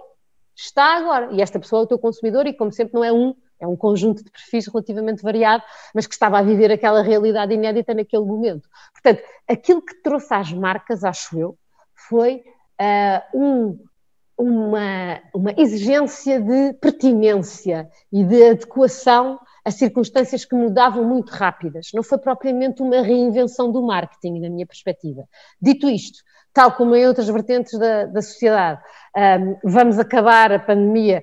está 0.54 0.96
agora. 0.96 1.32
E 1.32 1.40
esta 1.40 1.58
pessoa 1.58 1.82
é 1.82 1.84
o 1.84 1.86
teu 1.86 1.98
consumidor 1.98 2.46
e, 2.46 2.52
como 2.52 2.72
sempre, 2.72 2.94
não 2.94 3.04
é 3.04 3.12
um, 3.12 3.34
é 3.58 3.66
um 3.66 3.76
conjunto 3.76 4.22
de 4.22 4.30
perfis 4.30 4.66
relativamente 4.66 5.22
variado, 5.22 5.62
mas 5.94 6.06
que 6.06 6.12
estava 6.12 6.38
a 6.38 6.42
viver 6.42 6.70
aquela 6.70 7.02
realidade 7.02 7.54
inédita 7.54 7.94
naquele 7.94 8.24
momento. 8.24 8.68
Portanto, 8.92 9.22
aquilo 9.48 9.80
que 9.80 9.94
trouxe 10.02 10.34
às 10.34 10.52
marcas, 10.52 11.04
acho 11.04 11.38
eu, 11.38 11.56
foi 11.94 12.42
uh, 12.80 13.38
um 13.38 13.78
uma, 14.38 15.20
uma 15.34 15.52
exigência 15.56 16.40
de 16.40 16.72
pertinência 16.74 17.90
e 18.12 18.22
de 18.22 18.50
adequação 18.50 19.38
a 19.64 19.70
circunstâncias 19.70 20.44
que 20.44 20.54
mudavam 20.54 21.04
muito 21.04 21.30
rápidas. 21.30 21.88
Não 21.92 22.02
foi 22.02 22.18
propriamente 22.18 22.80
uma 22.80 23.02
reinvenção 23.02 23.70
do 23.70 23.82
marketing, 23.82 24.40
na 24.40 24.48
minha 24.48 24.66
perspectiva. 24.66 25.24
Dito 25.60 25.90
isto, 25.90 26.20
tal 26.54 26.72
como 26.72 26.94
em 26.94 27.06
outras 27.06 27.28
vertentes 27.28 27.78
da, 27.78 28.06
da 28.06 28.22
sociedade, 28.22 28.80
um, 29.16 29.56
vamos 29.64 29.98
acabar 29.98 30.52
a 30.52 30.58
pandemia 30.58 31.22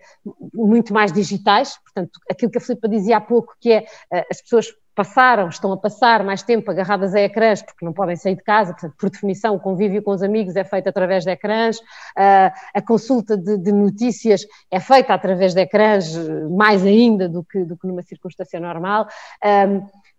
muito 0.54 0.94
mais 0.94 1.12
digitais, 1.12 1.78
portanto, 1.84 2.20
aquilo 2.30 2.52
que 2.52 2.58
a 2.58 2.62
Filipa 2.62 2.88
dizia 2.88 3.18
há 3.18 3.22
pouco, 3.22 3.56
que 3.60 3.72
é 3.72 3.80
uh, 4.14 4.26
as 4.30 4.42
pessoas 4.42 4.68
passaram, 4.96 5.50
estão 5.50 5.72
a 5.74 5.78
passar 5.78 6.24
mais 6.24 6.42
tempo 6.42 6.72
agarradas 6.72 7.14
a 7.14 7.20
ecrãs 7.20 7.62
porque 7.62 7.84
não 7.84 7.92
podem 7.92 8.16
sair 8.16 8.36
de 8.36 8.44
casa, 8.44 8.72
portanto, 8.72 8.96
por 8.98 9.10
definição, 9.10 9.56
o 9.56 9.60
convívio 9.60 10.02
com 10.02 10.12
os 10.12 10.24
amigos 10.24 10.56
é 10.56 10.64
feito 10.64 10.88
através 10.88 11.26
de 11.26 11.32
ecrãs, 11.32 11.78
uh, 11.78 12.52
a 12.74 12.82
consulta 12.82 13.38
de, 13.38 13.58
de, 13.58 13.72
notícias 13.72 14.46
é 14.72 14.80
feita 14.80 15.14
através 15.14 15.54
de 15.54 15.62
ecrãs, 15.62 16.16
mais 16.50 16.86
ainda 16.86 17.28
do 17.28 17.44
que, 17.44 17.64
do 17.66 17.78
que 17.78 17.86
numa 17.86 18.02
circunstância 18.02 18.60
normal. 18.60 19.08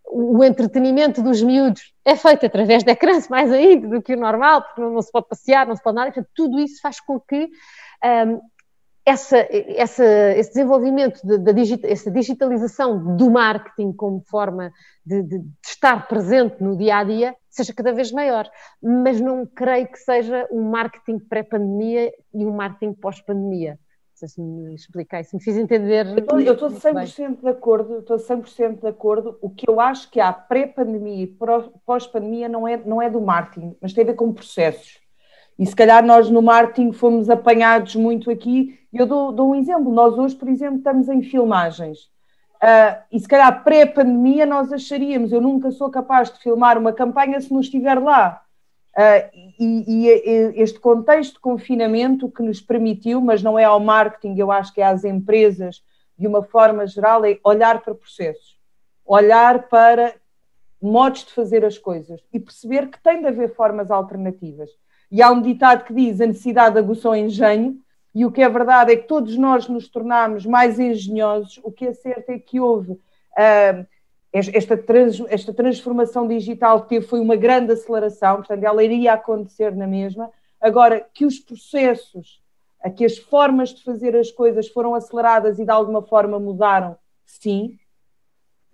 O 0.08 0.44
entretenimento 0.44 1.20
dos 1.20 1.42
miúdos 1.42 1.92
é 2.04 2.14
feito 2.14 2.46
através 2.46 2.84
de 2.84 2.92
ecrãs 2.92 3.28
mais 3.28 3.50
ainda 3.50 3.88
do 3.88 4.02
que 4.02 4.14
o 4.14 4.20
normal, 4.20 4.62
porque 4.62 4.80
não, 4.80 5.02
se 5.02 5.10
pode 5.10 5.26
passear, 5.28 5.66
não 5.66 5.74
se 5.74 5.82
pode 5.82 5.96
nada, 5.96 6.12
portanto, 6.12 6.30
tudo 6.34 6.60
isso 6.60 6.80
faz 6.80 7.00
com 7.00 7.18
que 7.18 7.48
essa, 9.06 9.38
essa, 9.48 10.04
esse 10.36 10.50
desenvolvimento, 10.50 11.24
de, 11.24 11.38
de 11.38 11.52
digita, 11.52 11.86
essa 11.86 12.10
digitalização 12.10 13.16
do 13.16 13.30
marketing 13.30 13.92
como 13.92 14.20
forma 14.26 14.72
de, 15.04 15.22
de, 15.22 15.38
de, 15.38 15.48
estar 15.64 16.08
presente 16.08 16.60
no 16.60 16.76
dia 16.76 16.98
a 16.98 17.04
dia 17.04 17.36
seja 17.48 17.72
cada 17.72 17.92
vez 17.92 18.10
maior. 18.10 18.50
Mas 18.82 19.20
não 19.20 19.46
creio 19.46 19.86
que 19.86 19.98
seja 19.98 20.48
um 20.50 20.68
marketing 20.68 21.20
pré-pandemia 21.20 22.12
e 22.34 22.44
um 22.44 22.52
marketing 22.52 22.94
pós-pandemia. 22.94 23.74
Não 23.74 24.16
sei 24.16 24.28
se 24.28 24.40
me 24.40 24.74
expliquei, 24.74 25.22
se 25.22 25.36
me 25.36 25.42
fiz 25.42 25.56
entender. 25.56 26.06
Eu 26.06 26.54
estou 26.54 26.70
100% 26.70 27.40
de 27.42 27.48
acordo, 27.48 27.98
estou 28.00 28.16
100% 28.16 28.80
de 28.80 28.88
acordo. 28.88 29.38
O 29.40 29.48
que 29.48 29.70
eu 29.70 29.78
acho 29.78 30.10
que 30.10 30.18
há 30.18 30.32
pré-pandemia 30.32 31.22
e 31.22 31.36
pós-pandemia 31.86 32.48
não 32.48 32.66
é, 32.66 32.76
não 32.76 33.00
é 33.00 33.08
do 33.08 33.20
marketing, 33.20 33.76
mas 33.80 33.92
tem 33.92 34.02
a 34.02 34.06
ver 34.08 34.14
com 34.14 34.32
processos. 34.32 35.05
E 35.58 35.64
se 35.64 35.74
calhar 35.74 36.04
nós 36.04 36.28
no 36.28 36.42
marketing 36.42 36.92
fomos 36.92 37.30
apanhados 37.30 37.96
muito 37.96 38.30
aqui 38.30 38.78
eu 38.98 39.06
dou, 39.06 39.32
dou, 39.32 39.50
um 39.50 39.54
exemplo. 39.54 39.92
Nós 39.92 40.16
hoje, 40.16 40.34
por 40.34 40.48
exemplo, 40.48 40.78
estamos 40.78 41.08
em 41.08 41.22
filmagens. 41.22 42.10
Uh, 42.56 42.96
e 43.12 43.20
se 43.20 43.28
calhar 43.28 43.62
pré-pandemia 43.62 44.46
nós 44.46 44.72
acharíamos, 44.72 45.30
eu 45.30 45.40
nunca 45.40 45.70
sou 45.70 45.90
capaz 45.90 46.32
de 46.32 46.38
filmar 46.38 46.78
uma 46.78 46.92
campanha 46.92 47.40
se 47.40 47.52
não 47.52 47.60
estiver 47.60 47.98
lá. 48.00 48.42
Uh, 48.96 49.28
e, 49.60 49.84
e, 49.86 50.08
este 50.56 50.80
contexto 50.80 51.34
de 51.34 51.40
confinamento 51.40 52.30
que 52.30 52.42
nos 52.42 52.62
permitiu, 52.62 53.20
mas 53.20 53.42
não 53.42 53.58
é 53.58 53.64
ao 53.64 53.78
marketing, 53.78 54.38
eu 54.38 54.50
acho 54.50 54.72
que 54.72 54.80
é 54.80 54.86
às 54.86 55.04
empresas, 55.04 55.82
de 56.18 56.26
uma 56.26 56.42
forma 56.42 56.86
geral, 56.86 57.22
é 57.26 57.38
olhar 57.44 57.82
para 57.82 57.94
processos, 57.94 58.58
olhar 59.04 59.68
para 59.68 60.14
modos 60.80 61.26
de 61.26 61.32
fazer 61.32 61.62
as 61.62 61.76
coisas 61.76 62.22
e 62.32 62.40
perceber 62.40 62.88
que 62.88 63.02
tem 63.02 63.20
de 63.20 63.26
haver 63.26 63.54
formas 63.54 63.90
alternativas. 63.90 64.70
E 65.10 65.22
há 65.22 65.30
um 65.30 65.40
ditado 65.40 65.84
que 65.84 65.94
diz: 65.94 66.20
a 66.20 66.26
necessidade 66.26 66.78
aguçou 66.78 67.12
o 67.12 67.16
engenho, 67.16 67.78
e 68.14 68.24
o 68.24 68.32
que 68.32 68.42
é 68.42 68.48
verdade 68.48 68.92
é 68.92 68.96
que 68.96 69.06
todos 69.06 69.36
nós 69.36 69.68
nos 69.68 69.88
tornámos 69.88 70.46
mais 70.46 70.78
engenhosos. 70.78 71.60
O 71.62 71.70
que 71.70 71.86
é 71.86 71.92
certo 71.92 72.30
é 72.30 72.38
que 72.38 72.58
houve 72.58 72.92
uh, 72.92 73.86
esta, 74.32 74.76
trans, 74.76 75.20
esta 75.28 75.52
transformação 75.52 76.26
digital 76.26 76.82
que 76.82 76.88
teve 76.88 77.06
foi 77.06 77.20
uma 77.20 77.36
grande 77.36 77.72
aceleração, 77.72 78.36
portanto, 78.36 78.62
ela 78.62 78.82
iria 78.82 79.12
acontecer 79.12 79.74
na 79.74 79.86
mesma. 79.86 80.30
Agora, 80.60 81.06
que 81.12 81.24
os 81.24 81.38
processos, 81.38 82.42
que 82.96 83.04
as 83.04 83.18
formas 83.18 83.70
de 83.70 83.84
fazer 83.84 84.16
as 84.16 84.30
coisas 84.30 84.68
foram 84.68 84.94
aceleradas 84.94 85.58
e 85.58 85.64
de 85.64 85.70
alguma 85.70 86.02
forma 86.02 86.38
mudaram, 86.38 86.96
sim, 87.24 87.78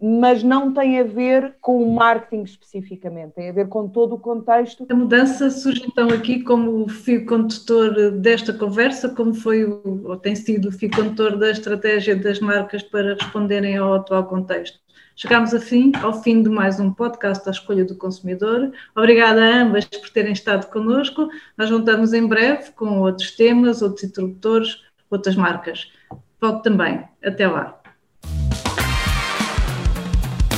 mas 0.03 0.42
não 0.42 0.74
tem 0.74 0.98
a 0.98 1.05
ver 1.05 1.55
com 1.61 1.80
o 1.80 1.94
marketing 1.94 2.42
especificamente, 2.42 3.34
tem 3.34 3.48
a 3.48 3.53
ver 3.53 3.68
com 3.68 3.88
todo 3.88 4.16
o 4.16 4.18
contexto. 4.18 4.84
A 4.90 4.94
mudança 4.94 5.48
surge 5.48 5.84
então 5.86 6.09
aqui 6.09 6.42
como 6.42 6.88
fio 6.88 7.24
condutor 7.24 8.11
desta 8.11 8.53
conversa, 8.53 9.11
como 9.11 9.32
foi 9.32 9.64
ou 9.64 10.16
tem 10.16 10.34
sido 10.34 10.70
o 10.70 10.72
fio 10.72 10.90
condutor 10.90 11.36
da 11.36 11.50
estratégia 11.50 12.16
das 12.16 12.40
marcas 12.40 12.82
para 12.82 13.14
responderem 13.14 13.76
ao 13.76 13.94
atual 13.94 14.24
contexto. 14.24 14.80
Chegamos 15.14 15.53
fim, 15.62 15.92
ao 16.03 16.20
fim 16.20 16.42
de 16.42 16.48
mais 16.48 16.80
um 16.80 16.92
podcast 16.92 17.44
da 17.44 17.53
Escolha 17.53 17.84
do 17.84 17.94
Consumidor. 17.94 18.72
Obrigada 18.96 19.40
a 19.40 19.62
ambas 19.62 19.84
por 19.84 20.11
terem 20.11 20.32
estado 20.32 20.68
connosco. 20.68 21.28
Nós 21.57 21.68
juntamos 21.68 22.12
em 22.12 22.26
breve 22.26 22.72
com 22.72 22.98
outros 22.98 23.30
temas, 23.36 23.82
outros 23.82 24.03
interlocutores, 24.03 24.82
outras 25.09 25.36
marcas. 25.36 25.92
Volto 26.40 26.62
também. 26.62 27.05
Até 27.22 27.46
lá 27.46 27.81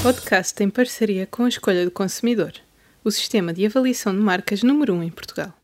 podcast 0.04 0.62
em 0.62 0.68
parceria 0.68 1.26
com 1.26 1.44
a 1.44 1.48
Escolha 1.48 1.82
do 1.82 1.90
Consumidor, 1.90 2.52
o 3.02 3.10
sistema 3.10 3.54
de 3.54 3.64
avaliação 3.64 4.12
de 4.12 4.20
marcas 4.20 4.62
número 4.62 4.92
1 4.92 4.98
um 4.98 5.02
em 5.02 5.08
Portugal. 5.08 5.54